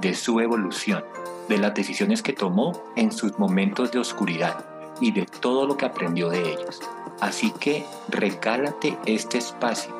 de 0.00 0.14
su 0.14 0.40
evolución, 0.40 1.04
de 1.48 1.58
las 1.58 1.74
decisiones 1.74 2.22
que 2.22 2.32
tomó 2.32 2.82
en 2.96 3.12
sus 3.12 3.38
momentos 3.38 3.90
de 3.90 3.98
oscuridad 3.98 4.64
y 5.00 5.12
de 5.12 5.26
todo 5.26 5.66
lo 5.66 5.76
que 5.76 5.86
aprendió 5.86 6.28
de 6.30 6.52
ellos. 6.52 6.80
Así 7.20 7.50
que 7.58 7.84
regálate 8.08 8.96
este 9.06 9.38
espacio, 9.38 9.94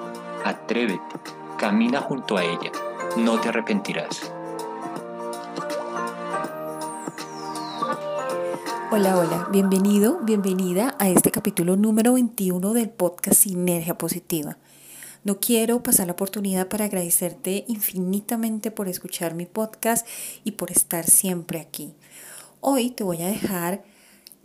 atrévete, 0.44 1.16
camina 1.58 2.00
junto 2.00 2.36
a 2.36 2.44
ella, 2.44 2.70
no 3.16 3.40
te 3.40 3.48
arrepentirás. 3.48 4.32
Hola, 8.90 9.18
hola, 9.18 9.48
bienvenido, 9.50 10.18
bienvenida 10.22 10.96
a 10.98 11.08
este 11.08 11.30
capítulo 11.30 11.76
número 11.76 12.14
21 12.14 12.72
del 12.72 12.88
podcast 12.88 13.42
Sinergia 13.42 13.98
Positiva. 13.98 14.56
No 15.28 15.40
quiero 15.40 15.82
pasar 15.82 16.06
la 16.06 16.14
oportunidad 16.14 16.68
para 16.68 16.86
agradecerte 16.86 17.66
infinitamente 17.68 18.70
por 18.70 18.88
escuchar 18.88 19.34
mi 19.34 19.44
podcast 19.44 20.06
y 20.42 20.52
por 20.52 20.70
estar 20.70 21.04
siempre 21.04 21.60
aquí. 21.60 21.92
Hoy 22.62 22.92
te 22.92 23.04
voy 23.04 23.20
a 23.20 23.26
dejar 23.26 23.84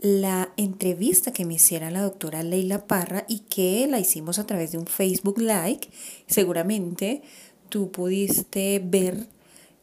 la 0.01 0.51
entrevista 0.57 1.31
que 1.31 1.45
me 1.45 1.53
hiciera 1.53 1.89
la 1.89 2.01
doctora 2.01 2.43
Leila 2.43 2.85
Parra 2.85 3.23
y 3.29 3.39
que 3.39 3.87
la 3.87 4.01
hicimos 4.01 4.39
a 4.39 4.45
través 4.45 4.73
de 4.73 4.77
un 4.77 4.85
Facebook 4.85 5.39
Like. 5.39 5.87
Seguramente 6.27 7.21
tú 7.69 7.89
pudiste 7.89 8.81
ver, 8.83 9.29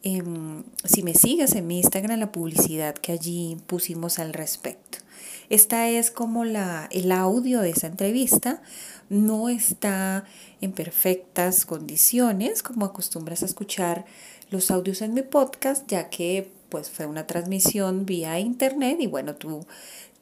em, 0.03 0.61
si 0.83 1.01
me 1.01 1.15
sigues 1.15 1.55
en 1.55 1.65
mi 1.65 1.79
Instagram, 1.79 2.19
la 2.19 2.31
publicidad 2.31 2.93
que 2.93 3.11
allí 3.11 3.57
pusimos 3.65 4.19
al 4.19 4.33
respecto. 4.33 4.99
Esta 5.49 5.89
es 5.89 6.11
como 6.11 6.45
la, 6.45 6.87
el 6.91 7.11
audio 7.11 7.59
de 7.59 7.71
esa 7.71 7.87
entrevista. 7.87 8.61
No 9.11 9.49
está 9.49 10.23
en 10.61 10.71
perfectas 10.71 11.65
condiciones, 11.65 12.63
como 12.63 12.85
acostumbras 12.85 13.43
a 13.43 13.45
escuchar 13.45 14.05
los 14.51 14.71
audios 14.71 15.01
en 15.01 15.13
mi 15.13 15.21
podcast, 15.21 15.85
ya 15.89 16.09
que 16.09 16.49
pues 16.69 16.89
fue 16.89 17.07
una 17.07 17.27
transmisión 17.27 18.05
vía 18.05 18.39
internet 18.39 18.99
y 19.01 19.07
bueno, 19.07 19.35
tú 19.35 19.65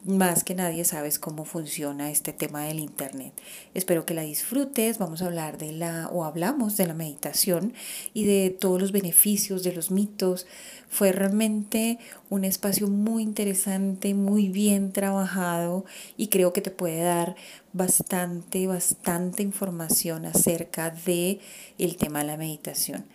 más 0.06 0.44
que 0.44 0.56
nadie 0.56 0.86
sabes 0.86 1.20
cómo 1.20 1.44
funciona 1.44 2.10
este 2.10 2.32
tema 2.32 2.64
del 2.64 2.80
internet. 2.80 3.34
Espero 3.74 4.06
que 4.06 4.14
la 4.14 4.22
disfrutes. 4.22 4.98
Vamos 4.98 5.22
a 5.22 5.26
hablar 5.26 5.58
de 5.58 5.74
la 5.74 6.08
o 6.08 6.24
hablamos 6.24 6.78
de 6.78 6.88
la 6.88 6.94
meditación 6.94 7.74
y 8.14 8.24
de 8.24 8.50
todos 8.50 8.80
los 8.80 8.92
beneficios, 8.92 9.64
de 9.64 9.74
los 9.74 9.92
mitos. 9.92 10.48
Fue 10.90 11.12
realmente 11.12 12.00
un 12.30 12.46
espacio 12.46 12.88
muy 12.88 13.24
interesante, 13.24 14.14
muy 14.14 14.48
bien 14.48 14.94
trabajado 14.94 15.86
y 16.16 16.28
creo 16.28 16.54
que 16.54 16.62
te 16.62 16.72
puede 16.72 17.02
dar 17.02 17.36
bastante 17.74 18.66
bastante 18.66 19.44
información 19.44 20.26
acerca 20.26 20.90
de 20.90 21.40
el 21.78 21.98
tema 21.98 22.20
de 22.20 22.26
la 22.26 22.38
meditación. 22.38 23.06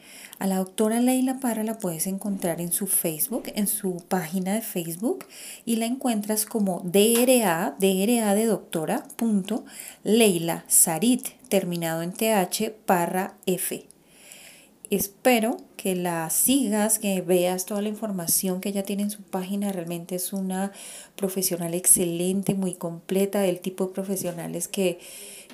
A 0.41 0.49
la 0.49 0.57
doctora 0.57 1.01
Leila 1.01 1.39
Parra 1.39 1.63
la 1.63 1.79
puedes 1.79 2.09
encontrar 2.09 2.61
en 2.61 2.73
su 2.73 2.89
Facebook, 2.89 3.45
en 3.55 3.69
su 3.69 4.03
página 4.09 4.55
de 4.55 4.63
Facebook 4.63 5.27
y 5.65 5.77
la 5.77 5.87
encuentras 5.87 6.45
como 6.45 6.81
DRA, 6.85 7.77
DRA 7.79 8.35
de 8.35 8.47
doctora, 8.47 9.05
punto, 9.17 9.65
Leila 10.03 10.65
Sarit, 10.67 11.29
terminado 11.49 12.03
en 12.03 12.13
TH, 12.13 12.73
Parra 12.85 13.37
F. 13.47 13.87
Espero 14.91 15.57
que 15.77 15.95
la 15.95 16.29
sigas, 16.31 16.99
que 16.99 17.21
veas 17.21 17.65
toda 17.65 17.81
la 17.81 17.89
información 17.89 18.61
que 18.61 18.69
ella 18.69 18.83
tiene 18.83 19.05
en 19.05 19.11
su 19.11 19.23
página. 19.23 19.73
Realmente 19.73 20.15
es 20.15 20.33
una 20.33 20.73
profesional 21.17 21.75
excelente, 21.75 22.55
muy 22.55 22.75
completa, 22.75 23.41
del 23.41 23.61
tipo 23.61 23.87
de 23.87 23.95
profesionales 23.95 24.69
que 24.69 24.99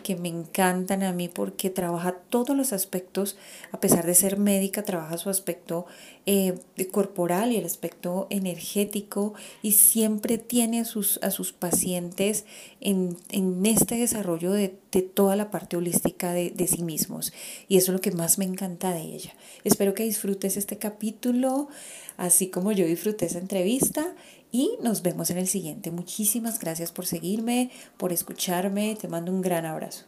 que 0.02 0.16
me 0.16 0.28
encantan 0.28 1.02
a 1.02 1.12
mí 1.12 1.28
porque 1.28 1.70
trabaja 1.70 2.12
todos 2.12 2.56
los 2.56 2.72
aspectos, 2.72 3.36
a 3.72 3.80
pesar 3.80 4.06
de 4.06 4.14
ser 4.14 4.38
médica, 4.38 4.82
trabaja 4.82 5.18
su 5.18 5.30
aspecto 5.30 5.86
eh, 6.26 6.58
corporal 6.90 7.52
y 7.52 7.56
el 7.56 7.64
aspecto 7.64 8.26
energético 8.30 9.34
y 9.62 9.72
siempre 9.72 10.38
tiene 10.38 10.80
a 10.80 10.84
sus, 10.84 11.18
a 11.22 11.30
sus 11.30 11.52
pacientes 11.52 12.44
en, 12.80 13.16
este 13.64 13.96
desarrollo 13.96 14.52
de, 14.52 14.68
toda 15.14 15.36
la 15.36 15.50
parte 15.50 15.76
holística 15.76 16.32
de, 16.32 16.50
de 16.50 16.66
sí 16.66 16.82
mismos. 16.82 17.32
Y 17.68 17.76
eso 17.76 17.92
es 17.92 17.94
lo 17.94 18.00
que 18.00 18.10
más 18.10 18.38
me 18.38 18.44
encanta 18.44 18.92
de 18.92 19.02
ella. 19.02 19.32
Espero 19.64 19.94
que 19.94 20.02
disfrutes 20.02 20.56
este 20.56 20.78
capítulo, 20.78 21.68
así 22.16 22.48
como 22.48 22.72
yo 22.72 22.86
disfruté 22.86 23.26
esa 23.26 23.38
entrevista 23.38 24.14
y 24.52 24.76
nos 24.80 25.02
vemos 25.02 25.30
en 25.30 25.38
el 25.38 25.48
siguiente. 25.48 25.90
Muchísimas 25.90 26.58
gracias 26.58 26.92
por 26.92 27.06
seguirme, 27.06 27.70
por 27.96 28.12
escucharme. 28.12 28.96
Te 29.00 29.08
mando 29.08 29.32
un 29.32 29.42
gran 29.42 29.66
abrazo. 29.66 30.04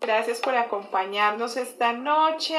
Gracias 0.00 0.40
por 0.40 0.54
acompañarnos 0.56 1.56
esta 1.56 1.92
noche. 1.92 2.56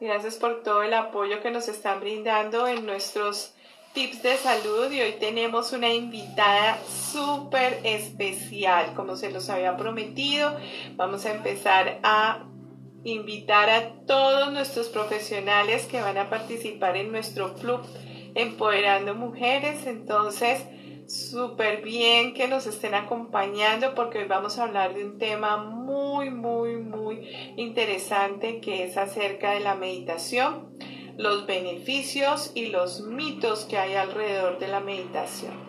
Gracias 0.00 0.36
por 0.36 0.62
todo 0.62 0.82
el 0.82 0.94
apoyo 0.94 1.40
que 1.40 1.50
nos 1.50 1.68
están 1.68 2.00
brindando 2.00 2.68
en 2.68 2.86
nuestros 2.86 3.54
tips 3.94 4.22
de 4.22 4.36
salud 4.36 4.92
y 4.92 5.00
hoy 5.00 5.14
tenemos 5.18 5.72
una 5.72 5.92
invitada 5.92 6.78
súper 6.86 7.80
especial, 7.84 8.94
como 8.94 9.16
se 9.16 9.30
los 9.30 9.48
había 9.48 9.76
prometido. 9.76 10.56
Vamos 10.94 11.24
a 11.24 11.32
empezar 11.32 11.98
a 12.02 12.44
invitar 13.02 13.70
a 13.70 13.92
todos 14.06 14.52
nuestros 14.52 14.88
profesionales 14.88 15.86
que 15.86 16.00
van 16.00 16.18
a 16.18 16.28
participar 16.28 16.96
en 16.96 17.10
nuestro 17.10 17.54
club 17.54 17.80
Empoderando 18.34 19.14
Mujeres. 19.14 19.86
Entonces, 19.86 20.64
súper 21.08 21.82
bien 21.82 22.34
que 22.34 22.48
nos 22.48 22.66
estén 22.66 22.94
acompañando 22.94 23.94
porque 23.94 24.18
hoy 24.18 24.26
vamos 24.26 24.58
a 24.58 24.64
hablar 24.64 24.94
de 24.94 25.04
un 25.04 25.18
tema 25.18 25.56
muy, 25.56 26.30
muy, 26.30 26.76
muy 26.76 27.28
interesante 27.56 28.60
que 28.60 28.84
es 28.84 28.96
acerca 28.96 29.52
de 29.52 29.60
la 29.60 29.74
meditación, 29.74 30.76
los 31.16 31.46
beneficios 31.46 32.52
y 32.54 32.66
los 32.66 33.00
mitos 33.00 33.64
que 33.64 33.78
hay 33.78 33.94
alrededor 33.94 34.58
de 34.58 34.68
la 34.68 34.80
meditación. 34.80 35.67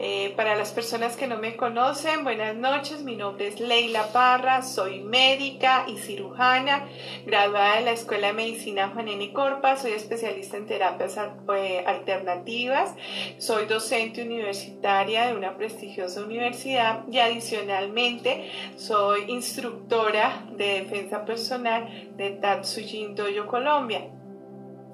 Eh, 0.00 0.32
para 0.36 0.54
las 0.54 0.70
personas 0.70 1.16
que 1.16 1.26
no 1.26 1.38
me 1.38 1.56
conocen, 1.56 2.22
buenas 2.22 2.54
noches, 2.54 3.02
mi 3.02 3.16
nombre 3.16 3.48
es 3.48 3.58
Leila 3.58 4.12
Parra, 4.12 4.62
soy 4.62 5.00
médica 5.00 5.86
y 5.88 5.98
cirujana, 5.98 6.86
graduada 7.26 7.76
de 7.76 7.84
la 7.84 7.90
Escuela 7.90 8.28
de 8.28 8.32
Medicina 8.34 8.90
Juan 8.94 9.08
N. 9.08 9.32
Corpa, 9.32 9.76
soy 9.76 9.92
especialista 9.92 10.56
en 10.56 10.66
terapias 10.66 11.18
eh, 11.56 11.82
alternativas, 11.84 12.94
soy 13.38 13.66
docente 13.66 14.22
universitaria 14.22 15.26
de 15.26 15.34
una 15.34 15.56
prestigiosa 15.56 16.22
universidad 16.22 17.02
y 17.10 17.18
adicionalmente 17.18 18.52
soy 18.76 19.24
instructora 19.26 20.46
de 20.52 20.84
defensa 20.84 21.24
personal 21.24 22.14
de 22.16 22.30
Tatsujin 22.30 23.16
Doyo 23.16 23.48
Colombia. 23.48 24.08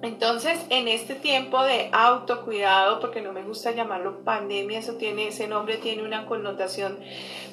Entonces, 0.03 0.61
en 0.69 0.89
este 0.89 1.15
tiempo 1.15 1.63
de 1.63 1.89
autocuidado, 1.93 3.01
porque 3.01 3.23
no 3.23 3.33
me 3.33 3.43
gusta 3.43 3.71
llamarlo 3.71 4.23
pandemia, 4.23 4.79
eso 4.79 4.95
tiene, 4.97 5.29
ese 5.29 5.49
nombre 5.49 5.79
tiene 5.79 6.03
una 6.03 6.27
connotación 6.27 6.99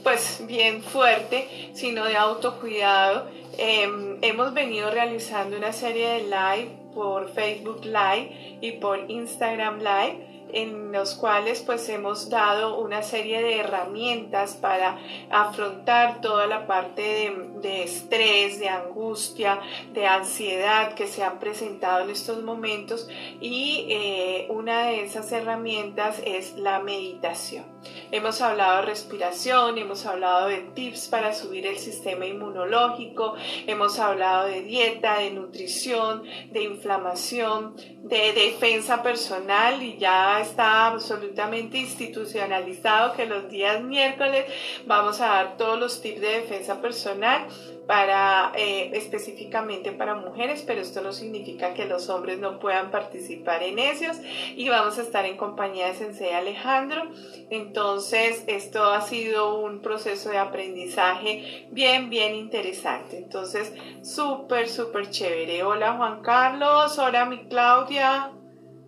pues 0.03 0.43
bien 0.47 0.83
fuerte, 0.83 1.71
sino 1.73 2.03
de 2.05 2.17
autocuidado, 2.17 3.29
em, 3.57 4.17
hemos 4.21 4.53
venido 4.53 4.91
realizando 4.91 5.55
una 5.57 5.71
serie 5.71 6.07
de 6.09 6.23
live 6.23 6.81
por 6.93 7.29
Facebook 7.29 7.85
Live 7.85 8.57
y 8.61 8.73
por 8.73 9.09
Instagram 9.09 9.79
Live 9.79 10.30
en 10.53 10.91
los 10.91 11.15
cuales 11.15 11.61
pues 11.61 11.87
hemos 11.89 12.29
dado 12.29 12.79
una 12.79 13.03
serie 13.03 13.41
de 13.41 13.59
herramientas 13.59 14.55
para 14.55 14.97
afrontar 15.29 16.21
toda 16.21 16.47
la 16.47 16.67
parte 16.67 17.33
de, 17.61 17.83
estrés, 17.83 18.59
de 18.59 18.69
angustia, 18.69 19.59
de 19.93 20.07
ansiedad 20.07 20.93
que 20.93 21.07
se 21.07 21.23
han 21.23 21.39
presentado 21.39 22.03
en 22.03 22.09
estos 22.09 22.43
momentos 22.43 23.07
y 23.39 23.87
eh, 23.89 24.47
una 24.49 24.87
de 24.87 25.03
esas 25.03 25.31
herramientas 25.31 26.21
es 26.25 26.57
la 26.57 26.79
meditación. 26.79 27.70
Hemos 28.11 28.41
hablado 28.41 28.77
de 28.77 28.87
respiración, 28.87 29.77
hemos 29.77 30.05
hablado 30.05 30.47
de 30.47 30.57
tips 30.73 31.07
para 31.07 31.33
subir 31.33 31.65
el 31.65 31.77
sistema 31.77 32.25
inmunológico, 32.25 33.35
hemos 33.67 33.99
hablado 33.99 34.47
de 34.47 34.61
dieta, 34.63 35.19
de 35.19 35.31
nutrición, 35.31 36.23
de 36.51 36.63
inflamación, 36.63 37.75
de 38.03 38.33
defensa 38.33 39.01
personal 39.01 39.81
y 39.81 39.97
ya 39.97 40.41
está 40.41 40.87
absolutamente 40.87 41.77
institucionalizado 41.77 43.13
que 43.13 43.25
los 43.25 43.49
días 43.49 43.81
miércoles 43.81 44.45
vamos 44.85 45.21
a 45.21 45.27
dar 45.27 45.57
todos 45.57 45.79
los 45.79 46.01
tips 46.01 46.21
de 46.21 46.41
defensa 46.41 46.81
personal 46.81 47.47
para 47.87 48.51
eh, 48.55 48.91
específicamente 48.93 49.91
para 49.91 50.15
mujeres, 50.15 50.63
pero 50.65 50.81
esto 50.81 51.01
no 51.01 51.13
significa 51.13 51.73
que 51.73 51.85
los 51.85 52.09
hombres 52.09 52.39
no 52.39 52.59
puedan 52.59 52.91
participar 52.91 53.63
en 53.63 53.79
ellos 53.79 54.17
y 54.55 54.69
vamos 54.69 54.97
a 54.97 55.01
estar 55.01 55.25
en 55.25 55.37
compañía 55.37 55.87
de 55.87 55.95
Sensei 55.95 56.31
Alejandro. 56.31 57.09
Entonces, 57.49 58.43
esto 58.47 58.85
ha 58.85 59.01
sido 59.01 59.59
un 59.59 59.81
proceso 59.81 60.29
de 60.29 60.37
aprendizaje 60.37 61.67
bien, 61.71 62.09
bien 62.09 62.35
interesante. 62.35 63.17
Entonces, 63.17 63.73
súper, 64.03 64.69
súper 64.69 65.09
chévere. 65.09 65.63
Hola 65.63 65.93
Juan 65.97 66.21
Carlos, 66.21 66.97
hola 66.99 67.25
mi 67.25 67.47
Claudia, 67.47 68.31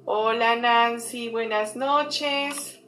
hola 0.05 0.55
Nancy, 0.55 1.29
buenas 1.29 1.75
noches. 1.75 2.79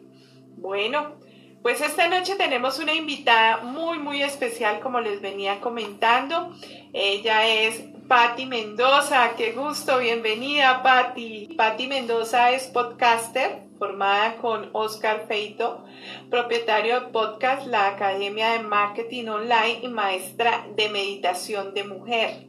Bueno, 0.57 1.25
pues 1.65 1.81
esta 1.81 2.07
noche 2.07 2.35
tenemos 2.35 2.77
una 2.77 2.94
invitada 2.94 3.63
muy, 3.63 3.97
muy 3.97 4.21
especial, 4.21 4.81
como 4.81 5.00
les 5.00 5.19
venía 5.19 5.62
comentando. 5.62 6.53
Ella 6.94 7.47
es 7.47 7.81
Patti 8.07 8.45
Mendoza. 8.45 9.31
Qué 9.35 9.53
gusto, 9.53 9.97
bienvenida 9.97 10.83
Patti. 10.83 11.56
Patti 11.57 11.88
Mendoza 11.88 12.51
es 12.51 12.67
podcaster, 12.67 13.63
formada 13.79 14.35
con 14.35 14.69
Oscar 14.73 15.25
Feito, 15.27 15.83
propietario 16.29 17.00
de 17.00 17.07
podcast 17.07 17.65
La 17.65 17.88
Academia 17.88 18.51
de 18.51 18.59
Marketing 18.59 19.25
Online 19.25 19.79
y 19.81 19.88
maestra 19.88 20.68
de 20.75 20.88
meditación 20.89 21.73
de 21.73 21.83
mujer. 21.83 22.47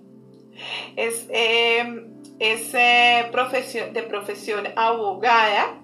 Es, 0.94 1.26
em, 1.30 2.20
es 2.38 2.74
eh, 2.74 3.28
profesión, 3.32 3.94
de 3.94 4.02
profesión 4.02 4.68
abogada 4.76 5.80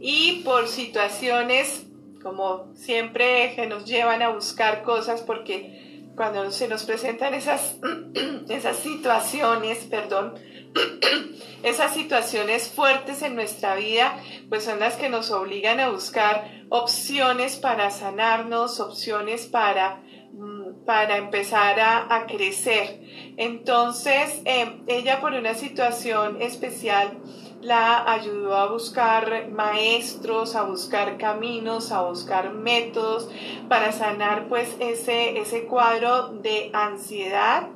y 0.00 0.42
por 0.44 0.66
situaciones 0.66 1.86
como 2.24 2.74
siempre 2.74 3.52
que 3.54 3.66
nos 3.66 3.84
llevan 3.84 4.22
a 4.22 4.30
buscar 4.30 4.82
cosas 4.82 5.20
porque 5.20 6.08
cuando 6.16 6.50
se 6.50 6.68
nos 6.68 6.84
presentan 6.84 7.34
esas, 7.34 7.76
esas 8.48 8.78
situaciones, 8.78 9.84
perdón, 9.84 10.34
esas 11.62 11.92
situaciones 11.92 12.68
fuertes 12.68 13.20
en 13.22 13.34
nuestra 13.34 13.76
vida, 13.76 14.18
pues 14.48 14.64
son 14.64 14.80
las 14.80 14.96
que 14.96 15.10
nos 15.10 15.30
obligan 15.30 15.80
a 15.80 15.90
buscar 15.90 16.64
opciones 16.70 17.56
para 17.56 17.90
sanarnos, 17.90 18.80
opciones 18.80 19.46
para, 19.46 20.02
mm, 20.32 20.84
para 20.86 21.18
empezar 21.18 21.78
a, 21.78 22.26
crecer. 22.26 23.02
Entonces, 23.36 24.40
eh, 24.46 24.80
ella 24.86 25.20
por 25.20 25.34
una 25.34 25.52
situación 25.54 26.40
especial, 26.40 27.18
la 27.64 28.10
ayudó 28.10 28.54
a 28.56 28.70
buscar 28.70 29.48
maestros, 29.50 30.54
a 30.54 30.62
buscar 30.64 31.16
caminos, 31.16 31.92
a 31.92 32.02
buscar 32.02 32.52
métodos 32.52 33.28
para 33.68 33.90
sanar 33.92 34.48
pues 34.48 34.76
ese, 34.80 35.38
ese 35.38 35.64
cuadro 35.64 36.28
de 36.28 36.70
ansiedad 36.74 37.68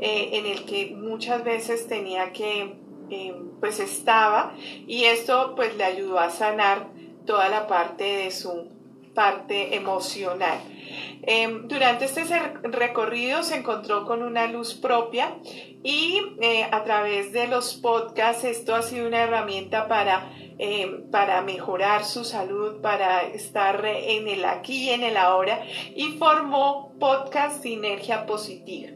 eh, 0.00 0.30
en 0.32 0.46
el 0.46 0.64
que 0.64 0.94
muchas 0.96 1.44
veces 1.44 1.86
tenía 1.86 2.32
que, 2.32 2.76
eh, 3.10 3.34
pues 3.60 3.78
estaba 3.78 4.54
y 4.86 5.04
esto 5.04 5.54
pues 5.54 5.76
le 5.76 5.84
ayudó 5.84 6.18
a 6.18 6.30
sanar 6.30 6.88
toda 7.24 7.48
la 7.48 7.66
parte 7.68 8.04
de 8.04 8.30
su 8.32 8.68
parte 9.14 9.76
emocional. 9.76 10.58
Em, 11.22 11.68
durante 11.68 12.06
este 12.06 12.24
recorrido 12.62 13.42
se 13.42 13.56
encontró 13.56 14.06
con 14.06 14.22
una 14.22 14.46
luz 14.46 14.74
propia 14.74 15.34
y 15.82 16.20
eh, 16.40 16.66
a 16.70 16.84
través 16.84 17.32
de 17.32 17.48
los 17.48 17.74
podcasts 17.74 18.44
esto 18.44 18.74
ha 18.74 18.82
sido 18.82 19.06
una 19.06 19.22
herramienta 19.22 19.88
para, 19.88 20.30
em, 20.58 21.10
para 21.10 21.42
mejorar 21.42 22.04
su 22.04 22.24
salud, 22.24 22.80
para 22.80 23.22
estar 23.22 23.84
en 23.84 24.28
el 24.28 24.44
aquí 24.44 24.84
y 24.84 24.90
en 24.90 25.02
el 25.02 25.16
ahora 25.16 25.62
y 25.94 26.18
formó 26.18 26.94
Podcast 26.98 27.62
Sinergia 27.62 28.26
Positiva. 28.26 28.92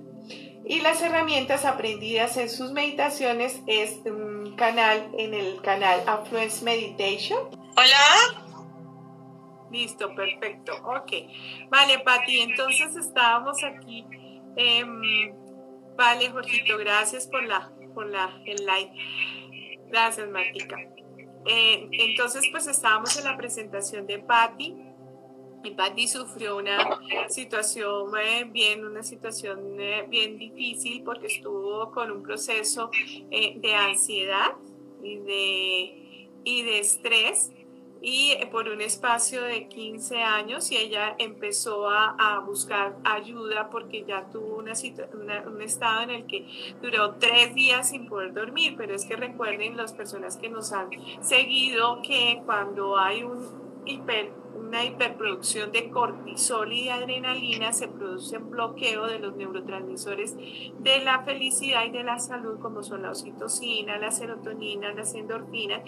Y 0.64 0.80
las 0.80 1.02
herramientas 1.02 1.64
aprendidas 1.64 2.36
en 2.36 2.48
sus 2.48 2.70
meditaciones 2.72 3.60
es 3.66 3.98
un 4.06 4.54
canal 4.56 5.10
en 5.18 5.34
el 5.34 5.60
canal 5.60 6.02
Affluence 6.06 6.64
Meditation. 6.64 7.40
Hola. 7.76 8.41
Listo, 9.72 10.14
perfecto. 10.14 10.74
Ok. 10.84 11.12
Vale, 11.70 12.00
Pati, 12.00 12.40
entonces 12.40 12.94
estábamos 12.94 13.64
aquí. 13.64 14.04
Em, 14.54 15.34
vale, 15.96 16.28
Jorgito, 16.28 16.76
gracias 16.76 17.26
por 17.26 17.42
la, 17.42 17.72
por 17.94 18.06
la, 18.06 18.38
el 18.44 18.66
like. 18.66 18.92
Gracias, 19.88 20.28
Martica. 20.28 20.76
Eh, 21.46 21.88
entonces, 21.90 22.46
pues 22.50 22.66
estábamos 22.66 23.16
en 23.16 23.24
la 23.24 23.38
presentación 23.38 24.06
de 24.06 24.18
Patti. 24.18 24.76
Y 25.64 25.70
Patti 25.70 26.06
sufrió 26.06 26.58
una 26.58 26.98
situación 27.28 28.12
eh, 28.20 28.44
bien, 28.44 28.84
una 28.84 29.02
situación 29.02 29.80
eh, 29.80 30.04
bien 30.08 30.36
difícil 30.36 31.02
porque 31.02 31.28
estuvo 31.28 31.90
con 31.92 32.10
un 32.10 32.22
proceso 32.22 32.90
de 33.30 33.74
ansiedad 33.74 34.56
y 35.02 35.18
de, 35.18 36.28
y 36.44 36.62
de 36.62 36.78
estrés 36.80 37.52
y 38.02 38.36
por 38.50 38.68
un 38.68 38.80
espacio 38.80 39.42
de 39.42 39.68
15 39.68 40.22
años 40.22 40.72
y 40.72 40.76
ella 40.76 41.14
empezó 41.18 41.88
a, 41.88 42.40
buscar 42.44 42.96
ayuda 43.04 43.70
porque 43.70 44.04
ya 44.04 44.28
tuvo 44.30 44.56
una, 44.56 44.72
un 45.46 45.62
estado 45.62 46.02
en 46.02 46.10
el 46.10 46.26
que 46.26 46.46
duró 46.82 47.14
tres 47.14 47.54
días 47.54 47.90
sin 47.90 48.08
poder 48.08 48.32
dormir, 48.32 48.74
pero 48.76 48.94
es 48.94 49.04
que 49.04 49.14
recuerden 49.14 49.76
las 49.76 49.92
personas 49.92 50.36
que 50.36 50.48
nos 50.48 50.72
han 50.72 50.90
seguido 51.20 52.02
que 52.02 52.42
cuando 52.44 52.98
hay 52.98 53.22
un 53.22 53.82
hiper 53.84 54.41
una 54.72 54.86
hiperproducción 54.86 55.70
de 55.70 55.90
cortisol 55.90 56.72
y 56.72 56.84
de 56.84 56.92
adrenalina, 56.92 57.74
se 57.74 57.88
produce 57.88 58.38
un 58.38 58.48
bloqueo 58.48 59.06
de 59.06 59.18
los 59.18 59.36
neurotransmisores 59.36 60.34
de 60.34 61.04
la 61.04 61.22
felicidad 61.24 61.84
y 61.84 61.90
de 61.90 62.02
la 62.02 62.18
salud, 62.18 62.58
como 62.58 62.82
son 62.82 63.02
la 63.02 63.10
oxitocina, 63.10 63.98
la 63.98 64.10
serotonina, 64.10 64.94
las 64.94 65.12
endorfinas, 65.12 65.82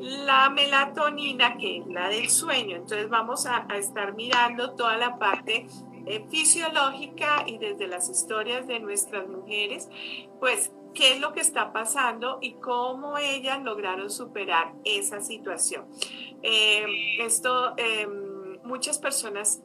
la 0.00 0.50
melatonina, 0.50 1.56
que 1.56 1.78
es 1.78 1.86
la 1.86 2.08
del 2.08 2.28
sueño. 2.28 2.78
Entonces 2.78 3.08
vamos 3.08 3.46
a, 3.46 3.68
estar 3.76 4.16
mirando 4.16 4.72
toda 4.72 4.96
la 4.96 5.20
parte 5.20 5.68
eh, 6.06 6.26
fisiológica 6.28 7.44
y 7.46 7.58
desde 7.58 7.86
las 7.86 8.08
historias 8.08 8.66
de 8.66 8.80
nuestras 8.80 9.28
mujeres, 9.28 9.88
pues 10.40 10.72
qué 10.96 11.12
es 11.12 11.20
lo 11.20 11.32
que 11.32 11.40
está 11.40 11.72
pasando 11.72 12.38
y 12.40 12.54
cómo 12.54 13.18
ellas 13.18 13.62
lograron 13.62 14.10
superar 14.10 14.72
esa 14.84 15.20
situación. 15.20 15.84
Eh, 16.42 17.18
esto, 17.20 17.74
em, 17.76 18.58
muchas 18.64 18.98
personas 18.98 19.62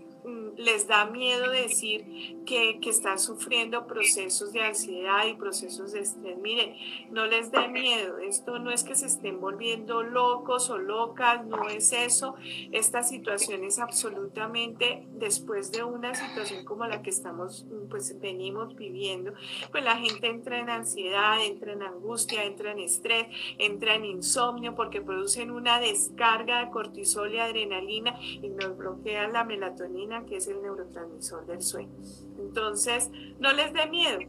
les 0.57 0.87
da 0.87 1.05
miedo 1.05 1.49
decir 1.49 2.43
que, 2.45 2.79
que, 2.79 2.89
están 2.89 3.19
sufriendo 3.19 3.87
procesos 3.87 4.51
de 4.51 4.61
ansiedad 4.61 5.25
y 5.25 5.33
procesos 5.33 5.93
de 5.93 6.01
estrés. 6.01 6.37
Miren, 6.37 6.75
no 7.11 7.25
les 7.25 7.51
dé 7.51 7.67
miedo. 7.67 8.17
Esto 8.19 8.59
no 8.59 8.71
es 8.71 8.83
que 8.83 8.95
se 8.95 9.05
estén 9.05 9.39
volviendo 9.39 10.03
locos 10.03 10.69
o 10.69 10.77
locas, 10.77 11.45
no 11.45 11.69
es 11.69 11.93
eso. 11.93 12.35
Esta 12.71 13.03
situación 13.03 13.63
es 13.63 13.79
absolutamente 13.79 15.07
después 15.13 15.71
de 15.71 15.83
una 15.83 16.13
situación 16.13 16.65
como 16.65 16.85
la 16.85 17.01
que 17.01 17.09
estamos, 17.09 17.65
pues 17.89 18.19
venimos 18.19 18.75
viviendo, 18.75 19.33
pues 19.71 19.83
la 19.83 19.97
gente 19.97 20.27
entra 20.27 20.59
en 20.59 20.69
ansiedad, 20.69 21.43
entra 21.43 21.73
en 21.73 21.83
angustia, 21.83 22.43
entra 22.43 22.71
en 22.71 22.79
estrés, 22.79 23.27
entra 23.57 23.95
en 23.95 24.05
insomnio 24.05 24.75
porque 24.75 25.01
producen 25.01 25.51
una 25.51 25.79
descarga 25.79 26.65
de 26.65 26.71
cortisol 26.71 27.33
y 27.33 27.39
adrenalina 27.39 28.19
y 28.21 28.49
nos 28.49 28.77
bloquean 28.77 29.33
la 29.33 29.43
melatonina 29.43 30.25
que 30.25 30.40
el 30.47 30.61
neurotransmisor 30.61 31.45
del 31.45 31.61
sueño. 31.61 31.93
Entonces, 32.39 33.09
no 33.39 33.53
les 33.53 33.73
dé 33.73 33.87
miedo, 33.87 34.19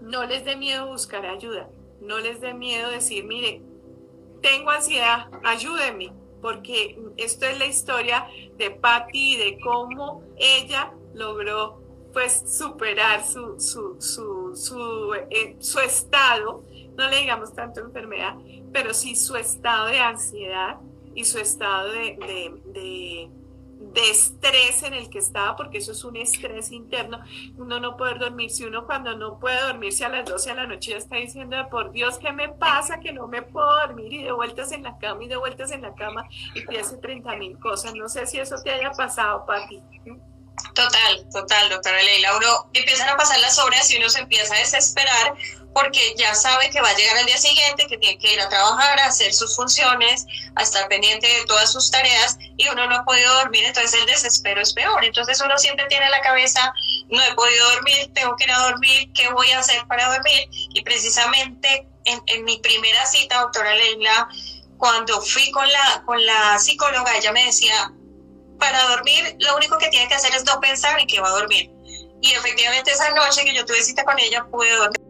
no 0.00 0.24
les 0.24 0.44
dé 0.44 0.56
miedo 0.56 0.86
buscar 0.86 1.26
ayuda, 1.26 1.68
no 2.00 2.18
les 2.18 2.40
dé 2.40 2.54
miedo 2.54 2.90
decir, 2.90 3.24
mire, 3.24 3.62
tengo 4.42 4.70
ansiedad, 4.70 5.28
ayúdenme, 5.44 6.12
porque 6.40 6.98
esto 7.16 7.46
es 7.46 7.58
la 7.58 7.66
historia 7.66 8.26
de 8.56 8.70
Patty 8.70 9.36
de 9.36 9.58
cómo 9.60 10.22
ella 10.36 10.92
logró 11.14 11.82
pues 12.12 12.44
superar 12.46 13.26
su, 13.26 13.60
su, 13.60 14.00
su, 14.00 14.54
su, 14.56 15.14
eh, 15.30 15.56
su 15.58 15.80
estado, 15.80 16.62
no 16.96 17.08
le 17.08 17.20
digamos 17.20 17.52
tanto 17.52 17.80
enfermedad, 17.80 18.36
pero 18.72 18.94
sí 18.94 19.16
su 19.16 19.36
estado 19.36 19.86
de 19.86 19.98
ansiedad 19.98 20.78
y 21.14 21.24
su 21.24 21.38
estado 21.38 21.90
de 21.90 23.30
estrés 24.00 24.82
en 24.82 24.94
el 24.94 25.10
que 25.10 25.18
estaba, 25.18 25.56
porque 25.56 25.78
eso 25.78 25.92
es 25.92 26.04
un 26.04 26.16
estrés 26.16 26.72
interno, 26.72 27.20
uno 27.56 27.80
no 27.80 27.96
puede 27.96 28.18
dormir, 28.18 28.50
si 28.50 28.64
uno 28.64 28.86
cuando 28.86 29.16
no 29.16 29.38
puede 29.38 29.60
dormirse 29.62 30.04
a 30.04 30.08
las 30.08 30.24
12 30.28 30.50
de 30.50 30.56
la 30.56 30.66
noche 30.66 30.90
ya 30.92 30.98
está 30.98 31.16
diciendo, 31.16 31.56
por 31.70 31.92
Dios, 31.92 32.18
¿qué 32.18 32.32
me 32.32 32.48
pasa? 32.48 33.00
Que 33.00 33.12
no 33.12 33.26
me 33.26 33.42
puedo 33.42 33.68
dormir 33.86 34.12
y 34.12 34.22
de 34.22 34.32
vueltas 34.32 34.72
en 34.72 34.82
la 34.82 34.98
cama 34.98 35.24
y 35.24 35.28
de 35.28 35.36
vueltas 35.36 35.70
en 35.70 35.82
la 35.82 35.94
cama 35.94 36.28
y 36.54 36.64
te 36.64 36.78
hace 36.78 36.96
30 36.98 37.36
mil 37.36 37.58
cosas. 37.58 37.94
No 37.94 38.08
sé 38.08 38.26
si 38.26 38.38
eso 38.38 38.56
te 38.62 38.70
haya 38.70 38.90
pasado, 38.92 39.44
Pati. 39.46 39.82
Total, 40.74 41.26
total, 41.32 41.68
doctora 41.70 42.02
Leila. 42.02 42.36
Uno 42.36 42.70
empiezan 42.72 43.08
a 43.08 43.16
pasar 43.16 43.38
las 43.40 43.58
horas 43.58 43.90
y 43.90 43.96
uno 43.96 44.08
se 44.08 44.20
empieza 44.20 44.54
a 44.54 44.58
desesperar 44.58 45.34
porque 45.76 46.14
ya 46.16 46.34
sabe 46.34 46.70
que 46.70 46.80
va 46.80 46.88
a 46.88 46.96
llegar 46.96 47.18
al 47.18 47.26
día 47.26 47.36
siguiente, 47.36 47.86
que 47.86 47.98
tiene 47.98 48.18
que 48.18 48.32
ir 48.32 48.40
a 48.40 48.48
trabajar, 48.48 48.98
a 48.98 49.06
hacer 49.06 49.34
sus 49.34 49.54
funciones, 49.54 50.24
a 50.54 50.62
estar 50.62 50.88
pendiente 50.88 51.26
de 51.26 51.44
todas 51.44 51.70
sus 51.70 51.90
tareas 51.90 52.38
y 52.56 52.66
uno 52.68 52.86
no 52.86 52.96
ha 52.96 53.04
podido 53.04 53.30
dormir, 53.34 53.62
entonces 53.66 54.00
el 54.00 54.06
desespero 54.06 54.62
es 54.62 54.72
peor. 54.72 55.04
Entonces 55.04 55.38
uno 55.42 55.58
siempre 55.58 55.84
tiene 55.88 56.06
en 56.06 56.12
la 56.12 56.22
cabeza, 56.22 56.72
no 57.08 57.22
he 57.22 57.34
podido 57.34 57.72
dormir, 57.72 58.10
tengo 58.14 58.34
que 58.36 58.44
ir 58.44 58.52
a 58.52 58.58
dormir, 58.58 59.12
¿qué 59.12 59.28
voy 59.28 59.50
a 59.50 59.58
hacer 59.58 59.86
para 59.86 60.14
dormir? 60.14 60.48
Y 60.50 60.82
precisamente 60.82 61.86
en, 62.06 62.22
en 62.26 62.44
mi 62.44 62.58
primera 62.60 63.04
cita, 63.04 63.42
doctora 63.42 63.74
Leila, 63.74 64.28
cuando 64.78 65.20
fui 65.20 65.50
con 65.50 65.70
la, 65.70 66.02
con 66.06 66.24
la 66.24 66.58
psicóloga, 66.58 67.14
ella 67.18 67.32
me 67.32 67.44
decía, 67.44 67.92
para 68.58 68.82
dormir 68.88 69.36
lo 69.40 69.56
único 69.56 69.78
que 69.78 69.88
tiene 69.88 70.08
que 70.08 70.14
hacer 70.14 70.34
es 70.34 70.44
no 70.44 70.60
pensar 70.60 70.98
en 70.98 71.06
que 71.06 71.20
va 71.20 71.28
a 71.28 71.32
dormir. 71.32 71.70
Y 72.20 72.32
efectivamente 72.32 72.90
esa 72.90 73.10
noche 73.10 73.44
que 73.44 73.54
yo 73.54 73.64
tuve 73.64 73.82
cita 73.82 74.04
con 74.04 74.18
ella 74.18 74.44
pude 74.50 74.70
dormir. 74.72 75.00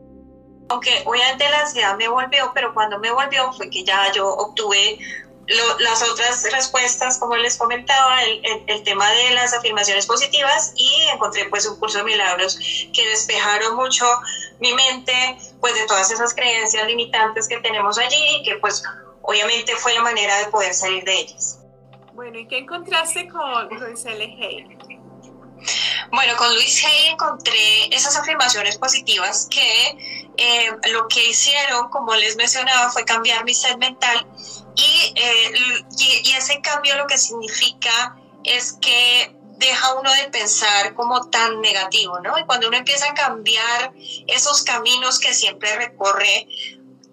Aunque 0.69 1.03
obviamente 1.05 1.49
la 1.49 1.61
ansiedad 1.61 1.97
me 1.97 2.09
volvió, 2.09 2.51
pero 2.55 2.75
cuando 2.75 2.99
me 2.99 3.11
volvió 3.11 3.53
fue 3.53 3.71
que 3.71 3.85
ya 3.85 4.13
yo 4.13 4.29
obtuve 4.29 4.99
las 5.79 6.03
otras 6.03 6.45
respuestas, 6.51 7.19
como 7.19 7.37
les 7.37 7.57
comentaba, 7.57 8.23
el, 8.25 8.43
el, 8.67 8.83
tema 8.83 9.09
de 9.13 9.31
las 9.31 9.55
afirmaciones 9.55 10.07
positivas 10.07 10.73
y 10.75 11.09
encontré 11.13 11.49
pues 11.49 11.67
un 11.67 11.79
curso 11.79 11.99
de 11.99 12.05
milagros 12.05 12.59
que 12.93 13.09
despejaron 13.11 13.77
mucho 13.77 14.07
mi 14.59 14.75
mente 14.75 15.39
pues 15.61 15.75
de 15.75 15.87
todas 15.87 16.11
esas 16.11 16.35
creencias 16.35 16.87
limitantes 16.89 17.47
que 17.47 17.59
tenemos 17.59 17.97
allí 17.99 18.37
y 18.37 18.43
que 18.43 18.57
pues 18.57 18.83
obviamente 19.23 19.75
fue 19.77 19.95
la 19.95 20.03
manera 20.03 20.37
de 20.39 20.47
poder 20.47 20.75
salir 20.75 21.05
de 21.05 21.21
ellas. 21.21 21.61
Bueno, 22.17 22.39
¿y 22.39 22.49
qué 22.49 22.59
encontraste 22.59 23.29
con 23.29 23.69
Luis 23.79 24.07
L. 24.07 24.25
Hay? 24.25 24.79
Bueno, 26.11 26.35
con 26.39 26.55
Luis 26.55 26.83
Hay 26.83 27.09
encontré 27.09 27.95
esas 27.95 28.17
afirmaciones 28.17 28.79
positivas 28.79 29.47
que 29.51 30.33
eh, 30.39 30.71
lo 30.93 31.09
que 31.09 31.29
hicieron, 31.29 31.91
como 31.91 32.15
les 32.15 32.37
mencionaba, 32.37 32.91
fue 32.91 33.05
cambiar 33.05 33.45
mi 33.45 33.53
sed 33.53 33.77
mental 33.77 34.27
eh, 34.77 35.53
y, 35.99 36.31
y, 36.31 36.33
ese 36.33 36.63
cambio 36.63 36.97
lo 36.97 37.07
que 37.07 37.19
significa 37.19 38.17
es 38.45 38.73
que 38.81 39.37
deja 39.59 39.95
uno 39.95 40.11
de 40.15 40.31
pensar 40.31 40.95
como 40.95 41.29
tan 41.29 41.61
negativo, 41.61 42.19
¿no? 42.21 42.39
Y 42.39 42.45
cuando 42.45 42.69
uno 42.69 42.79
empieza 42.79 43.11
a 43.11 43.15
cambiar 43.15 43.93
esos 44.27 44.63
caminos 44.63 45.19
que 45.19 45.35
siempre 45.35 45.77
recorre, 45.77 46.47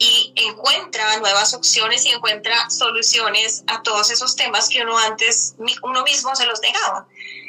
y 0.04 0.34
encuentra 0.36 1.18
nuevas 1.18 1.54
opciones 1.54 2.06
y 2.06 2.10
encuentra 2.10 2.70
soluciones 2.70 3.64
a 3.68 3.82
todos 3.84 4.12
esos 4.12 4.36
temas 4.36 4.68
que 4.68 4.82
uno 4.82 4.98
antes, 4.98 5.56
uno 5.82 6.04
mismo 6.04 6.36
se 6.36 6.46
los 6.46 6.60
negaba. 6.62 7.08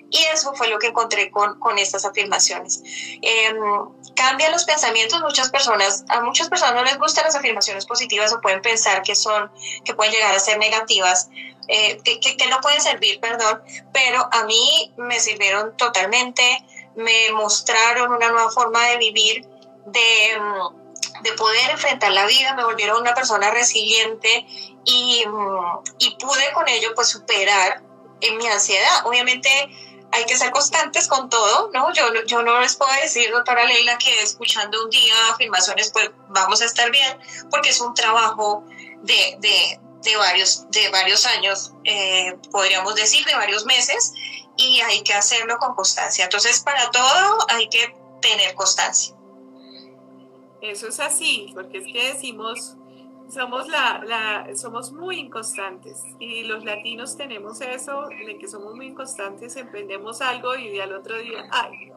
Y 0.08 0.18
eso 0.32 0.54
fue 0.54 0.68
lo 0.68 0.78
que 0.78 0.88
encontré 0.88 1.32
con, 1.32 1.58
con 1.58 1.76
estas 1.78 2.04
afirmaciones. 2.04 2.80
Eh, 3.22 3.52
cambian 4.14 4.52
los 4.52 4.64
pensamientos, 4.64 5.20
muchas 5.20 5.50
personas, 5.50 6.04
a 6.08 6.20
muchas 6.20 6.48
personas 6.48 6.76
no 6.76 6.84
les 6.84 6.96
gustan 6.96 7.24
las 7.24 7.34
afirmaciones 7.34 7.86
positivas 7.86 8.32
o 8.32 8.40
pueden 8.40 8.62
pensar 8.62 9.02
que 9.02 9.16
son, 9.16 9.50
que 9.84 9.94
pueden 9.94 10.12
llegar 10.12 10.32
a 10.32 10.38
ser 10.38 10.58
negativas, 10.58 11.30
eh, 11.66 11.98
que, 12.04 12.20
que, 12.20 12.36
que 12.36 12.46
no 12.46 12.60
pueden 12.60 12.80
servir, 12.80 13.18
perdón, 13.18 13.62
pero 13.92 14.28
a 14.30 14.44
mí 14.44 14.92
me 14.96 15.18
sirvieron 15.18 15.76
totalmente, 15.76 16.64
me 16.94 17.32
mostraron 17.32 18.12
una 18.12 18.30
nueva 18.30 18.50
forma 18.52 18.80
de 18.86 18.98
vivir, 18.98 19.48
de 19.86 20.38
de 21.24 21.32
poder 21.32 21.70
enfrentar 21.70 22.12
la 22.12 22.26
vida, 22.26 22.54
me 22.54 22.64
volvieron 22.64 23.00
una 23.00 23.14
persona 23.14 23.50
resiliente 23.50 24.46
y, 24.84 25.24
mm, 25.26 25.82
y 25.98 26.16
pude 26.16 26.52
con 26.52 26.68
ello 26.68 26.94
pues 26.94 27.08
superar 27.08 27.82
en 28.20 28.36
mi 28.36 28.46
ansiedad. 28.46 29.06
Obviamente 29.06 29.48
hay 30.12 30.24
que 30.26 30.36
ser 30.36 30.50
constantes 30.50 31.08
con 31.08 31.30
todo, 31.30 31.70
¿no? 31.72 31.92
Yo, 31.94 32.04
yo 32.26 32.42
no 32.42 32.60
les 32.60 32.76
puedo 32.76 32.92
decir, 33.00 33.30
doctora 33.32 33.64
Leila, 33.64 33.96
que 33.96 34.22
escuchando 34.22 34.84
un 34.84 34.90
día 34.90 35.14
afirmaciones 35.30 35.90
pues 35.92 36.10
vamos 36.28 36.60
a 36.60 36.66
estar 36.66 36.90
bien, 36.90 37.18
porque 37.50 37.70
es 37.70 37.80
un 37.80 37.94
trabajo 37.94 38.62
de, 39.02 39.36
de, 39.38 39.80
de 40.02 40.16
varios, 40.16 40.70
de 40.70 40.90
varios 40.90 41.24
años, 41.24 41.72
eh, 41.84 42.36
podríamos 42.52 42.94
decir, 42.94 43.24
de 43.24 43.34
varios 43.34 43.64
meses, 43.64 44.12
y 44.56 44.82
hay 44.82 45.02
que 45.02 45.14
hacerlo 45.14 45.56
con 45.56 45.74
constancia. 45.74 46.24
Entonces, 46.24 46.60
para 46.60 46.90
todo 46.90 47.38
hay 47.48 47.68
que 47.70 47.96
tener 48.20 48.54
constancia. 48.54 49.14
Eso 50.64 50.88
es 50.88 50.98
así, 50.98 51.50
porque 51.54 51.78
es 51.78 51.84
que 51.84 52.12
decimos, 52.14 52.78
somos, 53.28 53.68
la, 53.68 54.02
la, 54.06 54.56
somos 54.56 54.92
muy 54.92 55.18
inconstantes 55.18 56.02
y 56.18 56.44
los 56.44 56.64
latinos 56.64 57.18
tenemos 57.18 57.60
eso 57.60 58.08
de 58.08 58.38
que 58.38 58.48
somos 58.48 58.74
muy 58.74 58.86
inconstantes, 58.86 59.56
emprendemos 59.56 60.22
algo 60.22 60.56
y 60.56 60.80
al 60.80 60.94
otro 60.94 61.18
día, 61.18 61.44
ay. 61.50 61.92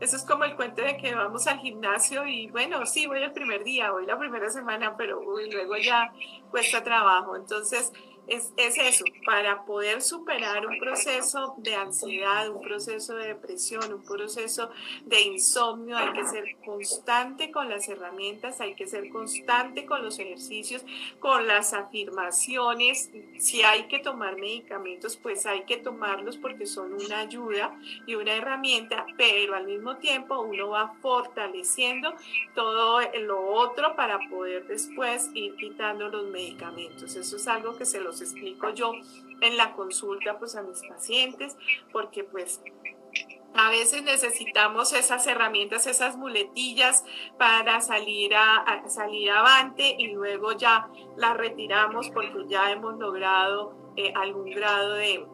Eso 0.00 0.16
es 0.16 0.24
como 0.24 0.42
el 0.44 0.56
cuento 0.56 0.82
de 0.82 0.96
que 0.96 1.14
vamos 1.14 1.46
al 1.46 1.60
gimnasio 1.60 2.26
y 2.26 2.48
bueno, 2.50 2.84
sí, 2.84 3.06
voy 3.06 3.22
el 3.22 3.32
primer 3.32 3.62
día, 3.62 3.92
voy 3.92 4.06
la 4.06 4.18
primera 4.18 4.50
semana, 4.50 4.96
pero 4.96 5.22
luego 5.22 5.76
ya 5.76 6.12
cuesta 6.50 6.82
trabajo. 6.82 7.36
Entonces, 7.36 7.92
es, 8.30 8.52
eso, 8.56 9.04
para 9.26 9.64
poder 9.64 10.00
superar 10.02 10.64
un 10.64 10.78
proceso 10.78 11.54
de 11.58 11.74
ansiedad, 11.74 12.48
un 12.48 12.62
proceso 12.62 13.16
de 13.16 13.28
depresión, 13.28 13.92
un 13.92 14.04
proceso 14.04 14.70
de 15.04 15.20
insomnio, 15.22 15.96
hay 15.96 16.12
que 16.12 16.24
ser 16.24 16.56
constante 16.64 17.50
con 17.50 17.68
las 17.68 17.88
herramientas, 17.88 18.60
hay 18.60 18.74
que 18.74 18.86
ser 18.86 19.08
constante 19.10 19.84
con 19.84 20.04
los 20.04 20.18
ejercicios, 20.20 20.84
con 21.18 21.48
las 21.48 21.72
afirmaciones. 21.72 23.10
Si 23.38 23.62
hay 23.62 23.88
que 23.88 23.98
tomar 23.98 24.36
medicamentos, 24.36 25.16
pues 25.16 25.44
hay 25.46 25.64
que 25.64 25.78
tomarlos 25.78 26.36
porque 26.36 26.66
son 26.66 26.94
una 26.94 27.18
ayuda 27.18 27.76
y 28.06 28.14
una 28.14 28.34
herramienta, 28.34 29.06
pero 29.16 29.56
al 29.56 29.66
mismo 29.66 29.96
tiempo 29.96 30.40
uno 30.40 30.68
va 30.68 30.94
fortaleciendo 31.02 32.14
todo 32.54 33.00
lo 33.22 33.50
otro 33.50 33.96
para 33.96 34.20
poder 34.28 34.68
después 34.68 35.30
ir 35.34 35.56
quitando 35.56 36.08
los 36.08 36.26
medicamentos. 36.30 37.16
Eso 37.16 37.36
es 37.36 37.48
algo 37.48 37.76
que 37.76 37.84
se 37.84 38.00
los 38.00 38.19
explico 38.20 38.70
yo 38.70 38.92
en 39.40 39.56
la 39.56 39.72
consulta 39.74 40.38
pues 40.38 40.56
a 40.56 40.62
mis 40.62 40.82
pacientes, 40.82 41.56
porque 41.92 42.24
pues 42.24 42.60
a 43.54 43.70
veces 43.70 44.02
necesitamos 44.04 44.92
esas 44.92 45.26
herramientas, 45.26 45.86
esas 45.86 46.16
muletillas 46.16 47.04
para 47.36 47.80
salir 47.80 48.34
a, 48.34 48.88
salir 48.88 49.30
avante 49.30 49.96
y 49.98 50.08
luego 50.12 50.52
ya 50.52 50.88
las 51.16 51.36
retiramos 51.36 52.10
porque 52.10 52.46
ya 52.48 52.70
hemos 52.70 52.98
logrado 52.98 53.74
eh, 53.96 54.12
algún 54.14 54.50
grado 54.50 54.94
de, 54.94 55.24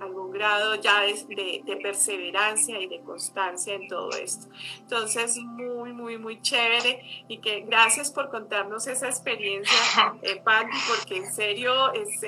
algún 0.00 0.30
grado 0.30 0.74
ya 0.76 1.00
de, 1.00 1.62
de, 1.64 1.76
perseverancia 1.76 2.78
y 2.78 2.86
de 2.86 3.00
constancia 3.00 3.74
en 3.74 3.88
todo 3.88 4.10
esto. 4.10 4.48
Entonces, 4.80 5.38
muy, 5.38 5.92
muy, 5.92 6.18
muy 6.18 6.40
chévere 6.42 7.24
y 7.28 7.38
que 7.38 7.60
gracias 7.60 8.10
por 8.10 8.30
contarnos 8.30 8.86
esa 8.86 9.08
experiencia, 9.08 9.72
eh, 10.22 10.42
porque 10.88 11.16
en 11.16 11.32
serio 11.32 11.92
es, 11.94 12.20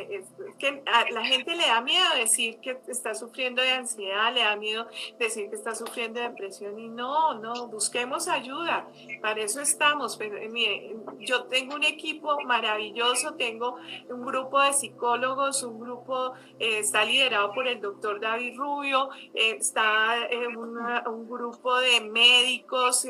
que 0.59 0.83
a 0.87 1.11
la 1.11 1.25
gente 1.25 1.55
le 1.57 1.67
da 1.67 1.81
miedo 1.81 2.05
decir 2.17 2.59
que 2.61 2.79
está 2.89 3.15
sufriendo 3.15 3.61
de 3.61 3.73
ansiedad, 3.73 4.33
le 4.33 4.41
da 4.41 4.57
miedo 4.57 4.89
decir 5.19 5.51
que 5.51 5.57
está 5.57 5.75
sufriendo 5.75 6.21
de 6.21 6.29
depresión 6.29 6.79
y 6.79 6.89
no, 6.89 7.35
no, 7.35 7.69
busquemos 7.69 8.29
ayuda, 8.29 8.89
para 9.21 9.43
eso 9.43 9.61
estamos. 9.61 10.17
Pero, 10.17 10.37
mire, 10.51 10.97
yo 11.19 11.45
tengo 11.45 11.75
un 11.75 11.85
equipo 11.85 12.41
maravilloso, 12.43 13.35
tengo 13.35 13.77
un 14.09 14.25
grupo 14.25 14.61
de 14.61 14.73
psicólogos, 14.73 15.34
un 15.35 15.81
grupo 15.81 16.35
eh, 16.61 16.79
está 16.79 17.05
liderado 17.05 17.53
por 17.53 17.67
el 17.67 17.81
doctor 17.81 18.21
David 18.21 18.57
Rubio, 18.57 19.11
eh, 19.35 19.57
está 19.59 20.27
eh, 20.31 20.47
un 20.47 21.29
grupo 21.29 21.77
de 21.79 22.01
médicos, 22.03 23.05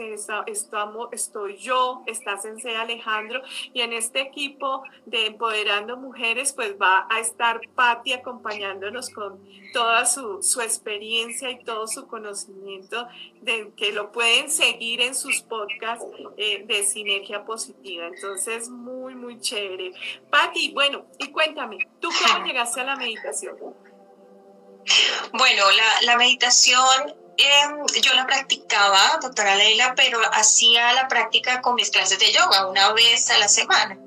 estamos, 0.47 1.09
estoy 1.12 1.57
yo, 1.57 2.02
está 2.07 2.38
Sensei 2.38 2.75
Alejandro, 2.75 3.43
y 3.73 3.83
en 3.83 3.93
este 3.93 4.23
equipo 4.23 4.85
de 5.04 5.26
Empoderando 5.26 5.97
Mujeres, 5.99 6.52
pues 6.54 6.76
va 6.81 7.07
a 7.11 7.21
estar 7.21 7.61
Patti 7.75 8.14
acompañándonos 8.14 9.11
con 9.11 9.38
toda 9.73 10.07
su, 10.07 10.43
su 10.43 10.61
experiencia 10.62 11.50
y 11.50 11.62
todo 11.62 11.87
su 11.87 12.07
conocimiento, 12.07 13.07
de, 13.43 13.73
que 13.76 13.93
lo 13.93 14.12
pueden 14.12 14.50
seguir 14.50 15.02
en 15.02 15.14
sus 15.14 15.43
podcasts 15.43 16.07
de 16.37 16.83
Sinergia 16.85 17.45
Positiva. 17.45 18.07
Entonces, 18.07 18.71
muy, 18.71 19.14
muy 19.14 19.38
chévere. 19.40 19.93
Patti, 20.31 20.73
bueno, 20.73 21.04
y 21.19 21.28
cuéntame, 21.28 21.78
¿tú 22.00 22.09
cómo 22.18 22.44
llegaste 22.44 22.80
a 22.80 22.85
la 22.85 22.97
meditación? 22.97 23.56
Bueno, 25.33 25.71
la, 25.71 26.02
la 26.02 26.16
meditación 26.16 27.14
em, 27.37 27.87
yo 28.02 28.14
la 28.14 28.26
practicaba, 28.26 29.18
doctora 29.21 29.56
Leila, 29.56 29.94
pero 29.97 30.21
hacía 30.33 30.92
la 30.92 31.09
práctica 31.09 31.61
con 31.61 31.75
mis 31.75 31.90
clases 31.90 32.18
de 32.18 32.33
yoga 32.33 32.68
una 32.68 32.92
vez 32.92 33.30
a 33.30 33.38
la 33.38 33.49
semana. 33.49 33.99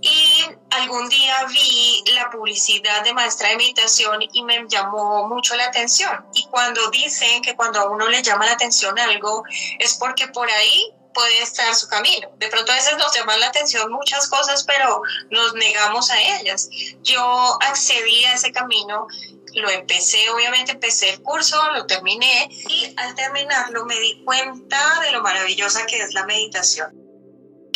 y 0.00 0.44
algún 0.70 1.08
día 1.08 1.44
vi 1.48 2.04
la 2.14 2.30
publicidad 2.30 3.02
de 3.02 3.12
maestra 3.12 3.48
de 3.48 3.56
meditación 3.56 4.20
y 4.32 4.42
me 4.42 4.64
llamó 4.68 5.26
mucho 5.28 5.56
la 5.56 5.64
atención. 5.64 6.26
Y 6.34 6.46
cuando 6.46 6.88
dicen 6.90 7.42
que 7.42 7.56
cuando 7.56 7.80
a 7.80 7.90
uno 7.90 8.06
le 8.08 8.22
llama 8.22 8.46
la 8.46 8.52
atención 8.52 8.98
algo 8.98 9.42
es 9.78 9.94
porque 9.94 10.28
por 10.28 10.48
ahí 10.50 10.94
puede 11.12 11.42
estar 11.42 11.74
su 11.74 11.88
camino. 11.88 12.30
De 12.36 12.48
pronto 12.48 12.72
a 12.72 12.76
veces 12.76 12.96
nos 12.96 13.14
llaman 13.14 13.40
la 13.40 13.48
atención 13.48 13.90
muchas 13.92 14.28
cosas, 14.28 14.64
pero 14.64 15.02
nos 15.30 15.54
negamos 15.54 16.10
a 16.10 16.20
ellas. 16.40 16.68
Yo 17.02 17.58
accedí 17.62 18.24
a 18.24 18.34
ese 18.34 18.52
camino, 18.52 19.06
lo 19.54 19.70
empecé, 19.70 20.28
obviamente 20.30 20.72
empecé 20.72 21.10
el 21.10 21.22
curso, 21.22 21.60
lo 21.72 21.86
terminé 21.86 22.48
y 22.50 22.94
al 22.96 23.14
terminarlo 23.14 23.84
me 23.84 23.98
di 23.98 24.22
cuenta 24.24 25.00
de 25.00 25.12
lo 25.12 25.22
maravillosa 25.22 25.86
que 25.86 26.00
es 26.00 26.14
la 26.14 26.26
meditación 26.26 26.97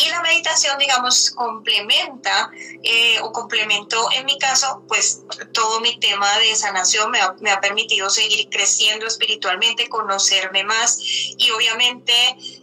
y 0.04 0.08
la 0.10 0.20
meditación, 0.20 0.78
digamos, 0.78 1.30
complementa 1.30 2.50
eh, 2.82 3.18
o 3.20 3.32
complementó 3.32 4.08
en 4.12 4.24
mi 4.24 4.38
caso, 4.38 4.82
pues 4.88 5.22
todo 5.52 5.80
mi 5.80 5.98
tema 6.00 6.38
de 6.38 6.54
sanación 6.56 7.10
me 7.10 7.20
ha, 7.20 7.34
me 7.40 7.50
ha, 7.50 7.60
permitido 7.60 8.10
seguir 8.10 8.48
creciendo 8.50 9.06
espiritualmente, 9.06 9.88
conocerme 9.88 10.64
más 10.64 10.98
y 11.00 11.50
obviamente 11.50 12.12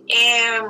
eh, 0.08 0.62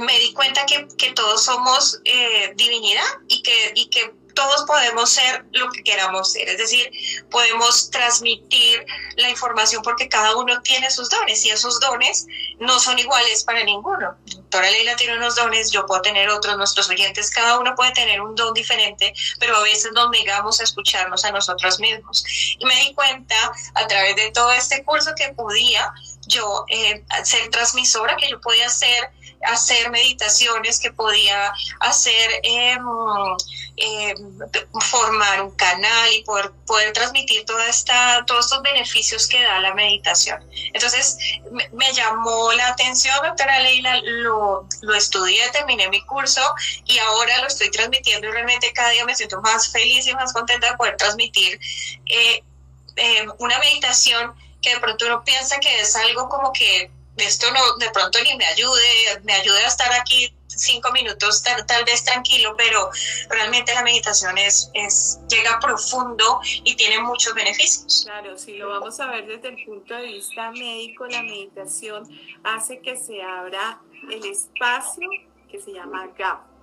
me 0.00 0.18
di 0.18 0.32
cuenta 0.32 0.66
que, 0.66 0.86
que 0.98 1.12
todos 1.12 1.44
somos 1.44 2.00
eh, 2.04 2.52
divinidad 2.56 3.04
y 3.28 3.42
que, 3.42 3.72
y 3.74 3.86
que 3.86 4.14
todos 4.34 4.64
podemos 4.66 5.10
ser 5.10 5.44
lo 5.52 5.70
que 5.70 5.82
queramos 5.82 6.32
ser, 6.32 6.48
es 6.48 6.58
decir, 6.58 6.90
podemos 7.30 7.90
transmitir 7.90 8.84
la 9.16 9.30
información 9.30 9.82
porque 9.82 10.08
cada 10.08 10.36
uno 10.36 10.60
tiene 10.62 10.90
sus 10.90 11.08
dones 11.08 11.44
y 11.44 11.50
esos 11.50 11.80
dones 11.80 12.26
no 12.58 12.78
son 12.78 12.98
iguales 12.98 13.44
para 13.44 13.64
ninguno. 13.64 14.16
Doctora 14.24 14.70
Leila 14.70 14.96
tiene 14.96 15.16
unos 15.16 15.36
dones, 15.36 15.70
yo 15.70 15.86
puedo 15.86 16.02
tener 16.02 16.28
otros, 16.28 16.56
nuestros 16.56 16.88
oyentes, 16.88 17.30
cada 17.30 17.58
uno 17.58 17.74
puede 17.74 17.92
tener 17.92 18.20
un 18.20 18.34
don 18.34 18.52
diferente, 18.54 19.12
pero 19.38 19.56
a 19.56 19.62
veces 19.62 19.92
nos 19.92 20.10
negamos 20.10 20.60
a 20.60 20.64
escucharnos 20.64 21.24
a 21.24 21.32
nosotros 21.32 21.78
mismos. 21.80 22.24
Y 22.58 22.64
me 22.64 22.74
di 22.76 22.94
cuenta 22.94 23.36
a 23.74 23.86
través 23.86 24.16
de 24.16 24.30
todo 24.32 24.52
este 24.52 24.84
curso 24.84 25.12
que 25.16 25.28
podía 25.30 25.92
yo 26.26 26.64
eh, 26.68 27.04
ser 27.24 27.50
transmisora, 27.50 28.16
que 28.16 28.28
yo 28.30 28.40
podía 28.40 28.68
ser 28.68 29.10
hacer 29.46 29.90
meditaciones, 29.90 30.78
que 30.78 30.92
podía 30.92 31.52
hacer, 31.80 32.40
em, 32.42 32.82
em, 33.76 34.38
formar 34.80 35.42
un 35.42 35.50
canal 35.52 36.12
y 36.12 36.22
poder, 36.24 36.52
poder 36.66 36.92
transmitir 36.92 37.44
toda 37.44 37.66
esta, 37.66 38.24
todos 38.26 38.46
estos 38.46 38.62
beneficios 38.62 39.26
que 39.26 39.42
da 39.42 39.60
la 39.60 39.74
meditación. 39.74 40.42
Entonces, 40.72 41.18
me, 41.72 41.92
llamó 41.92 42.52
la 42.52 42.68
atención, 42.68 43.16
doctora 43.22 43.60
Leila, 43.60 44.00
lo, 44.02 44.68
lo 44.82 44.94
estudié, 44.94 45.48
terminé 45.50 45.88
mi 45.88 46.04
curso 46.06 46.42
y 46.84 46.98
ahora 46.98 47.40
lo 47.40 47.48
estoy 47.48 47.70
transmitiendo 47.70 48.28
y 48.28 48.30
realmente 48.30 48.72
cada 48.72 48.90
día 48.90 49.04
me 49.04 49.14
siento 49.14 49.40
más 49.40 49.70
feliz 49.70 50.06
y 50.06 50.14
más 50.14 50.32
contenta 50.32 50.70
de 50.70 50.76
poder 50.76 50.96
transmitir 50.96 51.60
eh, 52.06 52.42
em, 52.96 53.30
una 53.38 53.58
meditación 53.58 54.34
que 54.64 54.74
de 54.74 54.80
pronto 54.80 55.06
uno 55.06 55.22
piensa 55.24 55.58
que 55.60 55.80
es 55.80 55.94
algo 55.94 56.28
como 56.28 56.52
que 56.52 56.90
esto 57.16 57.50
no, 57.52 57.76
de 57.78 57.90
pronto 57.90 58.18
ni 58.22 58.36
me 58.36 58.44
ayude, 58.46 59.20
me 59.22 59.32
ayude 59.34 59.64
a 59.64 59.68
estar 59.68 59.92
aquí 59.92 60.34
cinco 60.46 60.92
minutos 60.92 61.42
tal, 61.42 61.84
vez 61.84 62.04
tranquilo, 62.04 62.54
pero 62.56 62.90
realmente 63.28 63.74
la 63.74 63.82
meditación 63.82 64.38
es, 64.38 64.70
es, 64.74 65.18
llega 65.28 65.58
profundo 65.60 66.40
y 66.64 66.74
tiene 66.76 67.00
muchos 67.00 67.34
beneficios. 67.34 68.02
Claro, 68.04 68.38
si 68.38 68.54
lo 68.56 68.68
vamos 68.68 68.98
a 69.00 69.06
ver 69.06 69.26
desde 69.26 69.48
el 69.48 69.64
punto 69.64 69.94
de 69.94 70.04
vista 70.04 70.50
médico, 70.50 71.06
la 71.06 71.22
meditación 71.22 72.08
hace 72.44 72.80
que 72.80 72.96
se 72.96 73.22
abra 73.22 73.80
el 74.10 74.24
espacio 74.24 75.08
que 75.50 75.60
se 75.60 75.72
llama 75.72 76.08
gap 76.16 76.53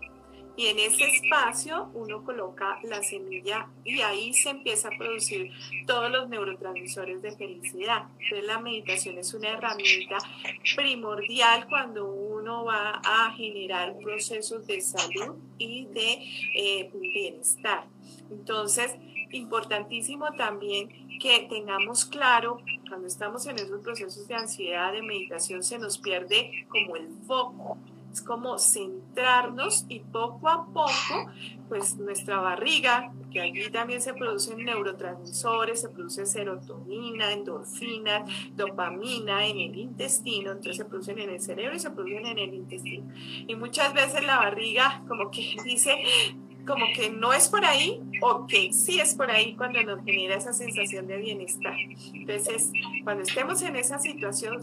y 0.55 0.67
en 0.67 0.79
ese 0.79 1.05
espacio 1.05 1.89
uno 1.93 2.23
coloca 2.23 2.79
la 2.83 3.01
semilla 3.01 3.67
y 3.83 4.01
ahí 4.01 4.33
se 4.33 4.49
empieza 4.49 4.89
a 4.89 4.97
producir 4.97 5.51
todos 5.87 6.11
los 6.11 6.29
neurotransmisores 6.29 7.21
de 7.21 7.31
felicidad. 7.31 8.05
Entonces 8.19 8.45
la 8.45 8.59
meditación 8.59 9.17
es 9.17 9.33
una 9.33 9.49
herramienta 9.49 10.17
primordial 10.75 11.67
cuando 11.69 12.05
uno 12.05 12.65
va 12.65 13.01
a 13.03 13.33
generar 13.35 13.97
procesos 13.99 14.67
de 14.67 14.81
salud 14.81 15.35
y 15.57 15.85
de 15.85 16.19
eh, 16.55 16.91
bienestar. 16.93 17.85
Entonces, 18.29 18.95
importantísimo 19.31 20.31
también 20.33 20.89
que 21.19 21.47
tengamos 21.49 22.05
claro, 22.05 22.61
cuando 22.89 23.07
estamos 23.07 23.45
en 23.45 23.57
esos 23.57 23.81
procesos 23.81 24.27
de 24.27 24.35
ansiedad, 24.35 24.91
de 24.91 25.01
meditación, 25.01 25.63
se 25.63 25.77
nos 25.77 25.97
pierde 25.99 26.65
como 26.69 26.95
el 26.95 27.09
foco 27.27 27.77
es 28.11 28.21
como 28.21 28.57
centrarnos 28.57 29.85
y 29.87 29.99
poco 29.99 30.49
a 30.49 30.65
poco, 30.65 31.31
pues 31.69 31.97
nuestra 31.97 32.39
barriga, 32.39 33.13
que 33.31 33.39
allí 33.39 33.69
también 33.71 34.01
se 34.01 34.13
producen 34.13 34.63
neurotransmisores, 34.65 35.81
se 35.81 35.89
produce 35.89 36.25
serotonina, 36.25 37.31
endorfina, 37.31 38.25
dopamina 38.55 39.45
en 39.47 39.59
el 39.59 39.77
intestino, 39.77 40.51
entonces 40.51 40.77
se 40.77 40.85
producen 40.85 41.19
en 41.19 41.29
el 41.29 41.39
cerebro 41.39 41.75
y 41.75 41.79
se 41.79 41.91
producen 41.91 42.25
en 42.25 42.37
el 42.37 42.53
intestino. 42.53 43.11
Y 43.47 43.55
muchas 43.55 43.93
veces 43.93 44.23
la 44.25 44.37
barriga 44.37 45.03
como 45.07 45.31
que 45.31 45.55
dice, 45.63 45.95
como 46.65 46.85
que 46.93 47.09
no 47.09 47.33
es 47.33 47.49
por 47.49 47.65
ahí 47.65 48.01
o 48.21 48.45
que 48.47 48.73
sí 48.73 48.99
es 48.99 49.15
por 49.15 49.31
ahí 49.31 49.55
cuando 49.55 49.81
nos 49.83 50.03
genera 50.03 50.35
esa 50.35 50.53
sensación 50.53 51.07
de 51.07 51.17
bienestar. 51.17 51.75
Entonces, 52.13 52.71
cuando 53.03 53.23
estemos 53.23 53.61
en 53.61 53.75
esa 53.75 53.99
situación, 53.99 54.61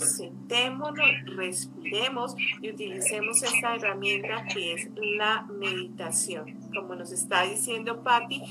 sentémonos, 0.48 1.06
respiremos 1.36 2.34
y 2.60 2.70
utilicemos 2.70 3.42
esta 3.42 3.76
herramienta 3.76 4.46
que 4.46 4.72
es 4.72 4.88
la 4.96 5.42
meditación. 5.42 6.58
Como 6.74 6.94
nos 6.94 7.12
está 7.12 7.42
diciendo 7.42 8.02
Patti, 8.02 8.42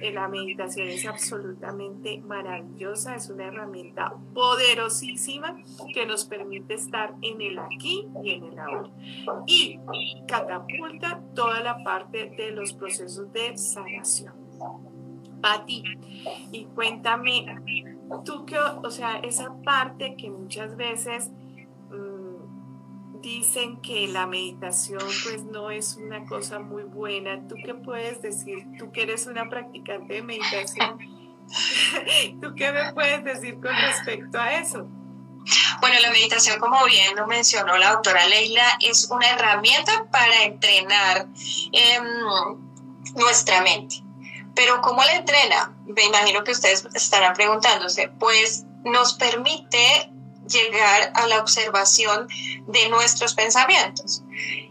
eh, 0.00 0.12
la 0.12 0.28
meditación 0.28 0.88
es 0.88 1.04
absolutamente 1.06 2.20
maravillosa, 2.20 3.16
es 3.16 3.28
una 3.30 3.46
herramienta 3.46 4.12
poderosísima 4.32 5.56
que 5.92 6.06
nos 6.06 6.24
permite 6.24 6.74
estar 6.74 7.14
en 7.22 7.40
el 7.40 7.58
aquí 7.58 8.06
y 8.22 8.30
en 8.30 8.44
el 8.44 8.58
ahora. 8.58 8.90
Y 9.46 9.80
catapulta 10.28 11.20
toda 11.34 11.60
la 11.60 11.82
parte 11.82 12.30
de 12.36 12.52
los 12.52 12.72
procesos 12.72 13.32
de 13.32 13.56
sanación. 13.56 14.34
Pati, 15.40 15.82
y 16.52 16.64
cuéntame, 16.66 17.46
tú 18.24 18.44
que, 18.46 18.58
o 18.58 18.90
sea, 18.90 19.18
esa 19.18 19.54
parte 19.64 20.16
que 20.16 20.30
muchas 20.30 20.76
veces 20.76 21.30
mm, 21.90 23.20
dicen 23.20 23.80
que 23.80 24.08
la 24.08 24.26
meditación 24.26 25.02
pues 25.24 25.44
no 25.44 25.70
es 25.70 25.96
una 25.96 26.24
cosa 26.26 26.58
muy 26.58 26.82
buena, 26.82 27.46
¿tú 27.48 27.54
qué 27.64 27.74
puedes 27.74 28.20
decir? 28.22 28.66
Tú 28.78 28.90
que 28.92 29.02
eres 29.02 29.26
una 29.26 29.48
practicante 29.48 30.14
de 30.14 30.22
meditación, 30.22 30.98
¿tú 32.40 32.54
qué 32.54 32.72
me 32.72 32.92
puedes 32.92 33.24
decir 33.24 33.54
con 33.54 33.74
respecto 33.74 34.38
a 34.38 34.54
eso? 34.54 34.86
Bueno, 35.80 35.96
la 36.02 36.10
meditación, 36.10 36.60
como 36.60 36.84
bien 36.84 37.16
lo 37.16 37.26
mencionó 37.26 37.78
la 37.78 37.92
doctora 37.92 38.26
Leila, 38.28 38.64
es 38.80 39.08
una 39.10 39.30
herramienta 39.30 40.06
para 40.10 40.44
entrenar. 40.44 41.26
Eh, 41.72 41.98
nuestra 43.14 43.62
mente. 43.62 43.96
Pero 44.54 44.80
¿cómo 44.80 45.02
la 45.02 45.14
entrena? 45.14 45.74
Me 45.86 46.04
imagino 46.04 46.44
que 46.44 46.52
ustedes 46.52 46.86
estarán 46.94 47.34
preguntándose, 47.34 48.08
pues 48.18 48.64
nos 48.84 49.14
permite 49.14 50.10
llegar 50.46 51.12
a 51.14 51.26
la 51.26 51.40
observación 51.40 52.28
de 52.66 52.88
nuestros 52.88 53.34
pensamientos. 53.34 54.22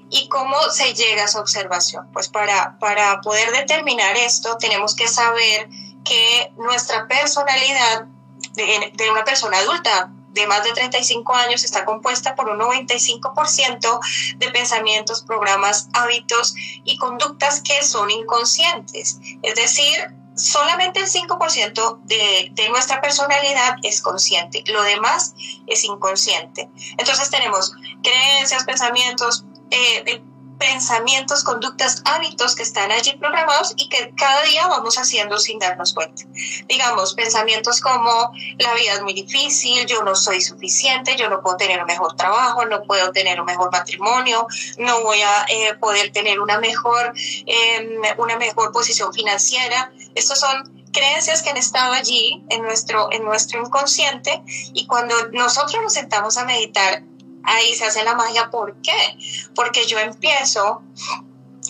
¿Y 0.09 0.27
cómo 0.27 0.57
se 0.71 0.93
llega 0.93 1.23
a 1.23 1.25
esa 1.25 1.39
observación? 1.39 2.11
Pues 2.11 2.27
para, 2.27 2.77
para 2.79 3.21
poder 3.21 3.51
determinar 3.51 4.17
esto 4.17 4.57
tenemos 4.57 4.95
que 4.95 5.07
saber 5.07 5.69
que 6.03 6.51
nuestra 6.57 7.07
personalidad 7.07 8.05
de, 8.53 8.91
de 8.93 9.11
una 9.11 9.23
persona 9.23 9.57
adulta 9.59 10.11
de 10.31 10.47
más 10.47 10.63
de 10.63 10.71
35 10.73 11.33
años 11.33 11.63
está 11.63 11.85
compuesta 11.85 12.35
por 12.35 12.49
un 12.49 12.59
95% 12.59 13.99
de 14.37 14.51
pensamientos, 14.51 15.23
programas, 15.23 15.89
hábitos 15.93 16.53
y 16.83 16.97
conductas 16.97 17.61
que 17.61 17.83
son 17.83 18.09
inconscientes. 18.11 19.19
Es 19.41 19.55
decir, 19.55 19.95
solamente 20.35 20.99
el 20.99 21.07
5% 21.07 21.99
de, 22.03 22.49
de, 22.51 22.69
nuestra 22.69 23.01
personalidad 23.01 23.75
es 23.83 24.01
consciente, 24.01 24.63
lo 24.67 24.81
demás 24.83 25.33
es 25.67 25.83
inconsciente. 25.83 26.69
Entonces 26.97 27.29
tenemos 27.29 27.73
creencias, 28.01 28.63
pensamientos, 28.63 29.43
eh, 29.71 30.21
pensamientos, 30.59 31.43
conductas, 31.43 32.01
hábitos 32.05 32.53
que 32.53 32.63
están 32.63 32.91
allí 32.91 33.15
programados 33.17 33.73
y 33.77 33.87
que 33.87 34.13
cada 34.15 34.43
día 34.43 34.67
vamos 34.67 34.97
haciendo 34.97 35.39
sin 35.39 35.57
darnos 35.57 35.93
cuenta. 35.93 36.23
Digamos, 36.67 37.13
pensamientos 37.13 37.79
como 37.79 38.31
la 38.57 38.73
vida 38.73 38.93
es 38.93 39.01
muy 39.01 39.13
difícil, 39.13 39.85
yo 39.85 40.03
no 40.03 40.15
soy 40.15 40.41
suficiente, 40.41 41.15
yo 41.15 41.29
no 41.29 41.41
puedo 41.41 41.55
tener 41.55 41.79
un 41.79 41.87
mejor 41.87 42.15
trabajo, 42.15 42.65
no 42.65 42.83
puedo 42.83 43.11
tener 43.11 43.39
un 43.39 43.45
mejor 43.45 43.71
matrimonio, 43.71 44.45
no 44.77 45.01
voy 45.01 45.21
a 45.21 45.45
eh, 45.47 45.73
poder 45.75 46.11
tener 46.11 46.41
una 46.41 46.59
mejor, 46.59 47.13
em, 47.45 48.01
una 48.17 48.37
mejor 48.37 48.73
posición 48.73 49.13
financiera. 49.13 49.93
Estos 50.13 50.39
son 50.39 50.89
creencias 50.91 51.41
que 51.41 51.51
han 51.51 51.57
estado 51.57 51.93
allí 51.93 52.43
en 52.49 52.63
nuestro, 52.63 53.09
en 53.11 53.23
nuestro 53.23 53.61
inconsciente 53.61 54.43
y 54.73 54.87
cuando 54.87 55.15
nosotros 55.31 55.81
nos 55.81 55.93
sentamos 55.93 56.37
a 56.37 56.43
meditar 56.43 57.03
ahí 57.43 57.75
se 57.75 57.85
hace 57.85 58.03
la 58.03 58.15
magia. 58.15 58.49
¿Por 58.49 58.81
qué? 58.81 59.17
Porque 59.55 59.85
yo 59.85 59.99
empiezo 59.99 60.83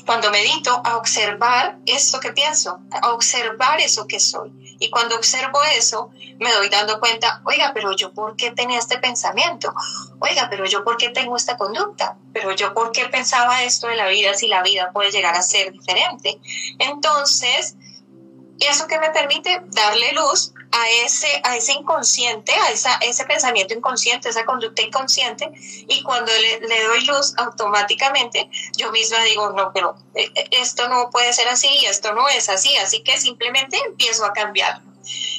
cuando 0.06 0.32
medito, 0.32 0.82
a 0.86 0.98
observar 0.98 1.78
esto 1.86 2.20
que 2.20 2.32
pienso, 2.32 2.80
a 3.00 3.12
observar 3.14 3.80
eso 3.80 4.08
que 4.08 4.20
soy. 4.20 4.52
Y 4.80 4.90
cuando 4.90 5.16
observo 5.16 5.60
eso, 5.78 6.10
me 6.40 6.52
doy 6.52 6.68
dando 6.70 7.00
cuenta, 7.00 7.42
oiga, 7.46 7.72
pero 7.76 7.96
yo 7.96 8.12
por 8.12 8.36
qué 8.36 8.50
tenía 8.50 8.80
este 8.80 8.98
pensamiento, 8.98 9.72
oiga, 10.20 10.48
pero 10.50 10.66
yo 10.66 10.84
por 10.84 10.98
qué 10.98 11.10
tengo 11.10 11.36
esta 11.36 11.58
conducta, 11.58 12.18
pero 12.34 12.56
yo 12.56 12.74
por 12.74 12.92
qué 12.92 13.06
pensaba 13.06 13.62
esto 13.64 13.86
de 13.88 13.98
la 13.98 14.08
vida 14.08 14.34
si 14.34 14.48
la 14.48 14.64
vida 14.64 14.92
puede 14.94 15.12
llegar 15.12 15.36
a 15.36 15.44
ser 15.44 15.72
diferente. 15.72 16.40
Entonces, 16.80 17.76
eso 18.60 18.88
que 18.88 19.00
me 19.00 19.12
permite 19.12 19.62
darle 19.68 20.14
luz 20.14 20.54
a 20.72 20.90
ese, 21.06 21.42
a 21.44 21.56
ese 21.56 21.74
inconsciente, 21.74 22.54
a 22.54 22.72
esa, 22.72 22.96
ese 22.98 23.26
pensamiento 23.26 23.74
inconsciente, 23.74 24.30
esa 24.30 24.46
conducta 24.46 24.82
inconsciente, 24.82 25.52
y 25.88 26.04
cuando 26.04 26.32
le, 26.32 26.68
le, 26.68 26.84
doy 26.84 27.06
luz 27.06 27.34
automáticamente, 27.38 28.50
yo 28.78 28.92
misma 28.92 29.24
digo, 29.24 29.52
no, 29.52 29.72
pero 29.74 29.96
eh, 30.16 30.30
eh, 30.36 30.50
esto 30.52 30.88
no 30.88 31.10
puede 31.10 31.34
ser 31.34 31.48
así, 31.48 31.86
esto 31.86 32.14
no 32.14 32.28
es 32.30 32.50
así, 32.50 32.76
así 32.78 33.02
que 33.02 33.18
simplemente 33.18 33.78
empiezo 33.88 34.26
a 34.26 34.34
cambiarlo. 34.34 34.90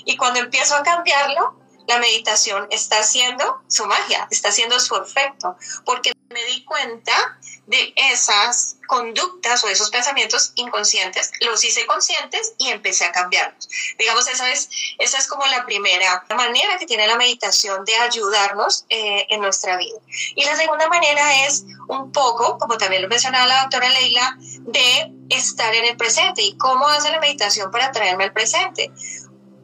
Y 0.04 0.16
cuando 0.16 0.40
empiezo 0.40 0.74
a 0.74 0.82
cambiarlo, 0.82 1.59
la 1.90 1.98
meditación 1.98 2.68
está 2.70 3.00
haciendo 3.00 3.62
su 3.66 3.84
magia, 3.84 4.28
está 4.30 4.50
haciendo 4.50 4.78
su 4.78 4.94
efecto, 4.94 5.56
porque 5.84 6.12
me 6.28 6.44
di 6.44 6.64
cuenta 6.64 7.36
de 7.66 7.92
esas 7.96 8.76
conductas 8.86 9.64
o 9.64 9.68
esos 9.68 9.90
pensamientos 9.90 10.52
inconscientes, 10.54 11.32
los 11.40 11.64
hice 11.64 11.86
conscientes 11.86 12.54
y 12.58 12.68
empecé 12.68 13.04
a 13.06 13.12
cambiarlos. 13.12 13.68
Digamos, 13.98 14.28
esa 14.28 14.50
es, 14.50 14.68
esa 14.98 15.18
es 15.18 15.26
como 15.26 15.44
la 15.46 15.64
primera 15.66 16.24
manera 16.36 16.78
que 16.78 16.86
tiene 16.86 17.08
la 17.08 17.16
meditación 17.16 17.84
de 17.84 17.96
ayudarnos 17.96 18.86
eh, 18.88 19.26
en 19.28 19.40
nuestra 19.40 19.76
vida. 19.76 19.98
Y 20.36 20.44
la 20.44 20.56
segunda 20.56 20.88
manera 20.88 21.46
es 21.46 21.64
un 21.88 22.12
poco, 22.12 22.56
como 22.58 22.78
también 22.78 23.02
lo 23.02 23.08
mencionaba 23.08 23.46
la 23.46 23.62
doctora 23.62 23.88
Leila, 23.90 24.36
de 24.38 25.12
estar 25.28 25.74
en 25.74 25.86
el 25.86 25.96
presente. 25.96 26.42
¿Y 26.42 26.56
cómo 26.56 26.86
hace 26.86 27.10
la 27.10 27.18
meditación 27.18 27.72
para 27.72 27.90
traerme 27.90 28.24
al 28.24 28.32
presente? 28.32 28.92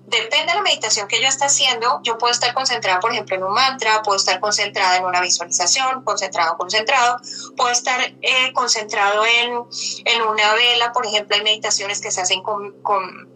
Depende 0.06 0.52
de 0.52 0.54
la 0.54 0.62
meditación 0.62 1.08
que 1.08 1.20
yo 1.20 1.28
esté 1.28 1.46
haciendo, 1.46 2.00
yo 2.02 2.16
puedo 2.16 2.32
estar 2.32 2.54
concentrada, 2.54 3.00
por 3.00 3.12
ejemplo, 3.12 3.36
en 3.36 3.42
un 3.42 3.52
mantra, 3.52 4.02
puedo 4.02 4.16
estar 4.16 4.38
concentrada 4.40 4.96
en 4.96 5.04
una 5.04 5.20
visualización, 5.20 6.04
concentrado, 6.04 6.56
concentrado, 6.56 7.18
puedo 7.56 7.70
estar 7.70 8.00
eh, 8.22 8.52
concentrado 8.52 9.24
en, 9.26 9.64
en, 10.04 10.22
una 10.22 10.54
vela, 10.54 10.92
por 10.92 11.06
ejemplo, 11.06 11.36
hay 11.36 11.42
meditaciones 11.42 12.00
que 12.00 12.12
se 12.12 12.20
hacen 12.20 12.42
con, 12.42 12.80
con, 12.82 13.28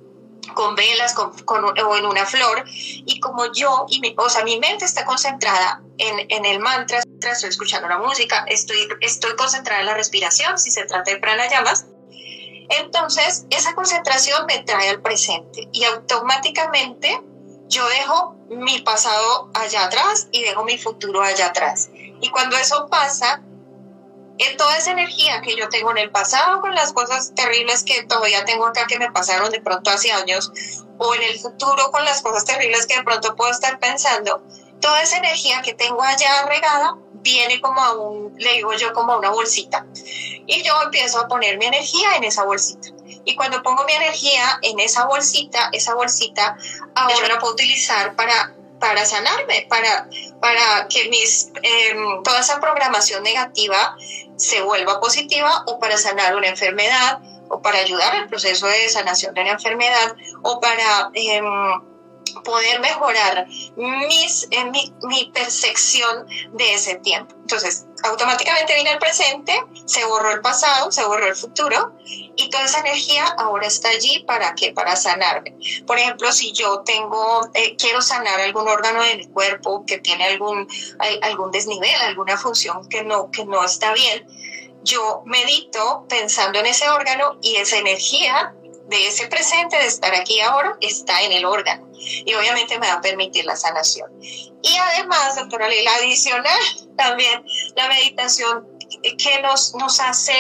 con 0.55 0.77
velas 0.77 1.13
con, 1.15 1.33
o 1.65 1.97
en 1.97 2.07
una 2.07 2.25
flor, 2.25 2.65
y 2.69 3.19
como 3.19 3.53
yo, 3.53 3.87
y 3.89 4.01
mi, 4.01 4.15
o 4.17 4.31
sea, 4.31 4.45
mi 4.45 4.59
mente 4.61 4.85
está 4.85 5.05
concentrada 5.05 5.83
en, 5.99 6.27
en 6.29 6.45
el 6.45 6.61
mantra, 6.61 7.03
estoy 7.21 7.51
escuchando 7.51 7.89
la 7.89 7.99
música, 7.99 8.45
estoy, 8.47 8.89
estoy 9.01 9.35
concentrada 9.35 9.81
en 9.81 9.87
la 9.87 9.95
respiración, 9.95 10.57
si 10.57 10.71
se 10.71 10.85
trata 10.85 11.11
de 11.11 11.19
pranayamas, 11.19 11.87
entonces, 12.71 13.47
esa 13.51 13.75
concentración 13.75 14.47
me 14.47 14.61
trae 14.61 14.89
al 14.89 15.03
presente 15.03 15.69
y 15.73 15.85
automáticamente 15.85 17.21
yo 17.69 17.87
dejo 17.89 18.37
mi 18.49 18.81
pasado 18.81 19.51
allá 19.55 19.85
atrás 19.85 20.29
y 20.31 20.43
dejo 20.43 20.65
mi 20.65 20.79
futuro 20.79 21.21
allá 21.23 21.47
atrás. 21.47 21.91
Y 22.21 22.31
cuando 22.31 22.57
eso 22.57 22.89
pasa, 22.89 23.43
en 24.39 24.57
toda 24.57 24.77
esa 24.77 24.93
energía 24.93 25.41
que 25.43 25.57
yo 25.57 25.69
tengo 25.69 25.91
en 25.91 25.99
el 25.99 26.11
pasado, 26.11 26.61
con 26.61 26.75
las 26.75 26.93
cosas 26.93 27.35
terribles 27.35 27.83
que 27.83 28.05
todavía 28.05 28.45
tengo 28.45 28.67
acá 28.67 28.87
que 28.87 28.99
me 28.99 29.11
pasaron 29.11 29.51
de 29.51 29.61
pronto 29.61 29.91
hace 29.91 30.13
años, 30.13 30.51
o 30.99 31.15
en 31.15 31.23
el 31.23 31.39
futuro 31.39 31.91
con 31.91 32.05
las 32.05 32.23
cosas 32.23 32.45
terribles 32.45 32.87
que 32.87 32.97
de 32.97 33.03
pronto 33.03 33.35
puedo 33.37 33.51
estar 33.51 33.79
pensando, 33.79 34.43
toda 34.81 35.03
esa 35.03 35.19
energía 35.19 35.61
que 35.63 35.75
tengo 35.75 36.03
allá 36.03 36.47
regada 36.47 36.97
viene 37.23 37.61
como 37.61 37.81
a 37.81 37.95
un, 37.95 38.35
le 38.39 38.55
digo 38.55 38.73
yo, 38.75 38.93
como 38.93 39.13
a 39.13 39.19
una 39.19 39.31
bolsita. 39.31 39.87
Y 40.47 40.63
yo 40.63 40.75
empiezo 40.83 41.21
a 41.21 41.29
poner 41.29 41.59
mi 41.59 41.67
energía 41.67 42.17
en 42.17 42.25
esa 42.25 42.45
bolsita. 42.45 42.89
Y 43.25 43.37
cuando 43.37 43.63
pongo 43.63 43.85
mi 43.85 43.93
energía 43.93 44.59
en 44.63 44.81
esa 44.81 45.07
bolsita, 45.07 45.69
esa 45.73 45.95
bolsita 45.95 46.57
ahora 46.95 47.29
la 47.29 47.39
puedo 47.39 47.53
utilizar 47.53 48.17
para, 48.17 48.55
para 48.79 49.05
sanarme, 49.05 49.67
para, 49.69 50.09
para 50.41 50.89
que 50.89 51.09
mis, 51.09 51.51
em, 51.63 52.23
toda 52.23 52.41
esa 52.41 52.61
programación 52.61 53.23
negativa 53.23 53.97
se 54.37 54.63
vuelva 54.63 55.01
positiva 55.01 55.65
o 55.67 55.79
para 55.79 55.99
sanar 55.99 56.35
una 56.35 56.49
enfermedad 56.49 57.21
o 57.51 57.61
para 57.61 57.79
ayudar 57.79 58.15
al 58.15 58.29
proceso 58.29 58.67
de 58.67 58.89
sanación 58.89 59.35
de 59.35 59.45
la 59.45 59.51
enfermedad 59.53 60.17
o 60.43 60.61
para... 60.61 61.11
Em, 61.15 61.90
poder 62.45 62.81
mejorar 62.81 63.47
mis, 63.77 64.47
eh, 64.51 64.65
mi, 64.67 64.93
mi, 65.03 65.31
percepción 65.33 66.27
de 66.53 66.75
ese 66.75 66.97
tiempo. 66.97 67.35
Entonces, 67.41 67.87
automáticamente 68.05 68.75
viene 68.75 68.93
el 68.93 68.99
presente, 68.99 69.61
se 69.85 70.05
borró 70.05 70.31
el 70.31 70.41
pasado, 70.41 70.91
se 70.93 71.05
borró 71.05 71.27
el 71.27 71.37
futuro 71.37 71.93
y 72.05 72.49
toda 72.51 72.65
esa 72.65 72.81
energía 72.81 73.27
ahora 73.39 73.67
está 73.67 73.89
allí 73.89 74.25
para 74.27 74.55
qué? 74.55 74.73
Para 74.73 74.97
sanarme. 74.97 75.57
Por 75.87 75.99
ejemplo, 75.99 76.33
si 76.33 76.53
yo 76.53 76.81
tengo, 76.81 77.49
eh, 77.55 77.77
quiero 77.77 78.01
sanar 78.01 78.41
algún 78.41 78.69
órgano 78.69 79.03
de 79.03 79.17
mi 79.17 79.27
cuerpo 79.29 79.85
que 79.87 79.99
tiene 79.99 80.25
algún, 80.25 80.69
algún 81.23 81.51
desnivel, 81.51 81.95
alguna 82.03 82.37
función 82.37 82.89
que 82.89 83.03
no, 83.03 83.31
que 83.31 83.45
no 83.45 83.65
está 83.65 83.93
bien, 83.93 84.27
yo 84.83 85.23
medito 85.27 86.07
pensando 86.09 86.59
en 86.59 86.67
ese 86.67 86.89
órgano 86.89 87.39
y 87.43 87.57
esa 87.57 87.77
energía 87.77 88.55
de 88.91 89.07
ese 89.07 89.29
presente, 89.29 89.77
de 89.77 89.87
estar 89.87 90.15
aquí 90.15 90.41
ahora, 90.41 90.77
está 90.81 91.23
en 91.23 91.33
el 91.33 91.45
órgano. 91.45 91.89
Y 91.95 92.35
obviamente 92.35 92.79
me 92.79 92.89
va 92.89 92.95
a 92.95 93.01
permitir 93.01 93.45
la 93.45 93.57
sanación. 93.57 94.11
Y 94.21 94.77
además, 94.77 95.37
doctora 95.37 95.69
Leila, 95.69 95.95
adicional 95.95 96.61
también 96.97 97.45
la 97.77 97.89
meditación 97.89 98.69
que 99.03 99.41
nos, 99.43 99.75
nos 99.77 100.01
hace, 100.01 100.37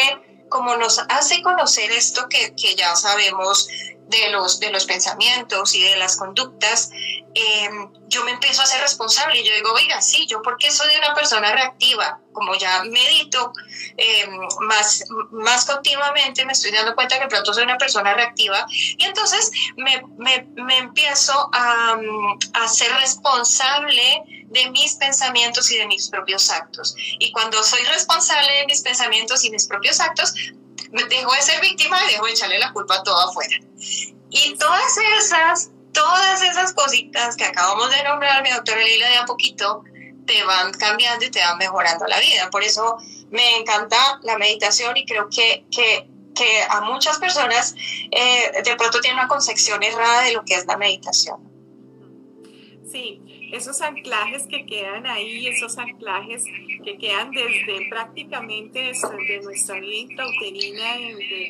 como 0.49 0.77
nos 0.77 0.99
hace 1.09 1.43
conocer 1.43 1.93
esto 1.93 2.29
que, 2.29 2.55
que 2.57 2.75
ya 2.75 2.95
sabemos 2.97 3.69
de 4.11 4.31
los, 4.31 4.61
de 4.61 4.70
los 4.70 4.85
pensamientos 4.85 5.75
y 5.75 5.83
de 5.83 5.96
las 5.96 6.16
conductas, 6.16 6.90
em, 7.35 7.92
yo 8.09 8.25
me 8.25 8.33
empiezo 8.33 8.61
a 8.62 8.66
ser 8.66 8.81
responsable 8.81 9.40
y 9.40 9.44
yo 9.44 9.55
digo, 9.55 9.73
oiga, 9.73 10.03
sí, 10.03 10.27
yo 10.27 10.42
porque 10.42 10.70
soy 10.70 10.88
una 10.96 11.14
persona 11.14 11.53
reactiva, 11.53 12.20
como 12.33 12.55
ya 12.57 12.83
medito 12.85 13.53
em, 13.96 14.31
más, 14.61 15.05
más 15.31 15.64
continuamente, 15.64 16.44
me 16.44 16.53
estoy 16.53 16.73
dando 16.73 16.94
cuenta 16.94 17.20
que 17.20 17.29
pronto 17.29 17.55
soy 17.55 17.62
una 17.62 17.79
persona 17.79 18.14
reactiva 18.14 18.66
y 18.68 19.05
entonces 19.05 19.51
me, 19.77 20.03
me, 20.18 20.46
me 20.62 20.79
empiezo 20.79 21.49
a, 21.53 21.99
a 22.55 22.68
ser 22.68 22.92
responsable 22.94 24.25
de 24.51 24.70
mis 24.70 24.94
pensamientos 24.94 25.70
y 25.70 25.79
de 25.79 25.87
mis 25.87 26.09
propios 26.09 26.51
actos. 26.51 26.96
Y 27.20 27.31
cuando 27.31 27.62
soy 27.62 27.83
responsable 27.85 28.53
de 28.53 28.66
mis 28.66 28.81
pensamientos 28.81 29.44
y 29.44 29.51
mis 29.51 29.66
propios 29.68 30.01
actos, 30.01 30.35
me 30.92 31.05
dejo 31.05 31.33
de 31.33 31.42
ser 31.42 31.61
víctima 31.61 31.98
y 32.05 32.12
dejo 32.12 32.26
de 32.26 32.33
echarle 32.33 32.59
la 32.59 32.72
culpa 32.72 32.96
a 32.96 33.03
todo 33.03 33.16
afuera. 33.16 33.57
Y 34.31 34.57
todas 34.57 34.96
esas, 35.18 35.70
todas 35.92 36.42
esas 36.42 36.72
cositas 36.72 37.37
que 37.37 37.44
acabamos 37.44 37.90
de 37.90 38.03
nombrar, 38.05 38.42
mi 38.42 38.50
doctora 38.50 38.83
Lila, 38.83 39.09
de 39.09 39.16
a 39.16 39.24
poquito, 39.24 39.85
te 40.26 40.42
van 40.44 40.72
cambiando 40.72 41.24
y 41.24 41.31
te 41.31 41.40
van 41.40 41.59
mejorando 41.59 42.07
la 42.07 42.20
vida. 42.20 42.50
Por 42.50 42.62
eso 42.62 42.96
me 43.31 43.57
encanta 43.57 44.20
la 44.22 44.38
meditación 44.38 44.96
y 44.96 45.05
creo 45.05 45.29
que, 45.29 45.64
que, 45.70 46.09
que 46.35 46.62
a 46.68 46.81
muchas 46.83 47.18
personas 47.18 47.74
eh, 48.11 48.62
de 48.62 48.76
pronto 48.76 49.00
tienen 49.00 49.18
una 49.18 49.29
concepción 49.29 49.83
errada 49.83 50.22
de 50.22 50.33
lo 50.33 50.44
que 50.44 50.55
es 50.55 50.66
la 50.66 50.76
meditación. 50.76 51.50
Sí, 52.90 53.50
esos 53.53 53.81
anclajes 53.83 54.48
que 54.48 54.66
quedan 54.66 55.07
ahí, 55.07 55.46
esos 55.46 55.79
anclajes 55.79 56.44
que 56.85 56.98
quedan 56.98 57.31
desde 57.31 57.88
prácticamente 57.88 58.81
desde 58.81 59.40
nuestra 59.42 59.79
vida 59.79 59.94
intrauterina, 59.94 60.85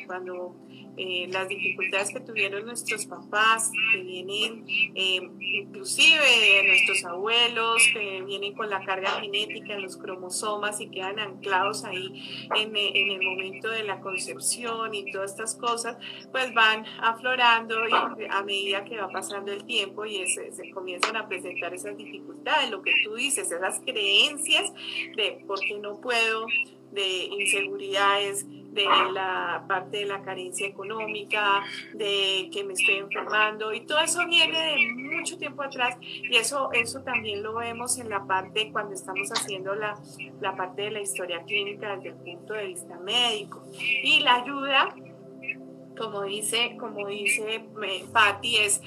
cuando 0.05 0.55
eh, 1.03 1.27
las 1.31 1.47
dificultades 1.47 2.11
que 2.11 2.19
tuvieron 2.19 2.63
nuestros 2.63 3.07
papás, 3.07 3.71
que 3.91 4.03
vienen 4.03 4.63
eh, 4.93 5.31
inclusive 5.39 6.19
de 6.19 6.67
nuestros 6.67 7.03
abuelos, 7.05 7.81
que 7.91 8.21
vienen 8.21 8.53
con 8.53 8.69
la 8.69 8.85
carga 8.85 9.19
genética 9.19 9.73
en 9.73 9.81
los 9.81 9.97
cromosomas 9.97 10.79
y 10.79 10.91
quedan 10.91 11.17
anclados 11.17 11.85
ahí 11.85 12.47
en, 12.55 12.75
en, 12.75 13.11
el 13.11 13.21
momento 13.23 13.69
de 13.69 13.83
la 13.83 13.99
concepción 13.99 14.93
y 14.93 15.11
todas 15.11 15.31
estas 15.31 15.55
cosas, 15.55 15.97
pues 16.31 16.53
van 16.53 16.85
aflorando 17.01 17.87
y 17.89 18.25
a 18.29 18.43
medida 18.43 18.85
que 18.85 18.97
va 18.97 19.09
pasando 19.09 19.51
el 19.51 19.65
tiempo 19.65 20.05
y 20.05 20.27
se, 20.27 20.51
se 20.51 20.69
comienzan 20.69 21.15
a 21.15 21.27
presentar 21.27 21.73
esas 21.73 21.97
dificultades, 21.97 22.69
lo 22.69 22.83
que 22.83 22.93
tú 23.03 23.15
dices, 23.15 23.51
esas 23.51 23.79
creencias 23.79 24.71
de 25.15 25.43
por 25.47 25.59
qué 25.61 25.79
no 25.79 25.99
puedo, 25.99 26.45
de 26.91 27.23
inseguridades, 27.25 28.45
de 28.71 28.85
la 29.13 29.63
parte 29.67 29.97
de 29.97 30.05
la 30.05 30.21
carencia 30.21 30.67
económica, 30.67 31.63
de 31.93 32.49
que 32.51 32.63
me 32.63 32.73
estoy 32.73 32.95
enfermando 32.95 33.73
y 33.73 33.81
todo 33.81 33.99
eso 33.99 34.25
viene 34.27 34.57
de 34.57 35.17
mucho 35.17 35.37
tiempo 35.37 35.63
atrás 35.63 35.97
y 36.01 36.35
eso, 36.35 36.71
eso 36.71 37.01
también 37.01 37.43
lo 37.43 37.55
vemos 37.55 37.97
en 37.97 38.09
la 38.09 38.25
parte 38.25 38.71
cuando 38.71 38.93
estamos 38.93 39.29
haciendo 39.31 39.75
la, 39.75 39.99
la 40.39 40.55
parte 40.55 40.83
de 40.83 40.91
la 40.91 41.01
historia 41.01 41.43
clínica 41.43 41.95
desde 41.97 42.09
el 42.09 42.15
punto 42.15 42.53
de 42.53 42.67
vista 42.67 42.97
médico 42.99 43.63
y 44.03 44.19
la 44.21 44.35
ayuda 44.35 44.95
como 45.97 46.23
dice, 46.23 46.77
como 46.79 47.07
dice 47.07 47.65
Patti, 48.11 48.57
es 48.57 48.81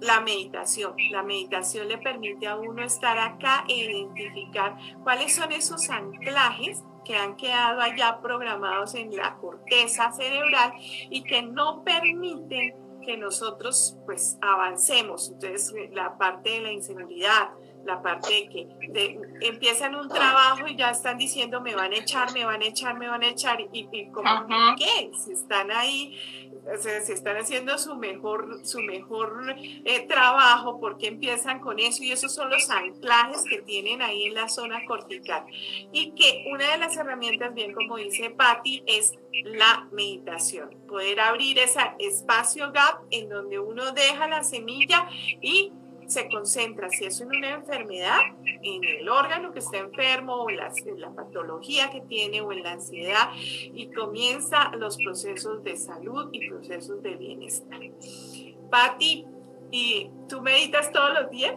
la 0.00 0.20
meditación. 0.20 0.94
La 1.10 1.22
meditación 1.22 1.88
le 1.88 1.98
permite 1.98 2.46
a 2.46 2.56
uno 2.56 2.84
estar 2.84 3.18
acá 3.18 3.64
e 3.68 3.74
identificar 3.74 4.76
cuáles 5.02 5.34
son 5.34 5.50
esos 5.50 5.88
anclajes 5.90 6.84
que 7.06 7.16
han 7.16 7.36
quedado 7.36 7.80
allá 7.80 8.20
programados 8.20 8.94
en 8.94 9.14
la 9.14 9.36
corteza 9.36 10.10
cerebral 10.12 10.72
y 11.10 11.22
que 11.22 11.42
no 11.42 11.84
permiten 11.84 12.74
que 13.04 13.16
nosotros 13.16 13.96
pues 14.04 14.36
avancemos. 14.40 15.30
Entonces 15.30 15.72
la 15.92 16.18
parte 16.18 16.50
de 16.50 16.60
la 16.60 16.72
inseguridad, 16.72 17.50
la 17.84 18.02
parte 18.02 18.32
de 18.34 18.48
que 18.48 18.68
empiezan 19.42 19.94
un 19.94 20.08
trabajo 20.08 20.66
y 20.66 20.76
ya 20.76 20.90
están 20.90 21.16
diciendo 21.16 21.60
me 21.60 21.76
van 21.76 21.92
a 21.92 21.96
echar, 21.96 22.32
me 22.32 22.44
van 22.44 22.62
a 22.62 22.66
echar, 22.66 22.98
me 22.98 23.08
van 23.08 23.22
a 23.22 23.28
echar 23.28 23.60
y, 23.60 23.88
y 23.92 24.10
como 24.10 24.44
qué, 24.76 25.12
si 25.24 25.32
están 25.32 25.70
ahí 25.70 26.45
o 26.72 26.82
sea, 26.82 27.00
si 27.00 27.12
están 27.12 27.36
haciendo 27.36 27.78
su 27.78 27.96
mejor, 27.96 28.60
su 28.64 28.80
mejor 28.80 29.54
eh, 29.58 30.06
trabajo, 30.08 30.80
porque 30.80 31.08
empiezan 31.08 31.60
con 31.60 31.78
eso 31.78 32.02
y 32.02 32.12
esos 32.12 32.34
son 32.34 32.50
los 32.50 32.68
anclajes 32.70 33.44
que 33.48 33.62
tienen 33.62 34.02
ahí 34.02 34.24
en 34.24 34.34
la 34.34 34.48
zona 34.48 34.84
cortical. 34.86 35.44
Y 35.92 36.12
que 36.12 36.46
una 36.52 36.72
de 36.72 36.78
las 36.78 36.96
herramientas, 36.96 37.54
bien 37.54 37.72
como 37.72 37.96
dice 37.96 38.30
Patti, 38.30 38.82
es 38.86 39.14
la 39.44 39.88
meditación, 39.92 40.70
poder 40.88 41.20
abrir 41.20 41.58
ese 41.58 41.80
espacio 41.98 42.72
gap 42.72 43.00
en 43.10 43.28
donde 43.28 43.58
uno 43.58 43.92
deja 43.92 44.26
la 44.26 44.42
semilla 44.42 45.08
y 45.40 45.72
se 46.06 46.28
concentra, 46.28 46.88
si 46.90 47.04
es 47.04 47.20
una 47.20 47.50
enfermedad, 47.50 48.18
en 48.44 48.84
el 48.84 49.08
órgano 49.08 49.52
que 49.52 49.58
está 49.58 49.78
enfermo 49.78 50.34
o 50.34 50.50
en 50.50 50.58
la, 50.58 50.72
la, 50.96 51.10
patología 51.10 51.90
que 51.90 52.00
tiene 52.00 52.40
o 52.40 52.52
en 52.52 52.62
la 52.62 52.72
ansiedad 52.72 53.30
y 53.36 53.90
comienza 53.92 54.70
los 54.76 54.96
procesos 54.96 55.62
de 55.64 55.76
salud 55.76 56.28
y 56.32 56.48
procesos 56.48 57.02
de 57.02 57.16
bienestar. 57.16 57.80
Patti, 58.70 59.26
¿y 59.70 60.10
tú 60.28 60.40
meditas 60.42 60.92
todos 60.92 61.14
los 61.20 61.30
días? 61.30 61.54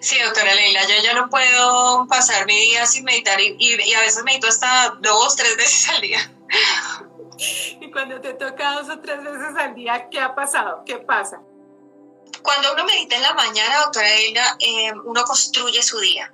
Sí, 0.00 0.16
doctora 0.20 0.54
Leila, 0.54 0.80
yo 0.82 1.02
ya 1.02 1.14
no 1.14 1.30
puedo 1.30 2.06
pasar 2.08 2.46
mi 2.46 2.54
día 2.54 2.84
sin 2.86 3.04
meditar 3.04 3.40
y, 3.40 3.56
y 3.58 3.94
a 3.94 4.00
veces 4.00 4.24
medito 4.24 4.48
hasta 4.48 4.98
dos, 5.00 5.36
tres 5.36 5.56
veces 5.56 5.88
al 5.88 6.00
día. 6.00 6.18
Y 7.36 7.90
cuando 7.90 8.20
te 8.20 8.32
toca 8.34 8.74
dos 8.74 8.88
o 8.88 9.00
tres 9.00 9.22
veces 9.22 9.56
al 9.56 9.74
día, 9.74 10.08
¿qué 10.08 10.20
ha 10.20 10.36
pasado? 10.36 10.84
¿Qué 10.86 10.98
pasa? 10.98 11.40
Cuando 12.42 12.72
uno 12.72 12.84
medita 12.84 13.16
en 13.16 13.22
la 13.22 13.34
mañana, 13.34 13.80
doctora 13.80 14.12
Elena, 14.14 14.56
eh, 14.60 14.92
uno 15.04 15.24
construye 15.24 15.82
su 15.82 15.98
día 16.00 16.32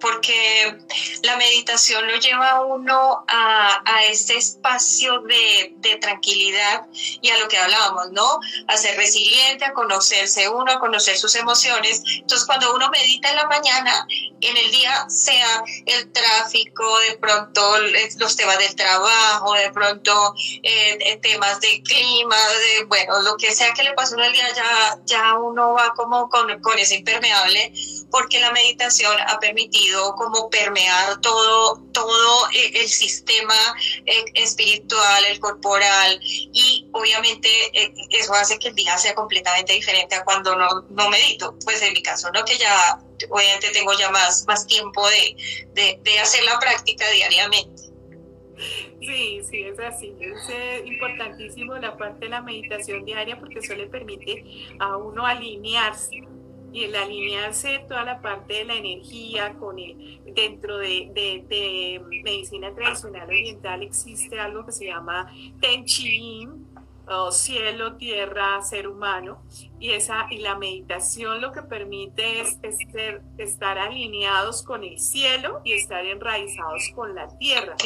porque 0.00 0.76
la 1.22 1.36
meditación 1.36 2.06
lo 2.06 2.16
lleva 2.18 2.50
a 2.50 2.60
uno 2.62 3.24
a, 3.28 3.82
a 3.84 4.04
este 4.04 4.36
espacio 4.36 5.20
de, 5.20 5.74
de, 5.76 5.96
tranquilidad 5.96 6.86
y 6.92 7.30
a 7.30 7.38
lo 7.38 7.48
que 7.48 7.58
hablábamos, 7.58 8.10
¿no? 8.12 8.40
A 8.66 8.76
ser 8.76 8.96
resiliente, 8.96 9.64
a 9.64 9.72
conocerse 9.72 10.48
uno, 10.48 10.72
a 10.72 10.78
conocer 10.78 11.16
sus 11.16 11.34
emociones. 11.34 12.02
Entonces, 12.06 12.46
cuando 12.46 12.74
uno 12.74 12.88
medita 12.90 13.30
en 13.30 13.36
la 13.36 13.46
mañana, 13.46 14.06
en 14.40 14.56
el 14.56 14.70
día, 14.70 15.08
sea 15.08 15.62
el 15.86 16.12
tráfico, 16.12 16.98
de 17.00 17.18
pronto 17.18 17.78
los 18.18 18.36
temas 18.36 18.58
del 18.58 18.74
trabajo, 18.76 19.52
de 19.54 19.70
pronto 19.72 20.34
eh, 20.62 21.18
temas 21.22 21.60
de 21.60 21.82
clima, 21.82 22.36
de, 22.36 22.84
bueno, 22.84 23.20
lo 23.22 23.36
que 23.36 23.52
sea 23.52 23.72
que 23.74 23.82
le 23.82 23.92
pase 23.94 24.14
en 24.14 24.20
el 24.20 24.32
día, 24.32 24.46
ya, 24.54 24.98
ya 25.04 25.34
uno 25.38 25.72
va 25.72 25.92
como 25.94 26.28
con, 26.28 26.60
con 26.60 26.78
ese 26.78 26.96
impermeable, 26.96 27.72
porque 28.10 28.40
la 28.40 28.52
meditación 28.52 29.14
ha 29.26 29.38
permitido 29.38 29.87
como 30.16 30.50
permear 30.50 31.20
todo, 31.20 31.82
todo 31.92 32.50
eh, 32.50 32.72
el 32.74 32.88
sistema 32.88 33.54
eh, 34.06 34.24
espiritual, 34.34 35.24
el 35.26 35.38
corporal 35.40 36.20
y 36.22 36.88
obviamente 36.92 37.48
eh, 37.72 37.92
eso 38.10 38.34
hace 38.34 38.58
que 38.58 38.68
el 38.68 38.74
día 38.74 38.96
sea 38.98 39.14
completamente 39.14 39.72
diferente 39.72 40.14
a 40.14 40.24
cuando 40.24 40.56
no, 40.56 40.82
no 40.90 41.08
medito. 41.08 41.56
Pues 41.64 41.82
en 41.82 41.92
mi 41.92 42.02
caso, 42.02 42.30
¿no? 42.32 42.44
Que 42.44 42.56
ya 42.56 43.00
obviamente 43.28 43.70
tengo 43.70 43.92
ya 43.98 44.10
más, 44.10 44.44
más 44.46 44.66
tiempo 44.66 45.08
de, 45.08 45.36
de, 45.74 45.98
de 46.02 46.18
hacer 46.20 46.44
la 46.44 46.58
práctica 46.58 47.08
diariamente. 47.10 47.88
Sí, 49.00 49.40
sí, 49.48 49.62
es 49.62 49.78
así. 49.78 50.14
Es 50.20 50.86
importantísimo 50.86 51.76
la 51.76 51.96
parte 51.96 52.26
de 52.26 52.30
la 52.30 52.42
meditación 52.42 53.04
diaria 53.04 53.38
porque 53.38 53.60
eso 53.60 53.74
le 53.74 53.86
permite 53.86 54.44
a 54.78 54.96
uno 54.96 55.24
alinearse 55.24 56.27
y 56.72 56.84
el 56.84 56.94
alinearse 56.94 57.84
toda 57.88 58.04
la 58.04 58.20
parte 58.20 58.54
de 58.54 58.64
la 58.64 58.74
energía 58.74 59.54
con 59.54 59.78
el, 59.78 60.20
dentro 60.34 60.78
de, 60.78 61.10
de, 61.14 62.00
medicina 62.22 62.74
tradicional 62.74 63.28
oriental 63.28 63.82
existe 63.82 64.38
algo 64.38 64.64
que 64.66 64.72
se 64.72 64.86
llama 64.86 65.32
Ten 65.60 65.84
o 67.10 67.32
cielo, 67.32 67.96
tierra, 67.96 68.60
ser 68.62 68.88
humano, 68.88 69.42
y, 69.80 69.90
esa, 69.92 70.26
y 70.30 70.38
la 70.38 70.56
meditación 70.56 71.40
lo 71.40 71.52
que 71.52 71.62
permite 71.62 72.40
es, 72.40 72.58
estar 73.38 73.78
alineados 73.78 74.62
con 74.62 74.82
el 74.82 74.98
cielo 74.98 75.60
y 75.64 75.72
estar 75.72 76.04
enraizados 76.04 76.90
con 76.94 77.14
la 77.14 77.28
tierra. 77.38 77.76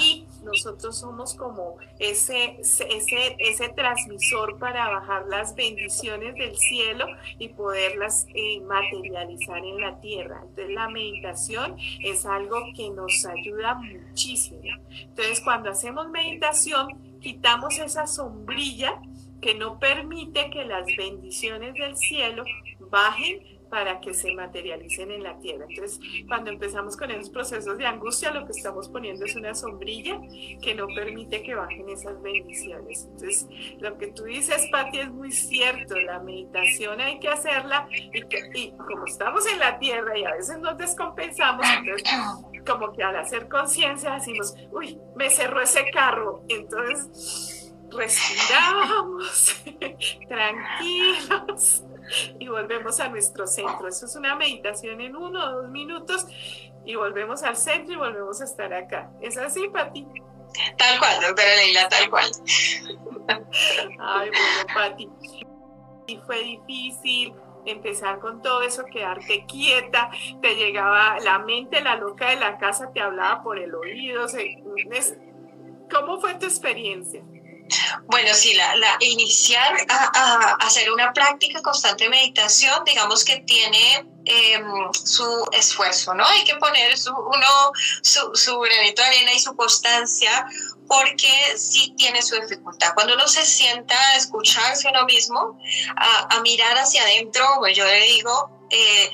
Y 0.00 0.26
nosotros 0.44 0.98
somos 0.98 1.34
como 1.34 1.76
ese, 1.98 2.60
ese, 2.60 3.36
ese 3.38 3.68
transmisor 3.70 4.58
para 4.58 4.88
bajar 4.88 5.26
las 5.28 5.54
bendiciones 5.54 6.34
del 6.34 6.56
cielo 6.56 7.06
y 7.38 7.48
poderlas 7.48 8.26
eh, 8.34 8.60
materializar 8.60 9.58
en 9.58 9.80
la 9.80 10.00
tierra. 10.00 10.40
Entonces 10.42 10.70
la 10.70 10.88
meditación 10.88 11.76
es 12.00 12.24
algo 12.26 12.60
que 12.76 12.90
nos 12.90 13.26
ayuda 13.26 13.74
muchísimo. 13.74 14.60
Entonces 14.90 15.40
cuando 15.40 15.70
hacemos 15.70 16.08
meditación, 16.10 17.09
quitamos 17.20 17.78
esa 17.78 18.06
sombrilla 18.06 19.00
que 19.40 19.54
no 19.54 19.78
permite 19.78 20.50
que 20.50 20.64
las 20.64 20.86
bendiciones 20.96 21.74
del 21.74 21.96
cielo 21.96 22.44
bajen 22.90 23.60
para 23.70 24.00
que 24.00 24.12
se 24.12 24.34
materialicen 24.34 25.10
en 25.12 25.22
la 25.22 25.38
tierra. 25.38 25.64
Entonces, 25.68 26.00
cuando 26.26 26.50
empezamos 26.50 26.96
con 26.96 27.10
esos 27.10 27.30
procesos 27.30 27.78
de 27.78 27.86
angustia, 27.86 28.32
lo 28.32 28.44
que 28.44 28.52
estamos 28.52 28.88
poniendo 28.88 29.24
es 29.24 29.36
una 29.36 29.54
sombrilla 29.54 30.20
que 30.60 30.74
no 30.74 30.88
permite 30.88 31.42
que 31.42 31.54
bajen 31.54 31.88
esas 31.88 32.20
bendiciones. 32.20 33.04
Entonces, 33.04 33.46
lo 33.78 33.96
que 33.96 34.08
tú 34.08 34.24
dices, 34.24 34.66
Pati, 34.72 34.98
es 34.98 35.10
muy 35.10 35.30
cierto. 35.30 35.96
La 35.96 36.18
meditación 36.18 37.00
hay 37.00 37.20
que 37.20 37.28
hacerla 37.28 37.88
y, 38.52 38.72
como 38.72 39.06
estamos 39.06 39.46
en 39.46 39.60
la 39.60 39.78
tierra 39.78 40.18
y 40.18 40.24
a 40.24 40.32
veces 40.32 40.58
nos 40.58 40.76
descompensamos, 40.76 41.64
entonces 41.78 42.08
como 42.66 42.92
que 42.92 43.02
al 43.02 43.16
hacer 43.16 43.48
conciencia 43.48 44.14
decimos, 44.14 44.54
uy, 44.70 44.98
me 45.16 45.30
cerró 45.30 45.60
ese 45.60 45.90
carro. 45.90 46.44
Entonces, 46.48 47.72
respiramos, 47.90 49.62
tranquilos 50.28 51.84
y 52.38 52.48
volvemos 52.48 53.00
a 53.00 53.08
nuestro 53.08 53.46
centro. 53.46 53.88
Eso 53.88 54.06
es 54.06 54.16
una 54.16 54.34
meditación 54.34 55.00
en 55.00 55.16
uno 55.16 55.44
o 55.44 55.62
dos 55.62 55.70
minutos 55.70 56.26
y 56.84 56.94
volvemos 56.94 57.42
al 57.42 57.56
centro 57.56 57.94
y 57.94 57.96
volvemos 57.96 58.40
a 58.40 58.44
estar 58.44 58.72
acá. 58.72 59.10
¿Es 59.20 59.36
así, 59.36 59.68
Pati? 59.68 60.06
Tal 60.76 60.98
cual, 60.98 61.20
doctora 61.20 61.56
Leila, 61.56 61.88
tal 61.88 62.10
cual. 62.10 62.30
Ay, 64.00 64.30
bueno, 64.30 64.74
Pati. 64.74 65.08
Y 66.06 66.16
fue 66.26 66.42
difícil 66.42 67.34
empezar 67.66 68.18
con 68.20 68.42
todo 68.42 68.62
eso, 68.62 68.84
quedarte 68.84 69.44
quieta, 69.46 70.10
te 70.40 70.54
llegaba 70.54 71.18
la 71.20 71.38
mente, 71.40 71.80
la 71.80 71.96
loca 71.96 72.30
de 72.30 72.36
la 72.36 72.58
casa 72.58 72.92
te 72.92 73.00
hablaba 73.00 73.42
por 73.42 73.58
el 73.58 73.74
oído. 73.74 74.26
¿Cómo 75.90 76.20
fue 76.20 76.34
tu 76.34 76.46
experiencia? 76.46 77.22
Bueno, 78.06 78.34
sí, 78.34 78.54
la, 78.54 78.74
la 78.76 78.96
iniciar 79.00 79.86
a, 79.88 80.56
hacer 80.60 80.90
una 80.90 81.12
práctica 81.12 81.62
constante 81.62 82.04
de 82.04 82.10
meditación, 82.10 82.84
digamos 82.84 83.24
que 83.24 83.40
tiene 83.40 84.06
em, 84.24 84.92
su 84.92 85.48
esfuerzo, 85.52 86.14
¿no? 86.14 86.24
Hay 86.26 86.44
que 86.44 86.56
poner 86.56 86.96
su, 86.98 87.12
uno 87.12 87.72
su, 88.02 88.30
su 88.34 88.58
granito 88.58 89.02
de 89.02 89.08
arena 89.08 89.32
y 89.32 89.38
su 89.38 89.54
constancia 89.56 90.46
porque 90.88 91.56
sí 91.56 91.94
tiene 91.96 92.20
su 92.20 92.34
dificultad. 92.40 92.94
Cuando 92.94 93.14
uno 93.14 93.28
se 93.28 93.46
sienta 93.46 93.96
a 93.96 94.16
escucharse 94.16 94.88
a 94.88 94.90
uno 94.90 95.04
mismo, 95.04 95.58
a, 95.96 96.34
a 96.34 96.40
mirar 96.40 96.76
hacia 96.78 97.02
adentro, 97.02 97.46
pues 97.58 97.76
yo 97.76 97.84
le 97.84 98.00
digo, 98.02 98.66
eh, 98.70 99.12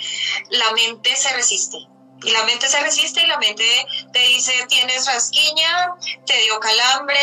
la 0.50 0.70
mente 0.72 1.14
se 1.16 1.32
resiste 1.34 1.76
y 2.22 2.30
la 2.30 2.44
mente 2.44 2.68
se 2.68 2.80
resiste 2.80 3.22
y 3.22 3.26
la 3.26 3.38
mente 3.38 3.64
te 4.12 4.18
dice, 4.20 4.52
tienes 4.68 5.06
rasquiña, 5.06 5.94
te 6.24 6.36
dio 6.42 6.58
calambre, 6.60 7.20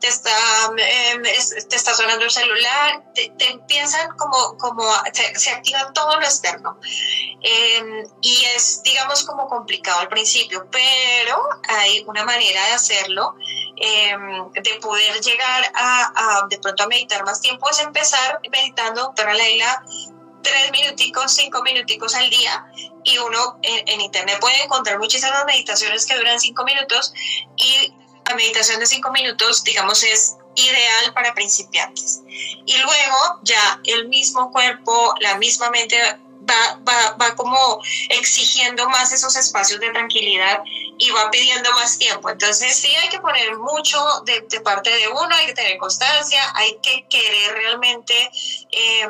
te 0.00 0.08
está, 0.08 0.30
em, 0.76 1.22
te 1.22 1.76
está 1.76 1.94
sonando 1.94 2.24
el 2.24 2.30
celular, 2.30 3.02
te, 3.14 3.32
empiezan 3.50 4.16
como, 4.16 4.56
como 4.58 4.84
se, 5.12 5.50
activa 5.50 5.92
todo 5.92 6.18
lo 6.18 6.24
externo. 6.24 6.78
Em, 7.42 8.04
y 8.20 8.44
es, 8.54 8.82
digamos, 8.82 9.24
como 9.24 9.48
complicado 9.48 10.00
al 10.00 10.08
principio, 10.08 10.68
pero 10.70 11.48
hay 11.68 12.04
una 12.06 12.24
manera 12.24 12.66
de 12.66 12.72
hacerlo, 12.72 13.34
em, 13.76 14.52
de 14.52 14.74
poder 14.80 15.20
llegar 15.20 15.72
a, 15.74 16.12
a, 16.14 16.46
de 16.48 16.58
pronto 16.58 16.82
a 16.82 16.86
meditar 16.86 17.24
más 17.24 17.40
tiempo, 17.40 17.68
es 17.70 17.78
empezar 17.80 18.40
meditando, 18.50 19.02
doctora 19.02 19.34
Leila, 19.34 19.82
tres 20.42 20.70
minuticos, 20.70 21.32
cinco 21.32 21.62
minuticos 21.62 22.14
al 22.14 22.30
día 22.30 22.64
y 23.02 23.18
uno 23.18 23.58
en, 23.62 24.00
internet 24.00 24.38
puede 24.40 24.62
encontrar 24.62 24.98
muchísimas 24.98 25.44
meditaciones 25.44 26.06
que 26.06 26.16
duran 26.16 26.38
cinco 26.38 26.64
minutos 26.64 27.12
y 27.56 27.92
la 28.28 28.34
meditación 28.34 28.80
de 28.80 28.86
cinco 28.86 29.10
minutos, 29.10 29.62
digamos, 29.64 30.02
es 30.02 30.36
ideal 30.54 31.12
para 31.14 31.34
principiantes. 31.34 32.22
Y 32.64 32.76
luego 32.78 33.40
ya 33.42 33.80
el 33.84 34.08
mismo 34.08 34.50
cuerpo, 34.50 35.14
la 35.20 35.36
misma 35.36 35.70
mente 35.70 35.98
va, 36.48 36.80
va, 36.88 37.16
va 37.20 37.34
como 37.34 37.80
exigiendo 38.08 38.88
más 38.88 39.12
esos 39.12 39.36
espacios 39.36 39.80
de 39.80 39.90
tranquilidad 39.90 40.62
y 40.98 41.10
va 41.10 41.30
pidiendo 41.30 41.70
más 41.72 41.98
tiempo. 41.98 42.30
Entonces 42.30 42.74
sí 42.76 42.94
hay 42.94 43.08
que 43.08 43.20
poner 43.20 43.56
mucho 43.58 44.02
de, 44.24 44.60
parte 44.60 44.90
de 44.90 45.08
uno, 45.08 45.34
hay 45.34 45.46
que 45.46 45.54
tener 45.54 45.78
constancia, 45.78 46.42
hay 46.54 46.78
que 46.82 47.06
querer 47.08 47.54
realmente... 47.54 48.30
Eh, 48.70 49.08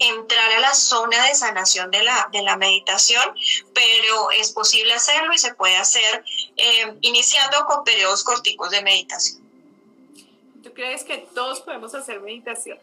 entrar 0.00 0.52
a 0.52 0.60
la 0.60 0.74
zona 0.74 1.26
de 1.26 1.34
sanación 1.34 1.90
de 1.90 2.02
la, 2.02 2.28
de 2.32 2.42
la 2.42 2.56
meditación, 2.56 3.22
pero 3.74 4.30
es 4.32 4.50
posible 4.50 4.92
hacerlo 4.94 5.32
y 5.32 5.38
se 5.38 5.54
puede 5.54 5.76
hacer 5.76 6.24
eh, 6.56 6.94
iniciando 7.02 7.64
con 7.66 7.84
periodos 7.84 8.24
corticos 8.24 8.70
de 8.70 8.82
meditación. 8.82 9.42
¿Tú 10.62 10.72
crees 10.72 11.04
que 11.04 11.18
todos 11.34 11.60
podemos 11.60 11.94
hacer 11.94 12.20
meditación? 12.20 12.78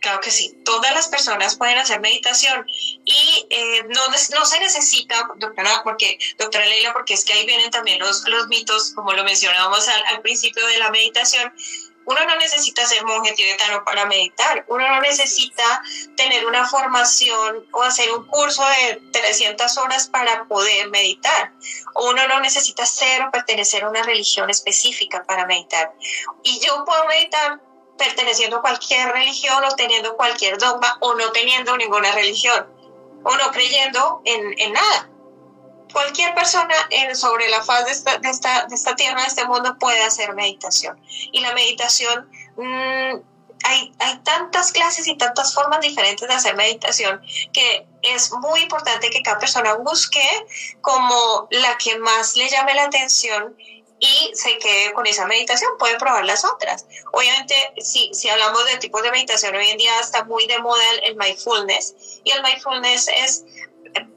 Claro 0.00 0.20
que 0.20 0.30
sí, 0.30 0.60
todas 0.64 0.92
las 0.92 1.08
personas 1.08 1.56
pueden 1.56 1.78
hacer 1.78 2.00
meditación 2.00 2.66
y 3.04 3.46
eh, 3.50 3.84
no, 3.88 4.08
no, 4.08 4.44
se 4.44 4.60
necesita, 4.60 5.28
doctora, 5.36 5.82
porque, 5.84 6.18
doctora 6.38 6.66
Leila, 6.66 6.92
porque 6.92 7.14
es 7.14 7.24
que 7.24 7.32
ahí 7.32 7.46
vienen 7.46 7.70
también 7.70 7.98
los, 7.98 8.26
los 8.28 8.48
mitos, 8.48 8.92
como 8.94 9.12
lo 9.12 9.24
mencionábamos 9.24 9.88
al, 9.88 10.04
al 10.06 10.20
principio 10.22 10.66
de 10.66 10.78
la 10.78 10.90
meditación, 10.90 11.52
uno 12.06 12.24
no 12.24 12.36
necesita 12.36 12.84
ser 12.86 13.04
monje 13.04 13.32
tibetano 13.32 13.84
para 13.84 14.06
meditar, 14.06 14.64
uno 14.68 14.88
no 14.88 15.00
necesita 15.00 15.82
tener 16.16 16.46
una 16.46 16.66
formación 16.66 17.66
o 17.72 17.82
hacer 17.82 18.10
un 18.12 18.26
curso 18.26 18.64
de 18.66 19.02
300 19.12 19.78
horas 19.78 20.08
para 20.08 20.44
poder 20.44 20.88
meditar, 20.88 21.52
uno 21.94 22.26
no 22.28 22.40
necesita 22.40 22.86
ser 22.86 23.22
o 23.22 23.30
pertenecer 23.30 23.84
a 23.84 23.90
una 23.90 24.02
religión 24.02 24.50
específica 24.50 25.24
para 25.24 25.46
meditar. 25.46 25.92
Y 26.42 26.60
yo 26.60 26.84
puedo 26.84 27.04
meditar 27.06 27.60
perteneciendo 27.98 28.56
a 28.56 28.60
cualquier 28.62 29.12
religión 29.12 29.62
o 29.62 29.74
teniendo 29.76 30.16
cualquier 30.16 30.56
dogma 30.58 30.96
o 31.00 31.14
no 31.14 31.32
teniendo 31.32 31.76
ninguna 31.76 32.12
religión 32.12 32.66
o 33.22 33.36
no 33.36 33.50
creyendo 33.50 34.22
en, 34.24 34.58
en 34.58 34.72
nada 34.72 35.09
cualquier 35.92 36.34
persona 36.34 36.74
en, 36.90 37.14
sobre 37.16 37.48
la 37.48 37.62
faz 37.62 37.86
de 37.86 37.92
esta, 37.92 38.18
de, 38.18 38.30
esta, 38.30 38.66
de 38.66 38.74
esta, 38.74 38.94
tierra, 38.96 39.20
de 39.20 39.26
este 39.26 39.44
mundo, 39.44 39.76
puede 39.78 40.02
hacer 40.02 40.34
meditación. 40.34 41.00
Y 41.32 41.40
la 41.40 41.54
meditación, 41.54 42.30
mmm, 42.56 43.20
hay, 43.64 43.92
hay 43.98 44.18
tantas 44.24 44.72
clases 44.72 45.06
y 45.06 45.16
tantas 45.16 45.54
formas 45.54 45.80
diferentes 45.80 46.26
de 46.26 46.34
hacer 46.34 46.56
meditación 46.56 47.20
que 47.52 47.86
es 48.02 48.32
muy 48.32 48.60
importante 48.60 49.10
que 49.10 49.22
cada 49.22 49.38
persona 49.38 49.74
busque 49.74 50.24
como 50.80 51.46
la 51.50 51.76
que 51.76 51.98
más 51.98 52.36
le 52.36 52.48
llame 52.48 52.74
la 52.74 52.84
atención 52.84 53.54
y 54.00 54.30
se 54.34 54.56
quede 54.58 54.92
con 54.94 55.06
esa 55.06 55.26
meditación, 55.26 55.70
puede 55.78 55.98
probar 55.98 56.24
las 56.24 56.44
otras. 56.44 56.86
Obviamente, 57.12 57.54
si, 57.78 58.12
si 58.14 58.30
hablamos 58.30 58.64
de 58.64 58.78
tipos 58.78 59.02
de 59.02 59.10
meditación, 59.10 59.54
hoy 59.54 59.68
en 59.68 59.76
día 59.76 60.00
está 60.00 60.24
muy 60.24 60.46
de 60.46 60.58
moda 60.58 60.82
el 61.02 61.16
mindfulness 61.16 61.94
y 62.24 62.30
el 62.30 62.42
mindfulness 62.42 63.08
es 63.08 63.44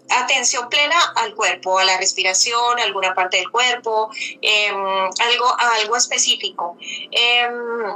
atención 0.10 0.70
plena 0.70 1.00
al 1.16 1.34
cuerpo, 1.36 1.80
a 1.80 1.86
la 1.86 1.98
respiración, 1.98 2.80
a 2.80 2.84
alguna 2.84 3.14
parte 3.14 3.38
del 3.38 3.50
cuerpo, 3.50 4.10
em, 4.42 4.76
algo, 4.76 5.56
algo 5.58 5.96
específico. 5.96 6.78
Em, 7.12 7.96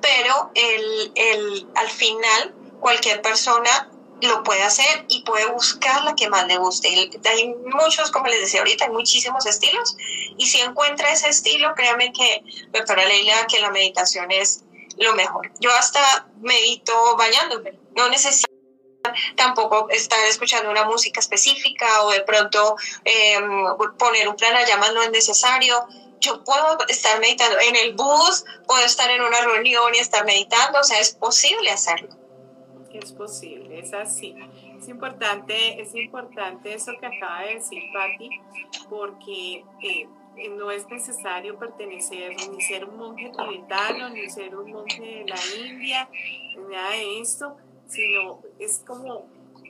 pero 0.00 0.50
el, 0.54 1.12
el, 1.14 1.68
al 1.74 1.90
final 1.90 2.54
cualquier 2.80 3.20
persona 3.22 3.90
lo 4.22 4.42
puede 4.42 4.62
hacer 4.62 5.06
y 5.08 5.22
puede 5.22 5.46
buscar 5.46 6.04
la 6.04 6.14
que 6.14 6.28
más 6.28 6.46
le 6.46 6.58
guste. 6.58 6.88
Hay 7.24 7.54
muchos, 7.72 8.10
como 8.10 8.26
les 8.26 8.40
decía 8.40 8.60
ahorita, 8.60 8.84
hay 8.84 8.90
muchísimos 8.90 9.46
estilos 9.46 9.96
y 10.36 10.46
si 10.46 10.60
encuentra 10.60 11.12
ese 11.12 11.28
estilo, 11.28 11.74
créanme 11.74 12.12
que, 12.12 12.42
doctora 12.72 13.04
Leila, 13.04 13.46
que 13.46 13.60
la 13.60 13.70
meditación 13.70 14.30
es 14.30 14.64
lo 14.98 15.14
mejor. 15.14 15.50
Yo 15.60 15.70
hasta 15.72 16.28
medito 16.40 16.92
bañándome, 17.16 17.78
no 17.96 18.08
necesito 18.08 18.50
tampoco 19.36 19.88
estar 19.90 20.18
escuchando 20.26 20.70
una 20.70 20.84
música 20.84 21.20
específica 21.20 22.02
o 22.02 22.10
de 22.10 22.20
pronto 22.22 22.76
eh, 23.04 23.38
poner 23.98 24.28
un 24.28 24.36
pranayama 24.36 24.92
no 24.92 25.02
es 25.02 25.10
necesario. 25.10 25.86
Yo 26.20 26.44
puedo 26.44 26.78
estar 26.88 27.18
meditando 27.18 27.56
en 27.60 27.76
el 27.76 27.94
bus, 27.94 28.44
puedo 28.66 28.84
estar 28.84 29.10
en 29.10 29.22
una 29.22 29.40
reunión 29.40 29.94
y 29.94 29.98
estar 29.98 30.24
meditando, 30.26 30.80
o 30.80 30.84
sea, 30.84 31.00
es 31.00 31.14
posible 31.14 31.70
hacerlo. 31.70 32.10
Es 32.92 33.12
posible, 33.12 33.78
es 33.78 33.94
así. 33.94 34.34
Es 34.78 34.88
importante, 34.88 35.80
es 35.80 35.94
importante 35.94 36.74
eso 36.74 36.92
que 37.00 37.06
acaba 37.06 37.42
de 37.42 37.54
decir 37.54 37.82
Patti, 37.94 38.28
porque 38.90 39.64
eh, 39.82 40.08
no 40.50 40.70
es 40.70 40.86
necesario 40.88 41.58
pertenecer 41.58 42.32
ni 42.50 42.60
ser 42.60 42.84
un 42.84 42.98
monje 42.98 43.30
tibetano, 43.30 44.10
ni 44.10 44.28
ser 44.28 44.54
un 44.56 44.72
monje 44.72 45.00
de 45.00 45.24
la 45.26 45.38
India, 45.56 46.10
nada 46.68 46.90
de 46.90 47.20
esto 47.20 47.56
sino 47.90 48.40
es 48.58 48.82
como 48.86 49.26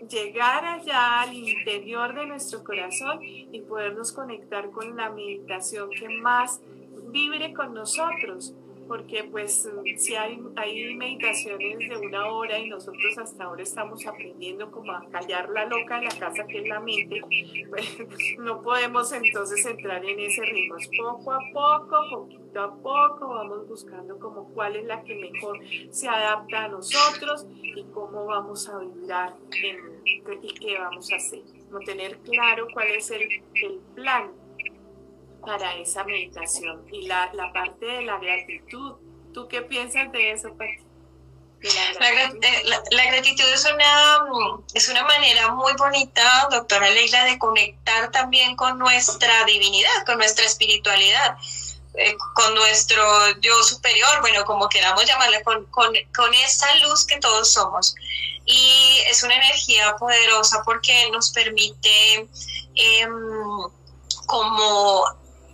llegar 0.09 0.65
allá 0.65 1.23
al 1.23 1.35
interior 1.35 2.15
de 2.15 2.27
nuestro 2.27 2.65
corazón 2.65 3.19
y 3.23 3.61
podernos 3.63 4.13
conectar 4.13 4.71
con 4.71 4.97
la 4.97 5.11
meditación 5.11 5.91
que 5.91 6.09
más 6.09 6.61
vibre 7.13 7.53
con 7.53 7.75
nosotros 7.75 8.55
porque 8.91 9.23
pues 9.23 9.69
si 9.99 10.17
hay, 10.17 10.37
hay 10.57 10.97
meditaciones 10.97 11.79
de 11.79 11.97
una 11.97 12.27
hora 12.27 12.59
y 12.59 12.69
nosotros 12.69 13.17
hasta 13.19 13.45
ahora 13.45 13.63
estamos 13.63 14.05
aprendiendo 14.05 14.69
como 14.73 14.91
a 14.91 15.09
callar 15.11 15.49
la 15.51 15.65
loca 15.67 15.99
en 15.99 16.07
la 16.07 16.19
casa 16.19 16.45
que 16.49 16.59
es 16.59 16.67
la 16.67 16.81
mente, 16.81 17.21
pues 17.69 17.87
no 18.41 18.61
podemos 18.61 19.13
entonces 19.13 19.65
entrar 19.65 20.05
en 20.05 20.19
ese 20.19 20.43
ritmo. 20.45 20.75
poco 20.99 21.33
a 21.33 21.39
poco, 21.53 22.11
poquito 22.11 22.61
a 22.61 22.75
poco, 22.75 23.29
vamos 23.29 23.69
buscando 23.69 24.19
como 24.19 24.53
cuál 24.55 24.75
es 24.75 24.85
la 24.87 25.05
que 25.05 25.15
mejor 25.15 25.61
se 25.91 26.09
adapta 26.09 26.65
a 26.65 26.69
nosotros 26.69 27.47
y 27.63 27.85
cómo 27.95 28.27
vamos 28.27 28.69
a 28.69 28.81
vibrar 28.81 29.37
y 30.43 30.55
qué 30.55 30.79
vamos 30.81 31.13
a 31.13 31.15
hacer. 31.15 31.43
No 31.71 31.79
tener 31.79 32.19
claro 32.19 32.67
cuál 32.75 32.89
es 32.89 33.09
el, 33.13 33.23
el 33.23 33.79
plan 33.95 34.33
para 35.45 35.75
esa 35.77 36.05
meditación 36.05 36.85
y 36.93 37.07
la, 37.07 37.31
la 37.33 37.53
parte 37.53 37.87
de 37.87 38.03
la 38.03 38.19
gratitud. 38.19 38.95
¿Tú 39.33 39.49
qué 39.49 39.63
piensas 39.63 40.11
de 40.13 40.33
eso, 40.33 40.55
Pati? 40.55 40.91
Eh, 41.63 42.63
la, 42.91 43.05
gratitud 43.05 43.45
es 43.45 43.67
una, 43.67 44.19
es 44.73 44.89
una 44.89 45.05
manera 45.05 45.51
muy 45.51 45.75
bonita, 45.75 46.49
doctora 46.51 46.89
Leila, 46.89 47.25
de 47.25 47.39
conectar 47.39 48.11
también 48.11 48.57
con 48.57 48.79
nuestra 48.79 49.45
divinidad, 49.45 50.07
con 50.07 50.17
nuestra 50.17 50.47
espiritualidad, 50.47 51.37
eh, 51.95 52.17
con 52.35 52.55
nuestro 52.55 53.03
yo 53.41 53.63
superior, 53.63 54.21
bueno, 54.23 54.45
como 54.47 54.71
queramos 54.71 55.05
llamarle, 55.05 55.43
con, 55.43 55.67
con, 55.67 55.93
con, 56.17 56.33
esa 56.33 56.75
luz 56.77 57.05
que 57.05 57.19
todos 57.19 57.53
somos. 57.53 57.95
Y 58.47 59.03
es 59.11 59.23
una 59.23 59.35
energía 59.35 59.97
poderosa 59.97 60.63
porque 60.65 61.11
nos 61.11 61.31
permite 61.31 62.27
em, 62.75 63.11
como 64.25 65.05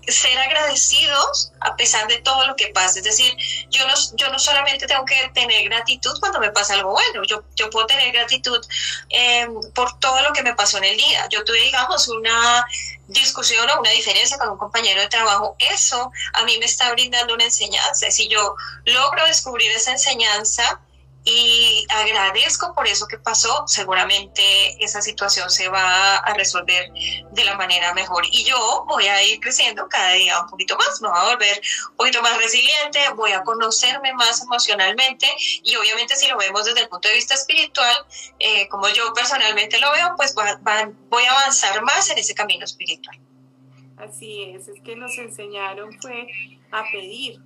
ser 0.06 0.38
agradecidos 0.38 1.52
a 1.60 1.76
pesar 1.76 2.06
de 2.08 2.18
todo 2.18 2.46
lo 2.46 2.56
que 2.56 2.68
pasa. 2.68 2.98
Es 2.98 3.04
decir, 3.04 3.36
yo 3.70 3.86
no, 3.86 3.94
yo 4.14 4.30
no 4.30 4.38
solamente 4.38 4.86
tengo 4.86 5.04
que 5.04 5.30
tener 5.34 5.64
gratitud 5.64 6.18
cuando 6.20 6.40
me 6.40 6.50
pasa 6.50 6.74
algo 6.74 6.92
bueno, 6.92 7.22
yo, 7.24 7.42
yo 7.54 7.70
puedo 7.70 7.86
tener 7.86 8.12
gratitud 8.12 8.64
em, 9.08 9.52
por 9.74 9.98
todo 9.98 10.20
lo 10.22 10.32
que 10.32 10.42
me 10.42 10.54
pasó 10.54 10.78
en 10.78 10.84
el 10.84 10.96
día. 10.96 11.28
Yo 11.30 11.44
tuve, 11.44 11.60
digamos, 11.60 12.08
una 12.08 12.66
discusión 13.08 13.68
o 13.70 13.80
una 13.80 13.90
diferencia 13.90 14.38
con 14.38 14.50
un 14.50 14.58
compañero 14.58 15.00
de 15.00 15.08
trabajo. 15.08 15.56
Eso 15.58 16.10
a 16.34 16.44
mí 16.44 16.58
me 16.58 16.66
está 16.66 16.90
brindando 16.92 17.34
una 17.34 17.44
enseñanza. 17.44 18.10
Si 18.10 18.28
yo 18.28 18.54
logro 18.84 19.24
descubrir 19.26 19.70
esa 19.72 19.92
enseñanza, 19.92 20.80
y 21.26 21.84
agradezco 21.90 22.72
por 22.72 22.86
eso 22.86 23.06
que 23.08 23.18
pasó. 23.18 23.64
Seguramente 23.66 24.42
esa 24.82 25.02
situación 25.02 25.50
se 25.50 25.68
va 25.68 26.18
a 26.18 26.34
resolver 26.34 26.88
de 27.32 27.44
la 27.44 27.56
manera 27.56 27.92
mejor 27.94 28.24
y 28.30 28.44
yo 28.44 28.84
voy 28.86 29.06
a 29.08 29.22
ir 29.24 29.40
creciendo 29.40 29.88
cada 29.88 30.12
día 30.12 30.40
un 30.40 30.48
poquito 30.48 30.76
más, 30.76 31.00
me 31.02 31.08
voy 31.08 31.18
a 31.18 31.24
volver 31.24 31.60
un 31.90 31.96
poquito 31.96 32.22
más 32.22 32.38
resiliente, 32.38 33.00
voy 33.16 33.32
a 33.32 33.42
conocerme 33.42 34.12
más 34.14 34.40
emocionalmente 34.40 35.26
y 35.64 35.74
obviamente 35.74 36.14
si 36.14 36.28
lo 36.28 36.38
vemos 36.38 36.64
desde 36.64 36.82
el 36.82 36.88
punto 36.88 37.08
de 37.08 37.14
vista 37.14 37.34
espiritual, 37.34 38.06
eh, 38.38 38.68
como 38.68 38.88
yo 38.88 39.12
personalmente 39.12 39.80
lo 39.80 39.90
veo, 39.90 40.14
pues 40.16 40.32
voy 40.32 41.24
a 41.24 41.32
avanzar 41.32 41.82
más 41.82 42.08
en 42.10 42.18
ese 42.18 42.34
camino 42.34 42.64
espiritual. 42.64 43.25
Así 43.96 44.42
es, 44.42 44.68
es 44.68 44.80
que 44.80 44.94
nos 44.96 45.16
enseñaron 45.18 45.92
fue 46.00 46.28
a 46.70 46.84
pedir, 46.92 47.38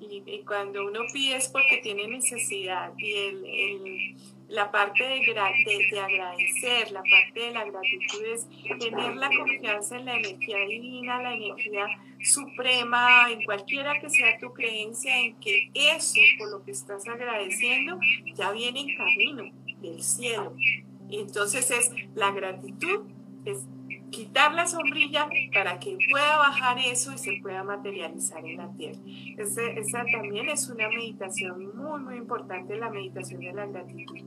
y, 0.00 0.42
cuando 0.46 0.86
uno 0.86 1.00
pide 1.12 1.36
es 1.36 1.48
porque 1.48 1.78
tiene 1.82 2.06
necesidad 2.06 2.92
y 2.98 3.12
el, 3.14 4.16
la 4.48 4.70
parte 4.70 5.02
de, 5.02 5.20
de, 5.20 6.00
agradecer, 6.00 6.92
la 6.92 7.02
parte 7.02 7.40
de 7.40 7.50
la 7.50 7.64
gratitud 7.64 8.24
es 8.32 8.46
tener 8.78 9.16
la 9.16 9.28
confianza 9.28 9.96
en 9.96 10.04
la 10.04 10.16
energía 10.16 10.58
divina, 10.58 11.22
la 11.22 11.34
energía 11.34 11.86
suprema, 12.22 13.30
en 13.30 13.44
cualquiera 13.44 13.98
que 14.00 14.08
sea 14.08 14.38
tu 14.38 14.52
creencia, 14.52 15.18
en 15.18 15.34
que 15.40 15.70
eso 15.74 16.20
por 16.38 16.50
lo 16.50 16.64
que 16.64 16.70
estás 16.70 17.06
agradeciendo 17.08 17.98
ya 18.34 18.52
viene 18.52 18.80
en 18.80 18.96
camino 18.96 19.50
del 19.80 20.02
cielo. 20.02 20.54
Y 21.08 21.20
entonces 21.20 21.70
es 21.70 21.92
la 22.14 22.30
gratitud, 22.30 23.04
es 23.44 23.64
quitar 24.16 24.54
la 24.54 24.66
sombrilla 24.66 25.28
para 25.52 25.78
que 25.78 25.98
pueda 26.10 26.38
bajar 26.38 26.78
eso 26.78 27.12
y 27.12 27.18
se 27.18 27.38
pueda 27.42 27.62
materializar 27.62 28.42
en 28.46 28.56
la 28.56 28.72
tierra. 28.72 28.98
esa 29.36 30.04
también 30.10 30.48
es 30.48 30.70
una 30.70 30.88
meditación 30.88 31.76
muy, 31.76 32.00
muy 32.00 32.16
importante, 32.16 32.76
la 32.76 32.88
meditación 32.88 33.42
de 33.42 33.52
la 33.52 33.66
gratitud. 33.66 34.20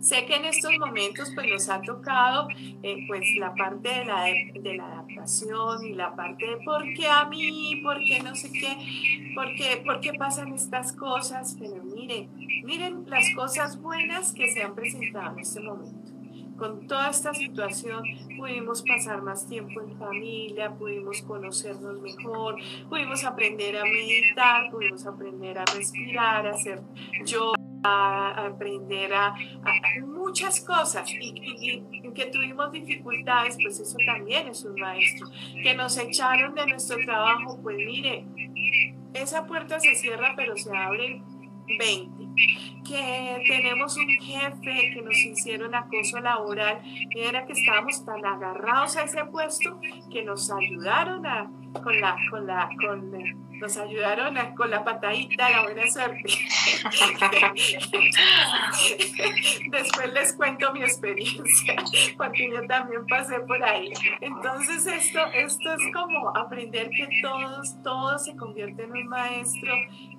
Sé 0.00 0.26
que 0.26 0.34
en 0.34 0.46
estos 0.46 0.76
momentos 0.78 1.30
pues 1.32 1.46
nos 1.48 1.68
ha 1.68 1.80
tocado 1.80 2.48
eh, 2.82 3.04
pues 3.06 3.24
la 3.38 3.54
parte 3.54 3.88
de 3.88 4.04
la, 4.04 4.24
de 4.24 4.74
la 4.74 4.86
adaptación 4.86 5.84
y 5.84 5.92
la 5.92 6.16
parte 6.16 6.44
de 6.44 6.56
por 6.64 6.82
qué 6.94 7.06
a 7.06 7.26
mí, 7.26 7.80
por 7.84 8.00
qué 8.00 8.20
no 8.24 8.34
sé 8.34 8.50
qué, 8.50 9.32
por 9.36 9.54
qué, 9.54 9.80
por 9.84 10.00
qué 10.00 10.14
pasan 10.14 10.52
estas 10.52 10.92
cosas, 10.92 11.56
pero 11.60 11.84
miren, 11.84 12.28
miren 12.64 13.08
las 13.08 13.32
cosas 13.36 13.80
buenas 13.80 14.32
que 14.32 14.50
se 14.50 14.64
han 14.64 14.74
presentado 14.74 15.34
en 15.34 15.38
este 15.38 15.60
momento 15.60 16.01
con 16.62 16.86
toda 16.86 17.10
esta 17.10 17.34
situación 17.34 18.04
pudimos 18.38 18.84
pasar 18.84 19.20
más 19.20 19.48
tiempo 19.48 19.80
en 19.80 19.98
familia, 19.98 20.70
pudimos 20.70 21.20
conocernos 21.22 22.00
mejor, 22.00 22.54
pudimos 22.88 23.24
aprender 23.24 23.76
a 23.76 23.82
meditar, 23.82 24.70
pudimos 24.70 25.04
aprender 25.04 25.58
a 25.58 25.64
respirar, 25.64 26.46
a 26.46 26.50
hacer 26.50 26.80
yoga 27.24 27.58
a 27.82 28.46
aprender 28.46 29.12
a, 29.12 29.34
muchas 30.06 30.60
cosas 30.60 31.10
y, 31.10 31.82
que 32.14 32.26
tuvimos 32.26 32.70
dificultades, 32.70 33.56
pues 33.60 33.80
eso 33.80 33.96
también 34.06 34.46
es 34.46 34.64
un 34.64 34.80
maestro. 34.80 35.26
Que 35.64 35.74
nos 35.74 35.98
echaron 35.98 36.54
de 36.54 36.64
nuestro 36.64 36.96
trabajo, 37.04 37.58
pues 37.60 37.76
mire, 37.76 38.24
esa 39.14 39.46
puerta 39.46 39.80
se 39.80 39.96
cierra 39.96 40.34
pero 40.36 40.56
se 40.56 40.76
abre 40.76 41.22
20. 41.66 42.42
Que 42.84 43.44
tenemos 43.46 43.96
un 43.96 44.08
jefe 44.08 44.90
que 44.94 45.02
nos 45.02 45.16
hicieron 45.16 45.74
acoso 45.74 46.20
laboral, 46.20 46.80
era 47.14 47.46
que 47.46 47.52
estábamos 47.52 48.04
tan 48.04 48.24
agarrados 48.24 48.96
a 48.96 49.04
ese 49.04 49.24
puesto 49.26 49.80
que 50.10 50.22
nos 50.22 50.50
ayudaron 50.50 51.26
a, 51.26 51.50
con 51.82 52.00
la, 52.00 52.16
con 52.30 52.46
la, 52.46 52.68
con 52.80 53.12
nos 53.62 53.78
ayudaron 53.78 54.36
con 54.56 54.70
la 54.70 54.82
patadita, 54.82 55.48
la 55.48 55.62
buena 55.62 55.86
suerte. 55.86 56.24
Después 59.70 60.12
les 60.12 60.32
cuento 60.32 60.72
mi 60.72 60.82
experiencia, 60.82 61.76
porque 62.16 62.50
yo 62.50 62.66
también 62.66 63.06
pasé 63.06 63.38
por 63.40 63.62
ahí. 63.62 63.92
Entonces 64.20 64.84
esto, 64.86 65.20
esto 65.32 65.74
es 65.74 65.94
como 65.94 66.36
aprender 66.36 66.90
que 66.90 67.08
todos, 67.22 67.80
todos 67.84 68.24
se 68.24 68.34
convierten 68.36 68.86
en 68.86 69.02
un 69.02 69.06
maestro, 69.06 69.72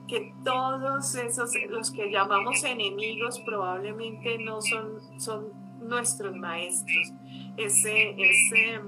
que 0.08 0.34
todos 0.44 1.16
esos, 1.16 1.52
los 1.70 1.92
que 1.92 2.12
llamamos 2.12 2.64
enemigos, 2.64 3.40
probablemente 3.46 4.38
no 4.38 4.62
son, 4.62 5.20
son 5.20 5.48
nuestros 5.80 6.36
maestros. 6.36 7.12
Ese, 7.58 8.16
ese, 8.18 8.80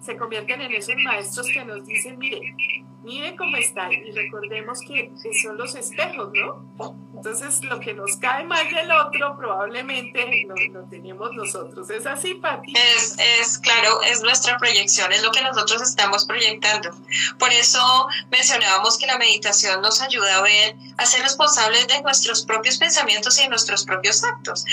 se 0.00 0.16
convierten 0.16 0.60
en 0.60 0.72
esos 0.72 0.94
maestros 1.04 1.48
que 1.52 1.64
nos 1.64 1.84
dicen, 1.84 2.18
mire, 2.18 2.54
mire 3.02 3.34
cómo 3.36 3.56
está 3.56 3.92
y 3.92 4.12
recordemos 4.12 4.80
que, 4.86 5.10
son 5.42 5.58
los 5.58 5.74
espejos, 5.74 6.30
¿no? 6.32 6.64
Entonces 7.14 7.62
lo 7.64 7.80
que 7.80 7.94
nos 7.94 8.16
cae 8.16 8.44
mal 8.44 8.68
del 8.72 8.90
otro 8.90 9.36
probablemente 9.36 10.46
lo, 10.46 10.54
lo 10.72 10.88
tenemos 10.88 11.32
nosotros. 11.32 11.88
¿Es 11.90 12.06
así, 12.06 12.34
Pati? 12.34 12.72
Es, 12.96 13.16
es 13.40 13.58
claro, 13.58 14.02
es 14.02 14.22
nuestra 14.22 14.56
proyección, 14.58 15.12
es 15.12 15.22
lo 15.22 15.30
que 15.30 15.42
nosotros 15.42 15.82
estamos 15.82 16.24
proyectando. 16.24 16.90
Por 17.38 17.52
eso 17.52 17.80
mencionábamos 18.30 18.98
que 18.98 19.06
la 19.06 19.18
meditación 19.18 19.82
nos 19.82 20.00
ayuda 20.00 20.38
a 20.38 20.42
ver, 20.42 20.76
a 20.96 21.06
ser 21.06 21.22
responsables 21.22 21.86
de 21.88 22.02
nuestros 22.02 22.44
propios 22.44 22.78
pensamientos 22.78 23.38
y 23.38 23.42
de 23.42 23.48
nuestros 23.48 23.84
propios 23.84 24.22
actos. 24.24 24.64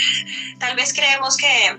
Tal 0.59 0.75
vez 0.75 0.93
creemos 0.93 1.37
que 1.37 1.77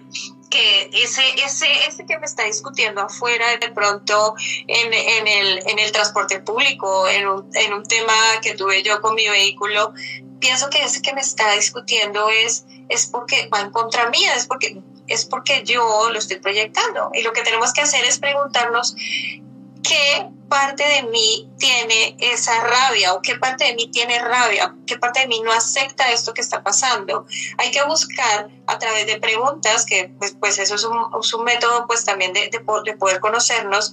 que 0.51 0.91
ese, 0.93 1.23
ese, 1.45 1.67
ese 1.87 2.05
que 2.05 2.19
me 2.19 2.27
está 2.27 2.45
discutiendo 2.45 3.01
afuera 3.01 3.57
de 3.57 3.71
pronto 3.71 4.35
en, 4.67 4.93
en, 4.93 5.29
el, 5.29 5.63
en 5.67 5.79
el 5.79 5.93
transporte 5.93 6.41
público, 6.41 7.09
en 7.09 7.29
un, 7.29 7.51
en 7.55 7.73
un 7.73 7.85
tema 7.85 8.15
que 8.43 8.55
tuve 8.55 8.83
yo 8.83 9.01
con 9.01 9.15
mi 9.15 9.29
vehículo, 9.29 9.95
pienso 10.41 10.69
que 10.69 10.83
ese 10.83 11.01
que 11.03 11.15
me 11.15 11.21
está 11.21 11.53
discutiendo 11.53 12.29
es, 12.31 12.65
es 12.89 13.07
porque 13.07 13.49
va 13.49 13.61
en 13.61 13.71
contra 13.71 14.11
mía, 14.11 14.35
es 14.35 14.47
porque, 14.47 14.83
es 15.07 15.25
porque 15.25 15.63
yo 15.65 16.11
lo 16.11 16.19
estoy 16.19 16.41
proyectando. 16.41 17.11
Y 17.15 17.23
lo 17.23 17.33
que 17.33 17.43
tenemos 17.43 17.73
que 17.73 17.83
hacer 17.83 18.05
es 18.05 18.19
preguntarnos 18.19 18.97
qué 19.83 20.31
parte 20.51 20.83
de 20.83 21.05
mí 21.05 21.49
tiene 21.59 22.17
esa 22.19 22.61
rabia 22.61 23.15
o 23.15 23.23
qué 23.23 23.37
parte 23.37 23.65
de 23.65 23.75
mí 23.75 23.89
tiene 23.91 24.19
rabia, 24.19 24.75
qué 24.87 24.99
parte 24.99 25.21
de 25.21 25.29
mí 25.29 25.41
no 25.41 25.53
acepta 25.53 26.11
esto 26.11 26.35
que 26.35 26.41
está 26.41 26.63
pasando. 26.63 27.25
Hay 27.59 27.71
que 27.71 27.83
buscar 27.85 28.49
a 28.67 28.79
través 28.79 29.07
de 29.07 29.21
preguntas, 29.21 29.87
que 29.87 30.13
pues, 30.19 30.35
pues 30.39 30.59
eso 30.59 30.75
es 30.75 30.85
un, 30.85 30.99
es 31.23 31.33
un 31.33 31.45
método 31.45 31.87
pues 31.87 32.05
también 32.05 32.33
de, 32.33 32.51
de, 32.51 32.61
poder 32.61 33.21
conocernos, 33.21 33.93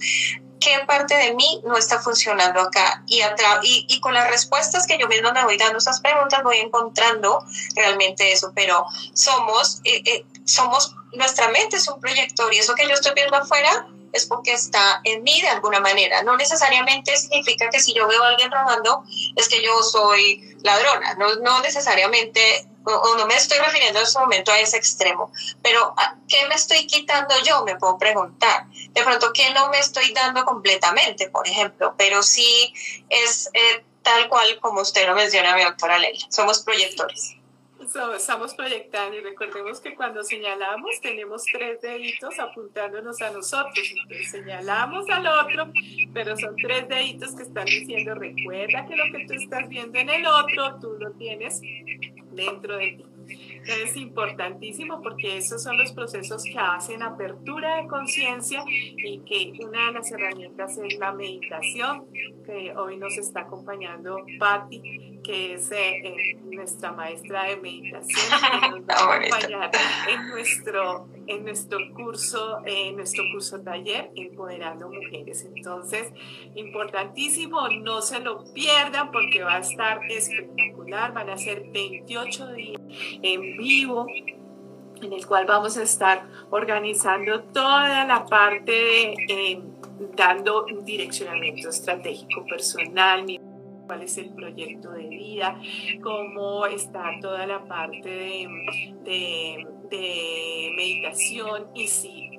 qué 0.60 0.80
parte 0.86 1.14
de 1.14 1.34
mí 1.34 1.62
no 1.64 1.76
está 1.76 2.00
funcionando 2.00 2.60
acá. 2.60 3.04
Y, 3.06 3.20
y, 3.62 3.86
y, 3.88 4.00
con 4.00 4.12
las 4.12 4.28
respuestas 4.28 4.86
que 4.88 4.98
yo 4.98 5.06
mismo 5.06 5.32
me 5.32 5.44
voy 5.44 5.56
dando 5.56 5.78
esas 5.78 6.00
preguntas, 6.00 6.42
voy 6.42 6.58
encontrando 6.58 7.44
realmente 7.76 8.32
eso. 8.32 8.50
Pero 8.56 8.84
somos, 9.14 9.80
eh, 9.84 10.02
eh, 10.04 10.24
somos, 10.44 10.96
nuestra 11.12 11.48
mente 11.50 11.76
es 11.76 11.86
un 11.86 12.00
proyector 12.00 12.52
y 12.52 12.58
eso 12.58 12.74
que 12.74 12.88
yo 12.88 12.94
estoy 12.94 13.12
viendo 13.14 13.36
afuera 13.36 13.86
es 14.12 14.26
porque 14.26 14.52
está 14.52 15.00
en 15.04 15.22
mí 15.22 15.40
de 15.40 15.48
alguna 15.48 15.80
manera. 15.80 16.22
No 16.22 16.36
necesariamente 16.36 17.16
significa 17.16 17.68
que 17.70 17.80
si 17.80 17.94
yo 17.94 18.06
veo 18.06 18.22
a 18.22 18.28
alguien 18.28 18.50
robando 18.50 19.04
es 19.36 19.48
que 19.48 19.62
yo 19.62 19.82
soy 19.82 20.56
ladrona. 20.62 21.14
No, 21.14 21.36
no 21.36 21.60
necesariamente, 21.60 22.68
o, 22.84 23.16
no 23.16 23.26
me 23.26 23.36
estoy 23.36 23.58
refiriendo 23.58 23.98
en 23.98 24.06
este 24.06 24.18
momento 24.18 24.52
a 24.52 24.58
ese 24.58 24.76
extremo. 24.76 25.32
Pero 25.62 25.94
¿qué 26.28 26.46
me 26.48 26.54
estoy 26.54 26.86
quitando 26.86 27.34
yo? 27.44 27.64
Me 27.64 27.76
puedo 27.76 27.98
preguntar. 27.98 28.66
De 28.68 29.02
pronto, 29.02 29.32
¿qué 29.32 29.50
no 29.50 29.68
me 29.68 29.78
estoy 29.78 30.12
dando 30.12 30.44
completamente, 30.44 31.30
por 31.30 31.46
ejemplo? 31.46 31.94
Pero 31.96 32.22
sí 32.22 32.72
es 33.08 33.50
eh, 33.52 33.84
tal 34.02 34.28
cual 34.28 34.58
como 34.60 34.80
usted 34.80 35.06
lo 35.06 35.14
menciona, 35.14 35.54
mi 35.54 35.62
doctora 35.62 35.98
Leila. 35.98 36.26
Somos 36.30 36.60
proyectores 36.60 37.37
estamos 38.16 38.54
proyectando 38.54 39.16
y 39.16 39.20
recordemos 39.20 39.80
que 39.80 39.94
cuando 39.94 40.22
señalamos 40.22 41.00
tenemos 41.00 41.44
tres 41.44 41.80
deditos 41.80 42.38
apuntándonos 42.38 43.20
a 43.22 43.30
nosotros. 43.30 43.94
Entonces 44.02 44.30
señalamos 44.30 45.08
al 45.10 45.26
otro, 45.26 45.72
pero 46.12 46.36
son 46.36 46.56
tres 46.56 46.88
deditos 46.88 47.34
que 47.34 47.42
están 47.42 47.64
diciendo, 47.64 48.14
recuerda 48.14 48.86
que 48.86 48.96
lo 48.96 49.04
que 49.12 49.26
tú 49.26 49.34
estás 49.34 49.68
viendo 49.68 49.98
en 49.98 50.10
el 50.10 50.26
otro, 50.26 50.78
tú 50.80 50.96
lo 50.98 51.12
tienes 51.12 51.60
dentro 52.32 52.76
de 52.76 52.92
ti. 52.92 53.04
Es 53.66 53.96
importantísimo 53.96 55.02
porque 55.02 55.36
esos 55.36 55.62
son 55.62 55.76
los 55.76 55.92
procesos 55.92 56.42
que 56.44 56.58
hacen 56.58 57.02
apertura 57.02 57.76
de 57.76 57.86
conciencia 57.86 58.64
y 58.66 59.18
que 59.20 59.52
una 59.62 59.86
de 59.86 59.92
las 59.92 60.10
herramientas 60.10 60.78
es 60.78 60.98
la 60.98 61.12
meditación, 61.12 62.06
que 62.46 62.74
hoy 62.74 62.96
nos 62.96 63.18
está 63.18 63.40
acompañando 63.40 64.24
Patti, 64.38 65.17
que 65.28 65.52
es 65.52 65.70
eh, 65.72 65.98
eh, 66.04 66.38
nuestra 66.42 66.90
maestra 66.90 67.44
de 67.44 67.58
meditación, 67.58 68.40
que 68.62 68.70
nos 68.70 68.80
va 68.80 68.94
a 68.94 69.16
acompañar 69.16 69.70
en 70.08 70.28
nuestro, 70.30 71.06
en 71.26 71.44
nuestro 71.44 71.78
curso, 71.92 72.62
en 72.64 72.96
nuestro 72.96 73.24
curso 73.30 73.60
taller 73.60 74.10
Empoderando 74.16 74.88
Mujeres. 74.88 75.46
Entonces, 75.54 76.14
importantísimo, 76.54 77.68
no 77.68 78.00
se 78.00 78.20
lo 78.20 78.42
pierdan 78.54 79.12
porque 79.12 79.42
va 79.42 79.56
a 79.56 79.58
estar 79.58 80.00
espectacular, 80.10 81.12
van 81.12 81.28
a 81.28 81.36
ser 81.36 81.62
28 81.72 82.52
días 82.54 82.80
en 83.20 83.58
vivo 83.58 84.06
en 85.02 85.12
el 85.12 85.26
cual 85.26 85.44
vamos 85.44 85.76
a 85.76 85.82
estar 85.82 86.26
organizando 86.48 87.42
toda 87.42 88.06
la 88.06 88.24
parte 88.24 88.72
de 88.72 89.14
eh, 89.28 89.62
dando 90.16 90.64
direccionamiento 90.84 91.68
estratégico 91.68 92.44
personal, 92.46 93.26
cuál 93.88 94.02
es 94.02 94.18
el 94.18 94.30
proyecto 94.34 94.90
de 94.90 95.08
vida, 95.08 95.58
cómo 96.02 96.66
está 96.66 97.10
toda 97.20 97.46
la 97.46 97.66
parte 97.66 98.08
de, 98.08 99.66
de, 99.90 100.72
meditación 100.76 101.68
y 101.74 101.88
si 101.88 102.38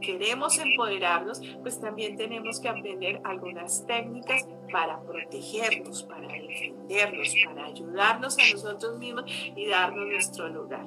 queremos 0.00 0.58
empoderarnos, 0.58 1.40
pues 1.62 1.80
también 1.80 2.16
tenemos 2.16 2.60
que 2.60 2.68
aprender 2.68 3.20
algunas 3.24 3.86
técnicas 3.86 4.46
para 4.70 5.00
protegernos, 5.02 6.04
para 6.04 6.28
defendernos, 6.28 7.34
para 7.44 7.66
ayudarnos 7.66 8.38
a 8.38 8.52
nosotros 8.52 8.98
mismos 8.98 9.24
y 9.56 9.66
darnos 9.66 10.06
nuestro 10.06 10.48
lugar. 10.48 10.86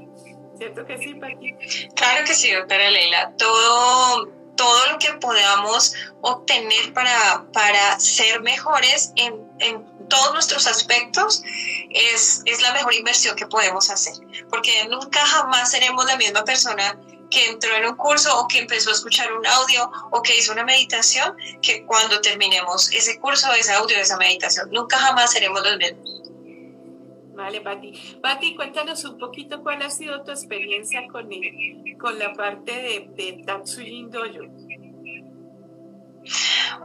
¿Cierto 0.58 0.86
que 0.86 0.98
sí, 0.98 1.16
Pati? 1.16 1.54
Claro 1.96 2.26
que 2.26 2.34
sí, 2.34 2.52
doctora 2.52 2.90
Leila. 2.90 3.34
Todo, 3.38 4.28
todo 4.56 4.92
lo 4.92 5.00
que 5.00 5.14
podamos 5.14 5.94
obtener 6.22 6.94
para, 6.94 7.46
para 7.52 8.00
ser 8.00 8.42
mejores 8.42 9.14
en, 9.16 9.53
en 9.64 10.08
todos 10.10 10.34
nuestros 10.34 10.68
aspectos 10.68 11.44
es, 11.90 12.42
es 12.46 12.62
la 12.62 12.74
mejor 12.74 12.94
inversión 12.94 13.36
que 13.36 13.48
podemos 13.48 13.90
hacer, 13.90 14.14
porque 14.50 14.72
nunca 14.90 15.20
jamás 15.26 15.72
seremos 15.72 16.06
la 16.06 16.18
misma 16.18 16.44
persona 16.44 17.00
que 17.30 17.48
entró 17.48 17.76
en 17.76 17.86
un 17.88 17.96
curso 17.96 18.40
o 18.40 18.48
que 18.48 18.60
empezó 18.60 18.92
a 18.92 18.94
escuchar 18.94 19.34
un 19.34 19.46
audio 19.46 19.92
o 20.12 20.22
que 20.22 20.38
hizo 20.38 20.52
una 20.54 20.64
meditación, 20.64 21.36
que 21.62 21.84
cuando 21.86 22.22
terminemos 22.22 22.92
ese 22.94 23.20
curso, 23.20 23.52
ese 23.54 23.74
audio, 23.74 23.98
esa 23.98 24.18
meditación, 24.18 24.70
nunca 24.72 24.98
jamás 25.00 25.32
seremos 25.32 25.64
los 25.64 25.78
mismos. 25.78 26.24
Vale, 27.36 27.62
Pati. 27.62 28.20
Pati, 28.22 28.56
cuéntanos 28.56 29.04
un 29.06 29.18
poquito 29.18 29.64
cuál 29.64 29.82
ha 29.82 29.90
sido 29.90 30.24
tu 30.24 30.32
experiencia 30.32 31.08
con, 31.12 31.34
el, 31.34 31.98
con 32.00 32.20
la 32.20 32.32
parte 32.34 32.72
de, 32.72 33.08
de 33.16 33.44
Tatsujin 33.44 34.12
Dojo. 34.12 34.63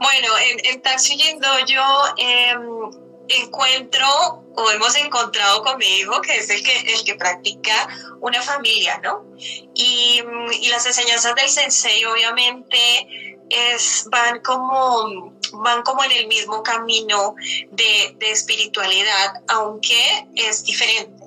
Bueno, 0.01 0.39
en, 0.39 0.61
en 0.65 0.83
Tatsujin 0.83 1.41
Dojo 1.41 2.15
em, 2.17 2.91
encuentro 3.29 4.45
o 4.57 4.71
hemos 4.71 4.97
encontrado 4.97 5.63
con 5.63 5.79
mi 5.79 5.87
hijo, 5.87 6.21
que 6.21 6.37
es 6.37 6.51
el 6.51 6.63
que, 6.63 6.79
el 6.93 7.05
que 7.05 7.15
practica 7.15 7.89
una 8.21 8.43
familia, 8.43 8.99
¿no? 8.99 9.25
Y, 9.75 10.23
y 10.61 10.69
las 10.69 10.87
enseñanzas 10.87 11.35
del 11.35 11.49
sensei 11.49 12.05
obviamente 12.05 12.79
es, 13.51 14.07
van 14.11 14.41
como 14.41 15.37
van 15.53 15.83
como 15.83 16.05
en 16.05 16.13
el 16.13 16.27
mismo 16.27 16.63
camino 16.63 17.35
de, 17.71 18.15
de 18.17 18.31
espiritualidad, 18.31 19.43
aunque 19.49 20.27
es 20.35 20.65
diferente. 20.65 21.25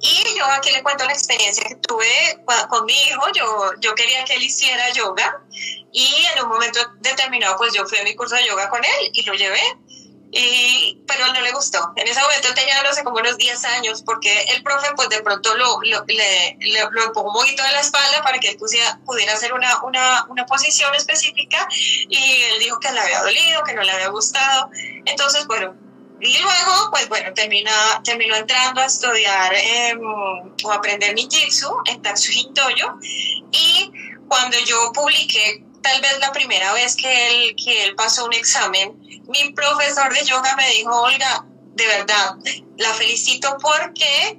Y 0.00 0.38
yo 0.38 0.44
aquí 0.46 0.70
le 0.70 0.82
cuento 0.82 1.04
la 1.04 1.12
experiencia 1.12 1.64
que 1.64 1.74
tuve 1.76 2.38
con 2.68 2.84
mi 2.84 2.92
hijo. 2.92 3.22
Yo, 3.34 3.72
yo 3.80 3.94
quería 3.94 4.24
que 4.24 4.34
él 4.34 4.42
hiciera 4.42 4.90
yoga 4.92 5.42
y 5.96 6.26
en 6.34 6.44
un 6.44 6.50
momento 6.50 6.78
determinado 7.00 7.56
pues 7.56 7.72
yo 7.72 7.86
fui 7.86 7.96
a 7.96 8.04
mi 8.04 8.14
curso 8.14 8.34
de 8.34 8.44
yoga 8.44 8.68
con 8.68 8.84
él 8.84 9.10
y 9.14 9.22
lo 9.22 9.32
llevé 9.32 9.62
y, 10.30 11.00
pero 11.06 11.26
no 11.32 11.40
le 11.40 11.50
gustó. 11.52 11.92
En 11.96 12.06
ese 12.06 12.20
momento 12.20 12.52
tenía, 12.54 12.82
no 12.82 12.92
sé, 12.92 13.02
como 13.02 13.16
unos 13.16 13.38
10 13.38 13.64
años, 13.64 14.02
porque 14.02 14.42
el 14.54 14.62
profe, 14.62 14.88
pues 14.94 15.08
de 15.08 15.22
pronto 15.22 15.56
lo, 15.56 15.80
lo, 15.84 16.04
le, 16.04 16.58
le, 16.60 16.80
lo 16.90 17.02
empujó 17.04 17.28
un 17.28 17.32
poquito 17.32 17.62
de 17.62 17.72
la 17.72 17.80
espalda 17.80 18.22
para 18.22 18.38
que 18.38 18.50
él 18.50 18.58
pusiera, 18.58 19.00
pudiera 19.06 19.32
hacer 19.32 19.54
una, 19.54 19.82
una, 19.84 20.26
una, 20.28 20.44
posición 20.44 20.94
específica 20.94 21.66
y 21.70 22.42
él 22.42 22.58
dijo 22.58 22.78
que 22.78 22.92
le 22.92 23.00
había 23.00 23.22
dolido, 23.22 23.64
que 23.64 23.72
no 23.72 23.82
le 23.82 23.92
había 23.92 24.08
gustado. 24.08 24.68
Entonces, 25.06 25.46
bueno, 25.46 25.74
y 26.20 26.38
luego, 26.38 26.90
pues 26.90 27.08
bueno, 27.08 27.32
termina, 27.32 28.02
terminó 28.04 28.36
entrando 28.36 28.82
a 28.82 28.86
estudiar 28.86 29.54
eh, 29.54 29.94
o 29.96 30.72
aprender 30.72 31.14
mi 31.14 31.22
jitsu 31.22 31.74
en 31.86 32.02
Tatsujin 32.02 32.52
Dojo 32.52 32.98
y 33.52 33.90
cuando 34.28 34.58
yo 34.66 34.92
publiqué 34.92 35.65
tal 35.86 36.00
vez 36.00 36.18
la 36.20 36.32
primera 36.32 36.72
vez 36.72 36.96
que 36.96 37.28
él, 37.28 37.56
que 37.56 37.84
él 37.84 37.94
pasó 37.94 38.24
un 38.24 38.32
examen, 38.32 38.98
mi 39.28 39.52
profesor 39.52 40.12
de 40.12 40.24
yoga 40.24 40.56
me 40.56 40.68
dijo, 40.70 40.90
Olga, 41.02 41.46
de 41.74 41.86
verdad, 41.86 42.36
la 42.76 42.92
felicito 42.94 43.56
porque 43.60 44.38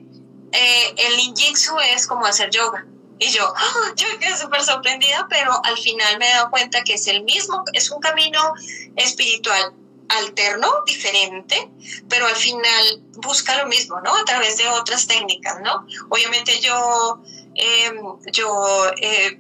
eh, 0.52 0.96
el 0.98 1.18
ninjitsu 1.18 1.80
es 1.80 2.06
como 2.06 2.26
hacer 2.26 2.50
yoga. 2.50 2.86
Y 3.20 3.30
yo, 3.30 3.52
¡ah! 3.56 3.94
yo 3.96 4.08
quedé 4.20 4.36
súper 4.38 4.62
sorprendida, 4.62 5.26
pero 5.30 5.60
al 5.64 5.78
final 5.78 6.20
me 6.20 6.30
he 6.30 6.34
dado 6.34 6.52
cuenta 6.52 6.84
que 6.84 6.96
es 6.96 7.08
el 7.08 7.24
mismo, 7.24 7.64
es 7.74 7.90
un 7.92 8.02
camino 8.02 8.54
espiritual 8.98 9.74
alterno, 10.10 10.84
diferente, 10.86 11.70
pero 12.10 12.28
al 12.28 12.36
final 12.36 13.04
busca 13.16 13.58
lo 13.58 13.68
mismo, 13.68 14.00
¿no? 14.02 14.16
A 14.16 14.26
través 14.26 14.58
de 14.58 14.68
otras 14.68 15.08
técnicas, 15.08 15.62
¿no? 15.62 15.86
Obviamente 16.10 16.60
yo, 16.60 17.22
em, 17.56 17.98
yo 18.32 18.92
eh, 19.02 19.40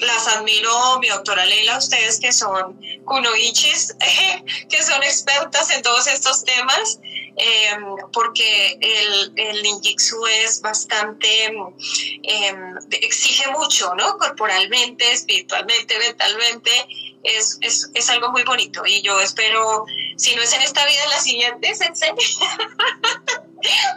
las 0.00 0.26
admiro, 0.28 0.98
mi 1.00 1.08
doctora 1.08 1.44
Leila, 1.44 1.78
ustedes 1.78 2.18
que 2.20 2.32
son 2.32 2.78
kunoichis, 3.04 3.94
que 4.68 4.82
son 4.82 5.02
expertas 5.02 5.70
en 5.70 5.82
todos 5.82 6.06
estos 6.06 6.44
temas, 6.44 7.00
em, 7.36 7.96
porque 8.12 8.78
el, 8.80 9.32
el 9.36 9.62
ninjitsu 9.62 10.26
es 10.26 10.60
bastante, 10.60 11.46
em, 11.46 12.74
exige 12.90 13.50
mucho, 13.50 13.94
¿no? 13.94 14.18
Corporalmente, 14.18 15.12
espiritualmente, 15.12 15.98
mentalmente, 15.98 16.70
es, 17.22 17.58
es, 17.60 17.90
es, 17.94 18.10
algo 18.10 18.30
muy 18.30 18.42
bonito 18.44 18.82
y 18.86 19.02
yo 19.02 19.20
espero, 19.20 19.84
si 20.16 20.34
no 20.36 20.42
es 20.42 20.52
en 20.54 20.62
esta 20.62 20.86
vida, 20.86 21.04
en 21.04 21.10
la 21.10 21.20
siguiente, 21.20 21.74
se 21.74 21.86
enseñe. 21.86 22.16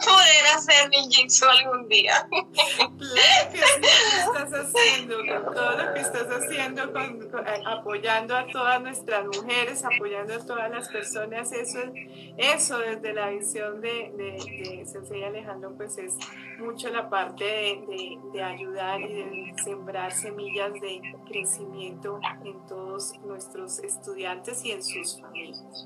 poder 0.05 0.45
hacer 0.55 0.89
ninjitsu 0.89 1.45
algún 1.45 1.88
día. 1.88 2.28
Claro 2.30 3.51
que 3.51 3.57
sí, 3.57 4.26
lo 4.26 4.39
estás 4.39 4.65
haciendo, 4.65 5.15
todo 5.53 5.78
lo 5.78 5.93
que 5.93 5.99
estás 6.01 6.28
haciendo, 6.28 6.91
con, 6.91 7.21
eh, 7.24 7.63
apoyando 7.65 8.36
a 8.36 8.47
todas 8.47 8.82
nuestras 8.82 9.26
mujeres, 9.26 9.84
apoyando 9.84 10.34
a 10.34 10.45
todas 10.45 10.69
las 10.69 10.89
personas, 10.89 11.51
eso, 11.51 11.80
eso 12.38 12.80
desde 12.80 13.13
la 13.13 13.30
visión 13.30 13.82
de, 13.82 14.11
de, 14.15 14.78
de 14.78 14.86
Sensei 14.86 15.24
Alejandro, 15.24 15.74
pues 15.76 15.97
es 15.97 16.13
mucho 16.59 16.89
la 16.89 17.09
parte 17.09 17.45
de, 17.45 18.17
de 18.34 18.43
ayudar 18.43 19.01
y 19.01 19.13
de 19.13 19.53
sembrar 19.63 20.11
semillas 20.11 20.74
de 20.74 21.01
crecimiento 21.28 22.19
en 22.43 22.65
todos 22.67 23.12
nuestros 23.20 23.80
estudiantes 23.80 24.64
y 24.66 24.72
en 24.72 24.84
sus 24.84 25.20
familias. 25.20 25.86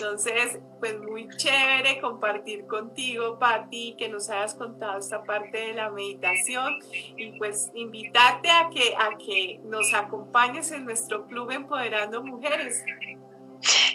Entonces, 0.00 0.60
pues 0.78 0.96
muy 1.00 1.28
chévere 1.36 2.00
compartir 2.00 2.66
contigo, 2.66 3.38
Patti, 3.38 3.96
que 3.98 4.08
nos 4.08 4.30
hayas 4.30 4.54
contado 4.54 4.98
esta 4.98 5.24
parte 5.24 5.58
de 5.58 5.72
la 5.72 5.90
meditación 5.90 6.78
y 7.16 7.36
pues 7.36 7.70
invitarte 7.74 8.48
a 8.48 8.70
que, 8.70 8.94
a 8.96 9.18
que 9.18 9.60
nos 9.64 9.92
acompañes 9.94 10.70
en 10.70 10.84
nuestro 10.84 11.26
club 11.26 11.50
Empoderando 11.50 12.22
Mujeres. 12.22 12.84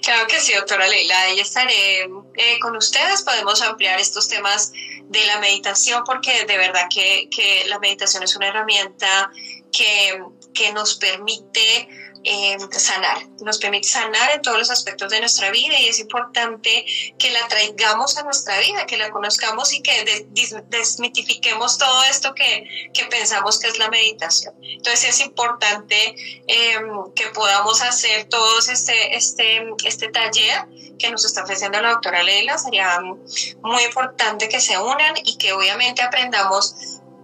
Claro 0.02 0.28
que 0.28 0.42
sí, 0.42 0.54
doctora 0.54 0.86
Leila, 0.88 1.18
ahí 1.22 1.40
estaré 1.40 2.02
eh, 2.02 2.60
con 2.60 2.76
ustedes, 2.76 3.22
podemos 3.22 3.62
ampliar 3.62 3.98
estos 3.98 4.28
temas 4.28 4.74
de 5.06 5.26
la 5.26 5.40
meditación 5.40 6.04
porque 6.06 6.46
de 6.46 6.58
verdad 6.58 6.88
que, 6.94 7.30
que 7.30 7.64
la 7.68 7.80
meditación 7.80 8.24
es 8.24 8.36
una 8.36 8.50
herramienta 8.50 9.32
que, 9.72 10.22
que 10.54 10.74
nos 10.74 10.96
permite 10.96 11.88
eh, 12.26 12.58
sanar, 12.72 13.28
nos 13.42 13.58
permite 13.58 13.88
sanar 13.88 14.32
en 14.34 14.42
todos 14.42 14.58
los 14.58 14.70
aspectos 14.70 15.12
de 15.12 15.20
nuestra 15.20 15.52
vida 15.52 15.78
y 15.78 15.88
es 15.88 16.00
importante 16.00 16.86
que 17.18 17.32
la 17.32 17.48
traigamos 17.48 18.18
a 18.18 18.24
nuestra 18.24 18.58
vida, 18.60 18.86
que 18.86 18.98
la 18.98 19.12
conozcamos 19.12 19.74
y 19.74 19.82
que 19.82 20.26
desmitifiquemos 20.70 21.78
todo 21.78 22.04
esto 22.04 22.34
que, 22.34 22.90
que, 22.94 23.06
pensamos 23.06 23.60
que 23.60 23.68
es 23.68 23.78
la 23.78 23.90
meditación. 23.90 24.54
Entonces 24.62 25.10
es 25.10 25.20
importante 25.20 26.16
eh, 26.48 26.78
que 27.16 27.28
podamos 27.34 27.82
hacer 27.82 28.26
todos 28.30 28.70
este, 28.70 29.16
este, 29.18 29.68
este 29.84 30.08
taller 30.10 30.66
que 30.98 31.12
nos 31.12 31.26
está 31.26 31.44
ofreciendo 31.44 31.82
la 31.82 31.92
doctora 31.92 32.24
Leila, 32.24 32.58
sería 32.58 33.02
muy 33.02 33.84
importante 33.84 34.48
que 34.48 34.62
se 34.62 34.78
unan 34.78 35.14
y 35.24 35.38
que 35.38 35.52
obviamente 35.52 36.02
aprendamos 36.02 36.76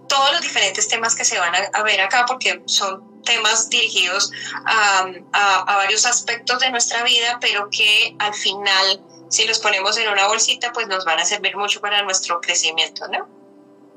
todos 0.08 0.32
los 0.32 0.42
diferentes 0.42 0.88
temas 0.88 1.14
que 1.14 1.24
se 1.24 1.38
van 1.38 1.54
a, 1.54 1.70
a 1.72 1.82
ver 1.82 2.00
acá 2.00 2.26
porque 2.26 2.62
son 2.66 3.09
temas 3.24 3.68
dirigidos 3.70 4.32
a, 4.64 5.06
a, 5.32 5.76
varios 5.76 6.06
aspectos 6.06 6.58
de 6.60 6.70
nuestra 6.70 7.02
vida, 7.04 7.38
pero 7.40 7.68
que 7.70 8.14
al 8.18 8.34
final, 8.34 9.00
si 9.28 9.46
los 9.46 9.58
ponemos 9.58 9.96
en 9.98 10.08
una 10.08 10.26
bolsita, 10.26 10.72
pues 10.72 10.88
nos 10.88 11.04
van 11.04 11.18
a 11.18 11.24
servir 11.24 11.56
mucho 11.56 11.80
para 11.80 12.02
nuestro 12.02 12.40
crecimiento, 12.40 13.06
¿no? 13.08 13.28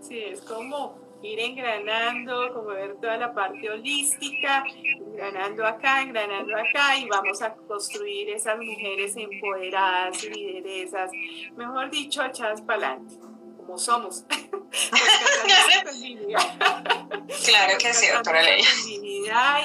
Sí, 0.02 0.20
es 0.20 0.42
como 0.42 1.04
ir 1.24 1.40
engranando, 1.40 2.54
como 2.54 2.68
ver 2.68 2.96
toda 3.00 3.18
la 3.18 3.34
parte 3.34 3.70
holística, 3.70 4.66
engranando 4.76 5.66
acá, 5.66 6.02
engranando 6.02 6.56
acá, 6.56 6.98
y 6.98 7.08
vamos 7.08 7.42
a 7.42 7.54
construir 7.54 8.30
esas 8.30 8.58
mujeres 8.58 9.16
empoderadas, 9.16 10.22
lideresas, 10.24 11.12
mejor 11.56 11.90
dicho, 11.90 12.24
echadas 12.24 12.62
para 12.62 12.88
adelante, 12.88 13.16
como 13.64 13.78
somos. 13.78 14.26
claro 17.46 17.78
que 17.80 17.94
sí, 17.94 18.08
doctora 18.14 18.44
Leia. 18.44 18.68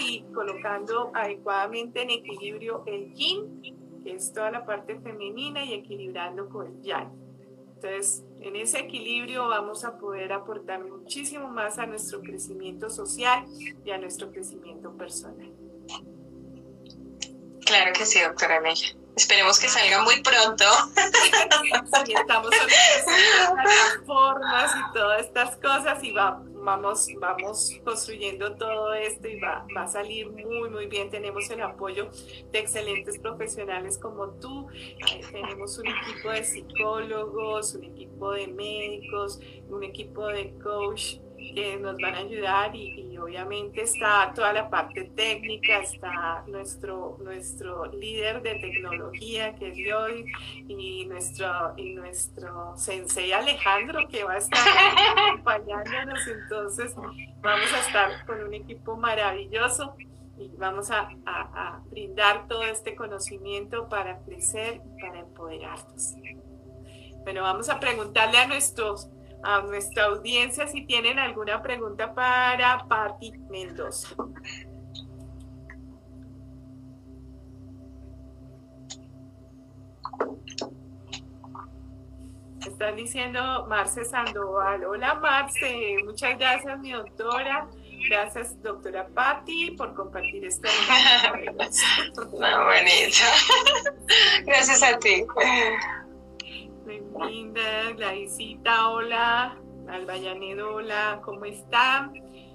Y 0.00 0.22
colocando 0.34 1.10
adecuadamente 1.14 2.02
en 2.02 2.10
equilibrio 2.10 2.82
el 2.86 3.12
yin, 3.14 3.62
que 4.04 4.14
es 4.14 4.32
toda 4.32 4.50
la 4.50 4.64
parte 4.64 4.98
femenina, 5.00 5.64
y 5.64 5.74
equilibrando 5.74 6.48
con 6.48 6.66
el 6.66 6.82
yang. 6.82 7.12
Entonces, 7.74 8.24
en 8.40 8.56
ese 8.56 8.80
equilibrio 8.80 9.48
vamos 9.48 9.84
a 9.84 9.98
poder 9.98 10.32
aportar 10.32 10.84
muchísimo 10.84 11.48
más 11.48 11.78
a 11.78 11.86
nuestro 11.86 12.20
crecimiento 12.20 12.90
social 12.90 13.44
y 13.84 13.90
a 13.90 13.98
nuestro 13.98 14.32
crecimiento 14.32 14.96
personal. 14.96 15.52
Claro 17.64 17.92
que 17.92 18.04
sí, 18.04 18.20
doctora 18.20 18.60
Leia. 18.60 18.96
Esperemos 19.18 19.58
que 19.58 19.68
salga 19.68 20.04
muy 20.04 20.22
pronto. 20.22 20.64
Sí, 22.06 22.14
estamos 22.14 22.50
plataformas 23.54 24.72
y 24.76 24.92
todas 24.94 25.20
estas 25.22 25.56
cosas 25.56 26.02
y 26.04 26.12
vamos, 26.12 27.08
vamos 27.20 27.72
construyendo 27.84 28.54
todo 28.56 28.94
esto 28.94 29.28
y 29.28 29.40
va, 29.40 29.66
va, 29.76 29.82
a 29.82 29.88
salir 29.88 30.30
muy, 30.30 30.70
muy 30.70 30.86
bien. 30.86 31.10
Tenemos 31.10 31.50
el 31.50 31.60
apoyo 31.62 32.10
de 32.52 32.58
excelentes 32.60 33.18
profesionales 33.18 33.98
como 33.98 34.28
tú. 34.34 34.68
tenemos 35.32 35.78
un 35.78 35.88
equipo 35.88 36.30
de 36.30 36.44
psicólogos, 36.44 37.74
un 37.74 37.84
equipo 37.84 38.32
de 38.32 38.46
médicos, 38.46 39.40
un 39.68 39.82
equipo 39.82 40.28
de 40.28 40.54
coach 40.62 41.16
que 41.54 41.76
nos 41.78 41.96
van 41.96 42.14
a 42.14 42.18
ayudar 42.18 42.74
y, 42.74 43.16
obviamente 43.18 43.82
está 43.82 44.32
toda 44.32 44.52
la 44.52 44.70
parte 44.70 45.10
técnica, 45.16 45.80
está 45.80 46.44
nuestro, 46.46 47.18
nuestro 47.20 47.86
líder 47.86 48.42
de 48.42 48.54
tecnología 48.54 49.54
que 49.56 49.68
es 49.70 49.76
Joy 49.76 50.24
y 50.68 51.04
nuestro, 51.06 51.74
y 51.76 51.94
nuestro 51.94 52.76
sensei 52.76 53.32
Alejandro 53.32 54.06
que 54.08 54.22
va 54.22 54.34
a 54.34 54.38
estar 54.38 54.60
acompañándonos, 55.16 56.26
entonces 56.28 56.94
vamos 57.40 57.72
a 57.72 57.80
estar 57.80 58.24
con 58.24 58.40
un 58.40 58.54
equipo 58.54 58.96
maravilloso 58.96 59.96
y 60.38 60.48
vamos 60.56 60.92
a, 60.92 61.10
a, 61.26 61.40
a 61.66 61.82
brindar 61.90 62.46
todo 62.46 62.62
este 62.62 62.94
conocimiento 62.94 63.88
para 63.88 64.20
crecer 64.20 64.80
y 64.84 65.00
para 65.00 65.20
empoderarnos. 65.20 66.14
Bueno, 67.24 67.42
vamos 67.42 67.68
a 67.68 67.80
preguntarle 67.80 68.38
a 68.38 68.46
nuestros 68.46 69.10
a 69.42 69.60
nuestra 69.62 70.04
audiencia 70.06 70.66
si 70.66 70.84
tienen 70.84 71.18
alguna 71.18 71.62
pregunta 71.62 72.14
para 72.14 72.84
Patti 72.88 73.32
Mendoza. 73.50 74.14
Están 82.60 82.96
diciendo 82.96 83.66
Marce 83.68 84.04
Sandoval. 84.04 84.84
Hola 84.84 85.14
Marce, 85.14 85.96
muchas 86.04 86.38
gracias 86.38 86.78
mi 86.80 86.92
doctora. 86.92 87.68
Gracias 88.08 88.60
doctora 88.62 89.08
Patti 89.08 89.72
por 89.72 89.94
compartir 89.94 90.44
esta. 90.44 90.68
no, 92.16 92.64
bonito. 92.64 93.24
gracias 94.44 94.82
a 94.82 94.98
ti. 94.98 95.26
Linda, 97.26 97.92
Gladysita, 97.96 98.90
hola. 98.90 99.58
Albayanedo, 99.88 100.74
hola, 100.74 101.20
¿cómo 101.24 101.44
están? 101.46 102.12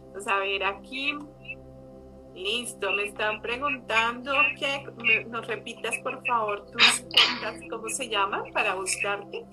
Vamos 0.07 0.27
a 0.27 0.37
ver 0.37 0.63
aquí. 0.63 1.13
Listo, 2.35 2.91
me 2.91 3.05
están 3.05 3.41
preguntando 3.41 4.33
que 4.57 5.25
nos 5.27 5.45
repitas 5.47 5.95
por 6.03 6.25
favor 6.25 6.65
tus 6.71 7.01
podcast, 7.01 7.69
¿cómo 7.69 7.89
se 7.89 8.09
llama 8.09 8.43
para 8.53 8.75
buscarte? 8.75 9.45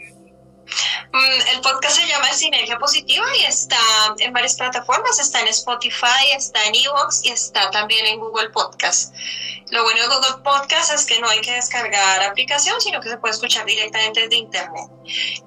Mm, 1.12 1.54
el 1.54 1.60
podcast 1.60 1.96
se 1.96 2.06
llama 2.06 2.32
Sinergia 2.32 2.78
Positiva 2.78 3.26
y 3.36 3.44
está 3.44 3.76
en 4.18 4.32
varias 4.32 4.56
plataformas, 4.56 5.18
está 5.18 5.40
en 5.40 5.48
Spotify, 5.48 6.32
está 6.36 6.64
en 6.66 6.74
Evox 6.76 7.24
y 7.24 7.30
está 7.30 7.70
también 7.70 8.06
en 8.06 8.20
Google 8.20 8.50
Podcast. 8.50 9.14
Lo 9.70 9.84
bueno 9.84 10.00
de 10.00 10.08
Google 10.08 10.42
Podcast 10.42 10.92
es 10.92 11.06
que 11.06 11.20
no 11.20 11.28
hay 11.28 11.40
que 11.40 11.52
descargar 11.52 12.22
aplicación, 12.22 12.80
sino 12.80 13.00
que 13.00 13.08
se 13.08 13.18
puede 13.18 13.34
escuchar 13.34 13.64
directamente 13.66 14.22
desde 14.22 14.36
internet. 14.36 14.90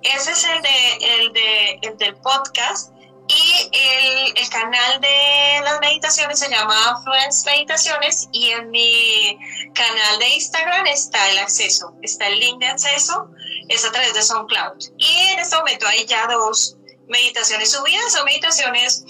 Ese 0.01 0.32
es 0.32 0.43
el, 0.45 0.61
de, 0.61 0.93
el, 1.01 1.34
de, 1.34 1.80
el 1.82 1.97
del 1.97 2.15
podcast 2.17 2.93
y 3.28 3.69
el, 3.71 4.34
el, 4.38 4.49
canal 4.49 5.01
de 5.01 5.61
las 5.63 5.80
meditaciones 5.82 6.39
se 6.39 6.49
llama 6.49 7.01
Fluence 7.03 7.49
Meditaciones 7.49 8.30
y 8.32 8.51
en 8.51 8.69
mi 8.71 9.38
canal 9.74 10.19
de 10.19 10.28
Instagram 10.36 10.88
está 10.88 11.30
el 11.32 11.39
acceso, 11.39 11.93
está 12.01 12.28
el 12.28 12.39
link 12.39 12.59
de 12.59 12.67
acceso, 12.67 13.30
es 13.67 13.84
a 13.86 13.91
través 13.91 14.13
de 14.13 14.21
SoundCloud. 14.21 14.78
Y 14.97 15.17
en 15.34 15.39
este 15.39 15.55
momento 15.57 15.88
hay 15.88 16.05
ya 16.05 16.28
dos 16.28 16.78
meditaciones 17.07 17.71
subidas, 17.71 18.11
son 18.13 18.26
meditaciones 18.26 19.03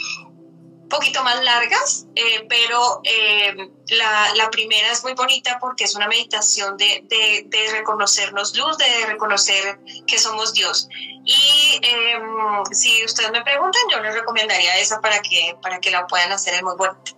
poquito 0.93 1.23
más 1.23 1.43
largas, 1.43 2.05
eh, 2.15 2.45
pero 2.47 3.01
eh, 3.03 3.69
la, 3.87 4.35
la, 4.35 4.49
primera 4.51 4.91
es 4.91 5.03
muy 5.03 5.13
bonita 5.13 5.57
porque 5.59 5.85
es 5.85 5.95
una 5.95 6.07
meditación 6.07 6.77
de, 6.77 7.03
de, 7.05 7.71
reconocernos 7.71 8.55
luz, 8.55 8.77
de 8.77 9.05
reconocer 9.07 9.79
que 10.05 10.19
somos 10.19 10.53
Dios. 10.53 10.87
Y 11.25 11.79
em, 11.81 12.63
si 12.71 13.03
ustedes 13.03 13.31
me 13.31 13.41
preguntan, 13.41 13.81
yo 13.91 13.99
les 14.01 14.13
recomendaría 14.13 14.77
esa 14.77 15.01
para 15.01 15.19
que, 15.21 15.55
para 15.61 15.79
que 15.79 15.89
la 15.89 16.05
puedan 16.05 16.31
hacer, 16.31 16.53
es 16.53 16.63
muy 16.63 16.75
bonita. 16.75 17.11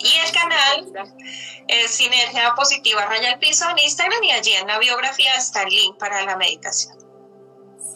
Y 0.00 0.12
el 0.18 0.32
canal 0.32 1.08
es 1.68 1.90
Sinergia 1.90 2.54
Positiva 2.54 3.06
Raya 3.06 3.32
al 3.32 3.38
Piso 3.38 3.70
en 3.70 3.78
Instagram 3.78 4.22
y 4.24 4.32
allí 4.32 4.52
en 4.52 4.66
la 4.66 4.78
biografía 4.78 5.34
está 5.36 5.62
el 5.62 5.70
link 5.70 5.96
para 5.98 6.22
la 6.24 6.36
meditación. 6.36 7.05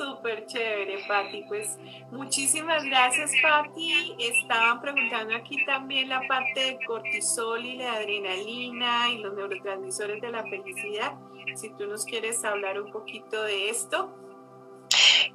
Súper 0.01 0.47
chévere, 0.47 1.05
Patti. 1.07 1.45
Pues 1.47 1.77
muchísimas 2.11 2.83
gracias, 2.85 3.33
Patti. 3.43 4.17
Estaban 4.19 4.81
preguntando 4.81 5.37
aquí 5.37 5.63
también 5.67 6.09
la 6.09 6.23
parte 6.27 6.59
de 6.59 6.79
cortisol 6.87 7.63
y 7.63 7.77
la 7.77 7.93
adrenalina 7.93 9.11
y 9.11 9.19
los 9.19 9.35
neurotransmisores 9.35 10.23
de 10.23 10.31
la 10.31 10.43
felicidad. 10.45 11.13
Si 11.55 11.69
tú 11.75 11.87
nos 11.87 12.07
quieres 12.07 12.43
hablar 12.47 12.81
un 12.81 12.91
poquito 12.91 13.43
de 13.43 13.69
esto. 13.69 14.09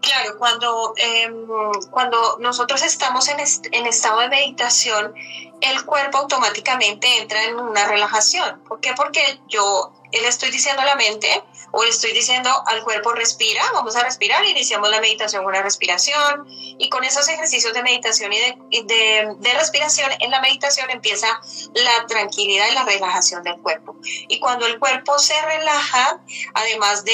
Claro, 0.02 0.36
cuando, 0.40 0.94
em, 0.98 1.46
cuando 1.92 2.38
nosotros 2.40 2.82
estamos 2.82 3.30
en, 3.30 3.38
en, 3.72 3.86
estado 3.86 4.22
de 4.22 4.30
meditación, 4.30 5.14
el 5.62 5.86
cuerpo 5.86 6.18
automáticamente 6.18 7.20
entra 7.20 7.44
en 7.44 7.60
una 7.60 7.88
relajación. 7.88 8.64
¿Por 8.64 8.80
qué? 8.80 8.94
Porque 8.96 9.22
yo 9.48 9.92
le 10.22 10.28
estoy 10.28 10.52
diciendo 10.52 10.82
a 10.82 10.86
la 10.86 10.96
mente 10.96 11.44
o 11.72 11.84
le 11.84 11.90
estoy 11.90 12.14
diciendo 12.14 12.50
al 12.68 12.84
cuerpo 12.84 13.14
respira, 13.14 13.64
vamos 13.74 13.96
a 13.96 14.04
respirar, 14.04 14.46
iniciamos 14.46 14.90
la 14.90 15.02
meditación 15.02 15.44
con 15.44 15.54
la 15.54 15.62
respiración 15.62 16.46
y 16.48 16.90
con 16.90 17.04
esos 17.04 17.28
ejercicios 17.28 17.74
de 17.74 17.84
meditación 17.84 18.32
y 18.70 18.84
de, 18.84 19.36
de, 19.38 19.54
respiración, 19.54 20.10
en 20.20 20.32
la 20.32 20.42
meditación 20.42 20.90
empieza 20.90 21.28
la 21.74 22.06
tranquilidad 22.08 22.68
y 22.70 22.74
la 22.74 22.86
relajación 22.86 23.44
del 23.44 23.60
cuerpo. 23.62 23.96
Y 24.28 24.40
cuando 24.40 24.66
el 24.68 24.80
cuerpo 24.80 25.20
se 25.20 25.40
relaja, 25.42 26.22
además 26.54 27.04
de, 27.04 27.14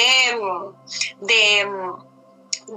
de 1.22 1.68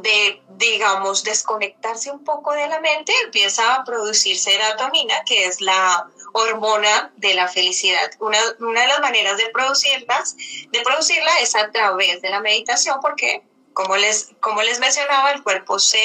de, 0.03 0.43
digamos, 0.51 1.23
desconectarse 1.23 2.11
un 2.11 2.25
poco 2.25 2.53
de 2.53 2.69
la 2.69 2.81
mente, 2.81 3.13
empieza 3.25 3.75
a 3.75 3.85
producir 3.85 4.39
serotonina, 4.39 5.23
que 5.25 5.47
es 5.47 5.61
la 5.61 6.09
hormona 6.33 7.13
de 7.17 7.35
la 7.35 7.49
felicidad. 7.49 8.11
Una, 8.19 8.39
una 8.61 8.81
de 8.83 8.89
las 8.89 9.01
maneras 9.01 9.37
de 9.37 9.49
producirlas, 9.51 10.37
de 10.71 10.81
producirla 10.83 11.41
es 11.41 11.55
a 11.55 11.71
través 11.71 12.21
de 12.23 12.31
la 12.31 12.41
meditación, 12.41 12.99
porque 13.01 13.43
como 13.73 13.97
les, 13.97 14.31
como 14.41 14.63
les 14.63 14.81
mencionaba, 14.81 15.33
el 15.33 15.43
cuerpo 15.43 15.79
se 15.79 16.03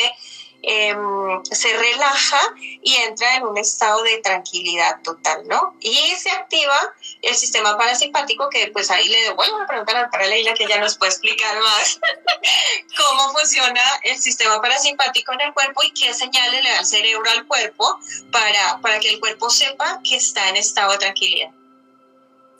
Em, 0.62 1.43
se 1.45 1.72
relaja 1.78 2.39
y 2.82 2.93
entra 2.95 3.38
en 3.38 3.43
un 3.43 3.57
estado 3.57 4.03
de 4.03 4.18
tranquilidad 4.18 5.01
total, 5.03 5.47
¿no? 5.47 5.76
Y 5.80 5.95
se 6.18 6.30
activa 6.32 6.78
el 7.22 7.34
sistema 7.34 7.78
parasimpático, 7.78 8.49
que 8.49 8.68
pues 8.74 8.91
ahí 8.91 9.07
le 9.07 9.32
vuelvo 9.32 9.57
a 9.62 9.68
preguntar 9.68 10.10
a 10.12 10.26
Leila 10.28 10.53
que 10.53 10.68
ya 10.68 10.80
nos 10.80 10.97
puede 10.97 11.12
explicar 11.12 11.57
más 11.62 11.99
cómo 12.97 13.32
funciona 13.32 13.82
el 14.03 14.20
sistema 14.20 14.62
parasimpático 14.62 15.32
en 15.34 15.41
el 15.41 15.53
cuerpo 15.53 15.82
y 15.84 15.91
qué 15.91 16.14
señales 16.14 16.62
le 16.62 16.70
da 16.70 16.80
el 16.80 16.86
cerebro 16.86 17.30
al 17.32 17.47
cuerpo 17.47 17.97
para, 18.32 18.80
para 18.82 18.99
que 18.99 19.12
el 19.12 19.20
cuerpo 19.22 19.49
sepa 19.49 20.01
que 20.03 20.18
está 20.18 20.49
en 20.49 20.57
estado 20.57 20.91
de 20.91 20.97
tranquilidad. 20.97 21.51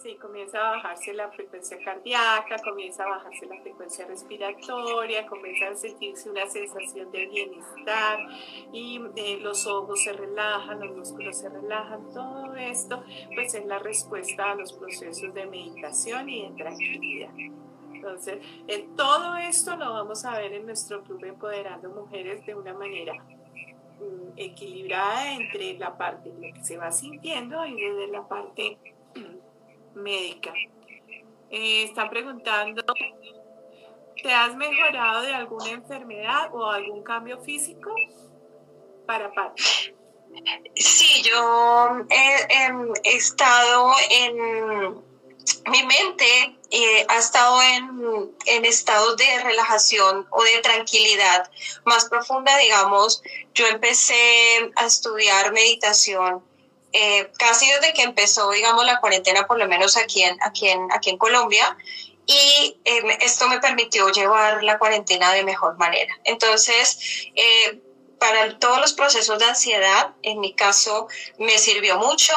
Sí, 0.10 0.16
comienza 0.16 0.58
a 0.58 0.72
bajarse 0.72 1.14
la 1.14 1.30
frecuencia 1.30 1.78
cardíaca, 1.84 2.56
comienza 2.64 3.04
a 3.04 3.10
bajarse 3.10 3.46
la 3.46 3.62
frecuencia 3.62 4.08
respiratoria, 4.08 5.28
comienza 5.28 5.68
a 5.68 5.76
sentirse 5.76 6.32
una 6.32 6.48
sensación 6.48 7.12
de 7.12 7.28
bienestar 7.28 8.18
y 8.74 9.00
eh, 9.16 9.38
los 9.40 9.68
ojos 9.68 10.02
se 10.02 10.14
relajan, 10.14 10.80
los 10.80 10.98
músculos 10.98 11.38
se 11.38 11.50
relajan, 11.50 12.12
todo 12.12 12.56
esto 12.56 13.04
pues 13.36 13.54
es 13.54 13.66
la 13.66 13.78
respuesta 13.78 14.52
a 14.52 14.56
los 14.56 14.74
procesos 14.74 15.32
de 15.34 15.46
meditación 15.46 16.28
y 16.28 16.50
de 16.50 16.56
tranquilidad. 16.56 17.34
Entonces, 17.94 18.40
eh, 18.68 18.88
todo 18.96 19.36
esto 19.36 19.76
lo 19.76 19.94
vamos 19.94 20.26
a 20.26 20.40
ver 20.40 20.54
en 20.54 20.66
nuestro 20.66 21.04
club 21.04 21.24
Empoderando 21.24 21.90
Mujeres 21.90 22.44
de 22.48 22.56
una 22.56 22.74
manera 22.74 23.14
mm, 23.14 24.38
equilibrada 24.38 25.34
entre 25.34 25.78
la 25.78 25.96
parte 25.96 26.32
de 26.32 26.48
lo 26.48 26.54
que 26.56 26.64
se 26.64 26.78
va 26.78 26.92
sintiendo 26.92 27.64
y 27.68 27.80
desde 27.80 28.08
la 28.08 28.28
parte 28.28 28.80
médica. 29.96 30.54
Eh, 31.50 31.84
están 31.84 32.10
preguntando, 32.10 32.84
¿te 34.22 34.34
has 34.34 34.56
mejorado 34.56 35.22
de 35.24 35.34
alguna 35.34 35.72
enfermedad 35.72 36.54
o 36.54 36.66
algún 36.70 37.04
cambio 37.04 37.42
físico 37.42 37.94
para 39.06 39.32
Pati? 39.32 39.64
Sí, 40.76 41.24
yo 41.24 42.06
he, 42.10 43.16
estado 43.16 43.92
en 44.12 45.04
mi 45.72 45.84
mente 45.84 46.60
eh, 46.72 47.06
ha 47.10 47.18
estado 47.18 47.60
en, 47.62 48.32
en, 48.46 48.66
estados 48.66 49.18
de 49.18 49.44
relajación 49.44 50.28
o 50.30 50.44
de 50.44 50.60
tranquilidad 50.60 51.50
más 51.84 52.06
profunda, 52.06 52.56
digamos. 52.58 53.24
Yo 53.56 53.66
empecé 53.68 54.72
a 54.76 54.86
estudiar 54.86 55.52
meditación 55.52 56.44
eh, 56.92 57.32
casi 57.38 57.70
desde 57.70 57.94
que 57.94 58.04
empezó, 58.04 58.52
digamos, 58.52 58.86
la 58.86 59.00
cuarentena, 59.00 59.46
por 59.48 59.58
lo 59.58 59.68
menos 59.68 59.98
aquí 59.98 60.24
en, 60.24 60.38
aquí 60.42 60.70
en, 60.70 60.92
aquí 60.92 61.10
en 61.10 61.18
Colombia, 61.18 61.78
y 62.26 62.80
eh, 62.86 63.18
esto 63.22 63.48
me 63.48 63.60
permitió 63.60 64.10
llevar 64.10 64.64
la 64.64 64.78
cuarentena 64.78 65.34
de 65.34 65.44
mejor 65.44 65.78
manera. 65.78 66.16
Entonces, 66.24 67.00
eh, 67.36 67.82
para 68.20 68.60
todos 68.60 68.80
los 68.80 68.94
procesos 68.94 69.40
de 69.40 69.46
ansiedad, 69.46 70.14
en 70.22 70.40
mi 70.40 70.54
caso, 70.54 71.08
me 71.38 71.58
sirvió 71.58 71.98
mucho 71.98 72.34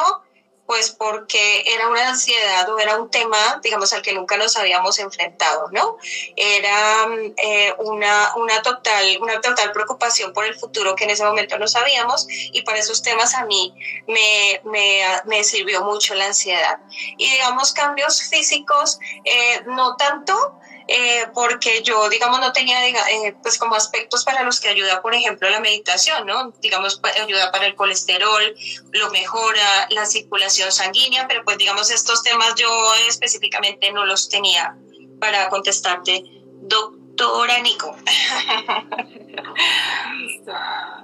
pues 0.65 0.91
porque 0.91 1.63
era 1.67 1.89
una 1.89 2.09
ansiedad 2.09 2.69
o 2.69 2.79
era 2.79 2.97
un 2.97 3.11
tema, 3.11 3.59
digamos, 3.61 3.91
al 3.93 4.01
que 4.01 4.13
nunca 4.13 4.37
nos 4.37 4.55
habíamos 4.55 4.97
enfrentado, 4.99 5.69
¿no? 5.71 5.97
Era 6.35 7.05
eh, 7.37 7.73
una, 7.79 8.35
una, 8.35 8.61
total, 8.61 9.17
una 9.21 9.41
total 9.41 9.71
preocupación 9.73 10.31
por 10.31 10.45
el 10.45 10.55
futuro 10.55 10.95
que 10.95 11.03
en 11.03 11.09
ese 11.09 11.25
momento 11.25 11.59
no 11.59 11.67
sabíamos 11.67 12.25
y 12.29 12.61
para 12.61 12.79
esos 12.79 13.01
temas 13.01 13.35
a 13.35 13.45
mí 13.45 13.73
me, 14.07 14.61
me, 14.63 15.01
me 15.25 15.43
sirvió 15.43 15.83
mucho 15.83 16.15
la 16.15 16.27
ansiedad. 16.27 16.79
Y 17.17 17.29
digamos, 17.29 17.73
cambios 17.73 18.21
físicos, 18.21 18.99
eh, 19.25 19.63
no 19.65 19.97
tanto, 19.97 20.59
eh, 20.87 21.25
porque 21.33 21.81
yo, 21.83 22.09
digamos, 22.09 22.39
no 22.39 22.51
tenía, 22.51 22.87
eh, 22.87 23.35
pues 23.41 23.57
como 23.57 23.75
aspectos 23.75 24.23
para 24.23 24.43
los 24.43 24.59
que 24.59 24.69
ayuda, 24.69 25.01
por 25.01 25.15
ejemplo, 25.15 25.49
la 25.49 25.59
meditación, 25.59 26.25
¿no? 26.25 26.51
Digamos, 26.61 27.01
ayuda 27.21 27.51
para 27.51 27.65
el 27.65 27.75
colesterol, 27.75 28.55
lo 28.91 29.11
mejora, 29.11 29.87
la 29.89 30.05
circulación 30.05 30.71
sanguínea, 30.71 31.27
pero 31.27 31.43
pues 31.43 31.57
digamos, 31.57 31.89
estos 31.91 32.23
temas 32.23 32.55
yo 32.55 32.69
específicamente 33.07 33.91
no 33.91 34.05
los 34.05 34.29
tenía 34.29 34.75
para 35.19 35.49
contestarte 35.49 36.23
Doctora 36.61 37.59
Nico. 37.59 37.95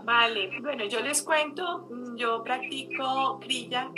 Vale, 0.03 0.51
bueno, 0.61 0.85
yo 0.85 0.99
les 1.01 1.21
cuento, 1.21 1.87
mm, 1.89 2.15
yo 2.15 2.43
practico 2.43 3.39
crilla, 3.39 3.89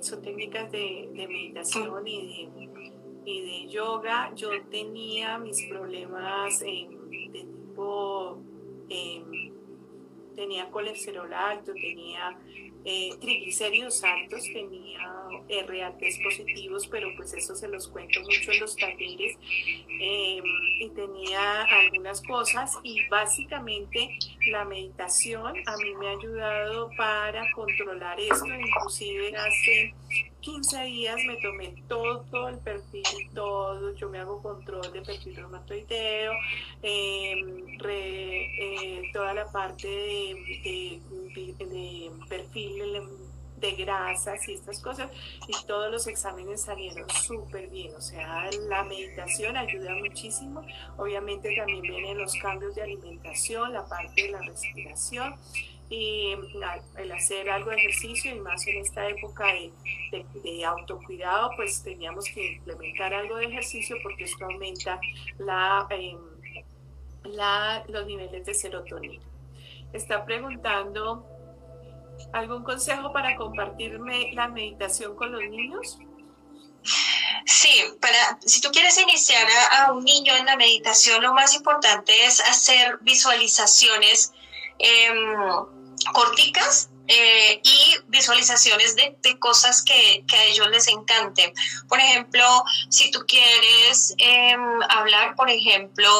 son 0.00 0.22
técnicas 0.22 0.70
de, 0.72 1.08
meditación 1.14 2.06
y 2.06 2.48
de, 2.54 2.68
y 3.26 3.40
de, 3.42 3.68
yoga. 3.68 4.32
Yo 4.34 4.50
tenía 4.70 5.38
mis 5.38 5.62
problemas 5.66 6.60
de 6.60 6.88
tipo, 7.32 8.40
em, 8.88 9.52
tenía 10.34 10.70
colesterol 10.70 11.32
alto, 11.34 11.72
tenía 11.74 12.38
eh, 12.84 13.10
triglicéridos 13.20 14.04
altos, 14.04 14.44
tenía 14.44 15.00
RATs 15.66 16.18
positivos, 16.22 16.86
pero 16.86 17.08
pues 17.16 17.34
eso 17.34 17.56
se 17.56 17.66
los 17.66 17.88
cuento 17.88 18.20
mucho 18.20 18.52
en 18.52 18.60
los 18.60 18.76
talleres, 18.76 19.36
y 19.88 20.88
tenía 20.94 21.62
algunas 21.64 22.22
cosas 22.22 22.78
y 22.84 23.04
básicamente 23.08 24.16
la 24.50 24.64
meditación 24.64 25.54
a 25.66 25.76
mí 25.78 25.94
me 25.98 26.08
ha 26.08 26.12
ayudado 26.12 26.90
para 26.96 27.50
controlar 27.52 28.20
esto, 28.20 28.46
inclusive 28.46 29.34
hace 29.36 29.94
15 30.46 30.84
días 30.84 31.16
me 31.26 31.36
tomé 31.38 31.74
todo, 31.88 32.48
el 32.48 32.58
perfil, 32.58 33.02
todo, 33.34 33.92
yo 33.96 34.08
me 34.08 34.20
hago 34.20 34.40
control 34.40 34.92
de 34.92 35.02
perfil 35.02 35.34
reumatoideo, 35.34 36.32
em, 36.82 37.66
eh, 37.88 39.02
toda 39.12 39.34
la 39.34 39.50
parte 39.50 39.88
de, 39.88 41.00
de, 41.34 42.10
perfil 42.28 42.80
de 43.56 43.72
grasas 43.72 44.48
y 44.48 44.52
estas 44.52 44.78
cosas 44.80 45.10
y 45.48 45.66
todos 45.66 45.90
los 45.90 46.06
exámenes 46.06 46.62
salieron 46.62 47.10
súper 47.10 47.68
bien, 47.68 47.92
o 47.96 48.00
sea, 48.00 48.48
la 48.68 48.84
meditación 48.84 49.56
ayuda 49.56 49.96
muchísimo, 49.96 50.64
obviamente 50.96 51.56
también 51.56 51.82
vienen 51.82 52.18
los 52.18 52.36
cambios 52.36 52.72
de 52.76 52.82
alimentación, 52.82 53.72
la 53.72 53.84
parte 53.84 54.22
de 54.22 54.30
la 54.30 54.42
respiración 54.42 55.34
y 55.88 56.34
el 56.96 57.12
hacer 57.12 57.48
algo 57.48 57.70
de 57.70 57.76
ejercicio 57.76 58.34
y 58.34 58.40
más 58.40 58.66
en 58.66 58.78
esta 58.78 59.08
época 59.08 59.46
de, 59.46 59.72
de, 60.42 60.64
autocuidado, 60.64 61.50
pues 61.56 61.82
teníamos 61.82 62.24
que 62.26 62.54
implementar 62.54 63.14
algo 63.14 63.36
de 63.36 63.46
ejercicio 63.46 63.96
porque 64.02 64.24
esto 64.24 64.44
aumenta 64.46 64.98
la, 65.38 65.86
em, 65.90 66.18
la, 67.24 67.84
los 67.88 68.06
niveles 68.06 68.44
de 68.44 68.54
serotonina. 68.54 69.22
Está 69.92 70.24
preguntando 70.24 71.24
algún 72.32 72.64
consejo 72.64 73.12
para 73.12 73.36
compartirme 73.36 74.32
la 74.32 74.48
meditación 74.48 75.14
con 75.14 75.32
los 75.32 75.42
niños. 75.42 75.98
Sí, 77.44 77.82
para, 78.00 78.38
si 78.44 78.60
tú 78.60 78.70
quieres 78.70 78.98
iniciar 79.00 79.46
a, 79.72 79.92
un 79.92 80.04
niño 80.04 80.34
en 80.34 80.46
la 80.46 80.56
meditación, 80.56 81.22
lo 81.22 81.32
más 81.32 81.54
importante 81.54 82.24
es 82.24 82.40
hacer 82.40 82.98
visualizaciones 83.02 84.32
eh, 84.78 85.10
corticas 86.12 86.88
eh, 87.08 87.60
y 87.62 87.96
visualizaciones 88.08 88.96
de, 88.96 89.16
cosas 89.38 89.82
que, 89.82 90.24
a 90.32 90.44
ellos 90.44 90.68
les 90.70 90.88
encanten. 90.88 91.52
Por 91.88 91.98
ejemplo, 91.98 92.44
si 92.88 93.10
tú 93.10 93.24
quieres 93.26 94.14
em, 94.18 94.82
hablar, 94.88 95.34
por 95.36 95.50
ejemplo, 95.50 96.10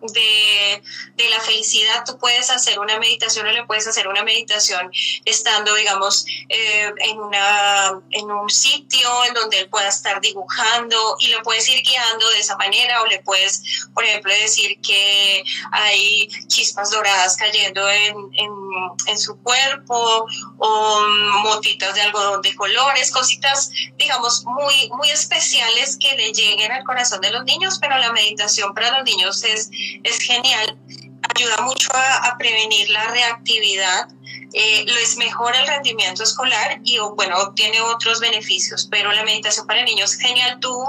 de, 0.00 0.82
la 1.30 1.40
felicidad, 1.40 2.04
tú 2.06 2.18
puedes 2.18 2.50
hacer 2.50 2.78
una 2.78 2.98
meditación 2.98 3.46
o 3.46 3.52
le 3.52 3.64
puedes 3.64 3.86
hacer 3.86 4.08
una 4.08 4.22
meditación 4.22 4.90
estando, 5.24 5.74
digamos, 5.74 6.24
eh, 6.48 6.92
en, 6.98 7.18
una, 7.18 8.00
en 8.10 8.30
un 8.30 8.48
sitio 8.48 9.08
en 9.26 9.34
donde 9.34 9.58
él 9.60 9.68
pueda 9.68 9.88
estar 9.88 10.20
dibujando 10.20 11.16
y 11.18 11.28
lo 11.28 11.42
puedes 11.42 11.68
ir 11.68 11.82
guiando 11.82 12.28
de 12.30 12.38
esa 12.40 12.56
manera 12.56 13.02
o 13.02 13.06
le 13.06 13.20
puedes, 13.20 13.88
por 13.92 14.04
ejemplo, 14.04 14.32
decir 14.32 14.80
que 14.80 15.44
hay 15.72 16.28
chispas 16.46 16.90
doradas 16.90 17.36
cayendo 17.36 17.88
en, 17.90 18.30
en 19.06 19.18
su 19.18 19.36
cuerpo 19.42 20.15
o 20.58 21.00
motitas 21.42 21.94
de 21.94 22.02
algodón 22.02 22.42
de 22.42 22.54
colores, 22.54 23.10
cositas, 23.10 23.70
digamos, 23.96 24.44
muy, 24.44 24.90
muy 24.96 25.10
especiales 25.10 25.96
que 25.98 26.14
le 26.16 26.32
lleguen 26.32 26.72
al 26.72 26.84
corazón 26.84 27.20
de 27.20 27.30
los 27.30 27.44
niños, 27.44 27.78
pero 27.80 27.98
la 27.98 28.12
meditación 28.12 28.72
para 28.74 28.98
los 28.98 29.04
niños 29.04 29.42
es, 29.44 29.70
es 30.02 30.18
genial, 30.18 30.78
ayuda 31.36 31.62
mucho 31.62 31.88
a, 31.94 32.28
a 32.28 32.38
prevenir 32.38 32.88
la 32.90 33.04
reactividad 33.08 34.08
eh, 34.52 34.84
les 34.86 35.18
mejora 35.18 35.60
el 35.60 35.66
rendimiento 35.66 36.22
escolar 36.22 36.80
y 36.82 36.98
bueno, 37.14 37.36
obtiene 37.40 37.78
otros 37.80 38.20
beneficios, 38.20 38.88
pero 38.90 39.12
la 39.12 39.22
meditación 39.22 39.66
para 39.66 39.84
niños 39.84 40.14
genial. 40.14 40.58
Tú 40.60 40.82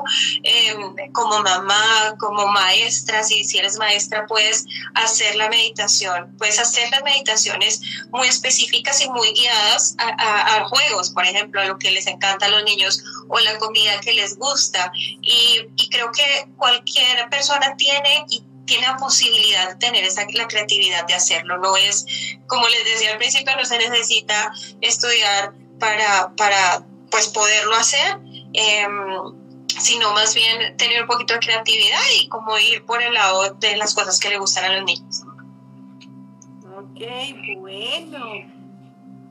em, 0.43 0.95
como 1.11 1.39
mamá, 1.41 2.15
como 2.17 2.47
maestra, 2.47 3.23
si, 3.23 3.43
si 3.43 3.57
eres 3.57 3.77
maestra, 3.77 4.25
puedes 4.25 4.65
hacer 4.93 5.35
la 5.35 5.49
meditación, 5.49 6.33
puedes 6.37 6.59
hacer 6.59 6.89
las 6.91 7.03
meditaciones 7.03 7.81
muy 8.11 8.27
específicas 8.29 9.01
y 9.01 9.09
muy 9.09 9.33
guiadas 9.33 9.95
a, 9.97 10.63
juegos, 10.69 11.09
por 11.11 11.25
ejemplo, 11.25 11.61
a 11.61 11.65
lo 11.65 11.77
que 11.77 11.91
les 11.91 12.07
encanta 12.07 12.45
a 12.45 12.49
los 12.49 12.63
niños 12.63 13.03
o 13.27 13.39
la 13.39 13.57
comida 13.57 13.99
que 13.99 14.13
les 14.13 14.37
gusta. 14.37 14.91
Y, 15.21 15.67
y 15.75 15.89
creo 15.89 16.11
que 16.11 16.47
cualquier 16.55 17.29
persona 17.29 17.75
tiene 17.75 18.25
y 18.29 18.43
tiene 18.67 18.85
la 18.85 18.97
posibilidad 18.97 19.69
de 19.69 19.75
tener 19.77 20.03
esa, 20.03 20.25
la 20.33 20.47
creatividad 20.47 21.07
de 21.07 21.15
hacerlo. 21.15 21.57
No 21.57 21.75
es, 21.75 22.05
como 22.45 22.67
les 22.67 22.83
decía 22.85 23.13
al 23.13 23.17
principio, 23.17 23.55
no 23.55 23.65
se 23.65 23.77
necesita 23.79 24.51
estudiar 24.81 25.53
para, 25.79 26.35
para 26.35 26.85
pues, 27.09 27.29
poderlo 27.29 27.75
hacer, 27.75 28.19
em, 28.53 29.33
sino 29.79 30.13
más 30.13 30.35
bien 30.35 30.75
tener 30.77 31.01
un 31.01 31.07
poquito 31.07 31.33
de 31.33 31.39
creatividad 31.39 31.99
y 32.19 32.27
como 32.27 32.57
ir 32.57 32.85
por 32.85 33.01
el 33.01 33.13
lado 33.13 33.53
de 33.55 33.77
las 33.77 33.95
cosas 33.95 34.19
que 34.19 34.29
le 34.29 34.37
gustan 34.37 34.65
a 34.65 34.75
los 34.75 34.85
niños. 34.85 35.23
Ok, 36.77 37.01
bueno. 37.59 38.57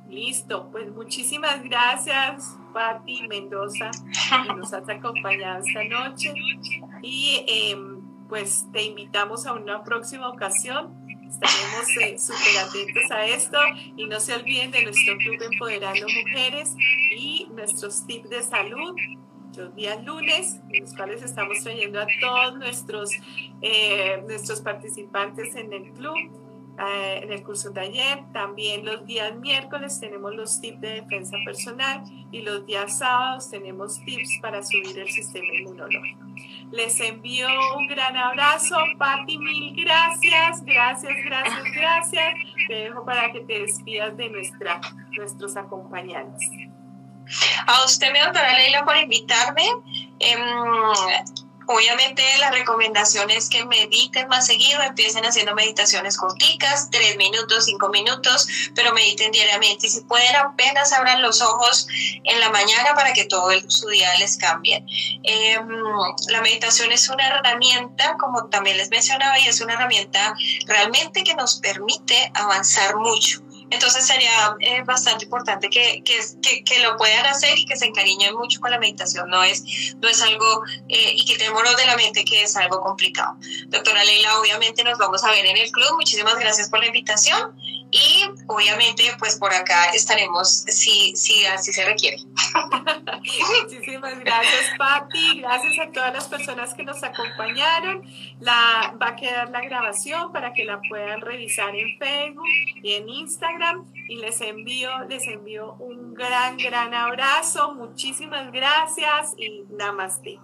Listo, 0.09 0.69
pues 0.71 0.89
muchísimas 0.95 1.63
gracias, 1.65 2.57
Patti 2.73 3.27
Mendoza, 3.29 3.91
que 4.47 4.55
nos 4.55 4.73
has 4.73 4.89
acompañado 4.89 5.63
esta 5.65 5.85
noche. 5.85 6.33
Y 7.03 7.45
eh, 7.47 7.77
pues 8.29 8.67
te 8.73 8.83
invitamos 8.83 9.47
a 9.47 9.53
una 9.53 9.83
próxima 9.85 10.29
ocasión. 10.29 10.95
Estaremos 11.29 11.97
eh, 12.01 12.19
súper 12.19 12.59
atentos 12.59 13.11
a 13.11 13.27
esto. 13.27 13.59
Y 13.97 14.07
no 14.07 14.21
se 14.21 14.35
olviden 14.35 14.71
de 14.71 14.85
nuestro 14.85 15.17
club 15.19 15.37
Empoderando 15.53 16.07
Mujeres 16.07 16.75
y 17.17 17.49
nuestros 17.53 18.07
tips 18.07 18.31
de 18.31 18.43
salud. 18.43 18.95
Los 19.57 19.75
días 19.75 20.05
lunes, 20.05 20.61
en 20.71 20.83
los 20.83 20.95
cuales 20.95 21.23
estamos 21.23 21.63
trayendo 21.63 22.01
a 22.01 22.07
todos 22.21 22.59
nuestros, 22.59 23.11
eh, 23.63 24.23
nuestros 24.27 24.61
participantes 24.61 25.55
en 25.57 25.73
el 25.73 25.93
club 25.93 26.46
eh, 26.79 27.21
en 27.23 27.33
el 27.33 27.43
curso 27.43 27.71
de 27.71 27.81
ayer. 27.81 28.21
También 28.33 28.85
los 28.85 29.07
días 29.07 29.35
miércoles 29.37 29.99
tenemos 29.99 30.35
los 30.35 30.61
tips 30.61 30.81
de 30.81 31.01
defensa 31.01 31.37
personal 31.45 32.03
y 32.31 32.43
los 32.43 32.67
días 32.67 32.99
sábados 32.99 33.51
tenemos 33.51 33.99
tips 34.05 34.39
para 34.43 34.63
subir 34.63 34.99
el 34.99 35.09
sistema 35.09 35.47
inmunológico. 35.59 36.25
Les 36.73 37.01
envío 37.01 37.49
un 37.77 37.87
gran 37.87 38.17
abrazo. 38.17 38.77
Patti, 38.99 39.39
mil 39.39 39.75
gracias, 39.75 40.63
gracias, 40.63 41.13
gracias, 41.25 41.65
gracias. 41.75 42.35
Te 42.69 42.75
dejo 42.75 43.05
para 43.05 43.33
que 43.33 43.41
te 43.41 43.61
despidas 43.61 44.17
de 44.17 44.29
nuestra, 44.29 44.81
nuestros 45.17 45.57
acompañantes. 45.57 46.51
A 47.67 47.85
usted, 47.85 48.13
mi 48.13 48.19
doctora 48.21 48.53
Leila, 48.53 48.85
por 48.85 48.97
invitarme. 48.97 49.63
Em, 50.21 50.41
Obviamente 51.67 52.23
la 52.39 52.51
recomendación 52.53 53.31
es 53.31 53.49
que 53.49 53.65
mediten 53.65 54.29
más 54.29 54.47
seguido, 54.47 54.81
empiecen 54.83 55.25
haciendo 55.25 55.55
meditaciones 55.55 56.17
corticas, 56.17 56.91
tres 56.91 57.17
minutos, 57.17 57.65
cinco 57.65 57.89
minutos, 57.89 58.47
pero 58.75 58.93
mediten 58.93 59.33
diariamente 59.33 59.89
y 59.89 59.91
si 59.91 60.01
pueden 60.03 60.37
apenas 60.37 60.93
abran 60.93 61.23
los 61.23 61.43
ojos 61.43 61.89
en 62.23 62.39
la 62.41 62.51
mañana 62.51 62.95
para 62.95 63.13
que 63.13 63.25
todo 63.25 63.51
su 63.69 63.89
día 63.89 64.17
les 64.19 64.37
cambie. 64.37 64.85
Em, 65.25 65.69
la 66.29 66.41
meditación 66.41 66.93
es 66.93 67.09
una 67.09 67.27
herramienta, 67.27 68.17
como 68.19 68.47
también 68.47 68.77
les 68.77 68.91
mencionaba, 68.91 69.39
y 69.41 69.49
es 69.49 69.61
una 69.61 69.75
herramienta 69.75 70.35
realmente 70.67 71.25
que 71.25 71.35
nos 71.35 71.57
permite 71.57 72.31
avanzar 72.35 72.97
mucho. 72.97 73.41
Entonces 73.71 74.07
sería 74.07 74.57
eh, 74.61 74.83
bastante 74.85 75.25
importante 75.25 75.69
que, 75.69 76.03
que, 76.05 76.65
que, 76.65 76.79
lo 76.81 76.97
puedan 76.97 77.27
hacer 77.27 77.59
y 77.59 77.67
que 77.67 77.77
se 77.77 77.87
encariñen 77.87 78.35
mucho 78.35 78.61
con 78.61 78.71
la 78.71 78.79
meditación. 78.79 79.29
No 79.29 79.43
es, 79.43 79.65
no 80.01 80.09
es 80.09 80.23
algo, 80.23 80.63
eh, 80.89 81.13
y 81.15 81.25
quitémonos 81.25 81.77
de 81.77 81.87
la 81.87 81.97
mente 81.97 82.25
que 82.25 82.43
es 82.43 82.57
algo 82.57 82.81
complicado. 82.81 83.37
Doctora 83.69 84.05
Leila, 84.05 84.39
obviamente 84.39 84.85
nos 84.85 84.99
vamos 84.99 85.25
a 85.25 85.31
ver 85.31 85.47
en 85.47 85.57
el 85.57 85.71
club. 85.73 85.97
Muchísimas 85.97 86.39
gracias 86.39 86.71
por 86.71 86.79
la 86.79 86.87
invitación 86.87 87.57
y 87.97 88.25
obviamente 88.47 89.05
pues 89.19 89.37
por 89.37 89.53
acá 89.55 89.87
estaremos 89.95 90.49
si, 90.49 91.17
si 91.17 91.47
así 91.47 91.73
se 91.73 91.85
requiere. 91.85 92.19
Muchísimas 93.63 94.19
gracias 94.21 94.75
Patti, 94.77 95.41
gracias 95.41 95.79
a 95.79 95.91
todas 95.93 96.13
las 96.13 96.29
personas 96.29 96.75
que 96.75 96.83
nos 96.83 97.03
acompañaron. 97.03 98.03
La, 98.41 98.95
va 99.01 99.09
a 99.09 99.17
quedar 99.17 99.51
la 99.51 99.63
grabación 99.63 100.33
para 100.33 100.53
que 100.53 100.65
la 100.65 100.81
puedan 100.89 101.21
revisar 101.21 101.75
en 101.75 101.99
Facebook 101.99 102.47
y 102.83 102.95
en 102.95 103.09
Instagram 103.09 103.85
y 104.09 104.17
les 104.17 104.41
envío, 104.41 104.91
les 105.09 105.27
envío 105.27 105.75
un 105.75 106.15
gran, 106.15 106.59
gran 106.59 106.93
abrazo. 106.93 107.75
Muchísimas 107.75 108.53
gracias 108.53 109.35
y 109.39 109.65
namaste. 109.71 110.39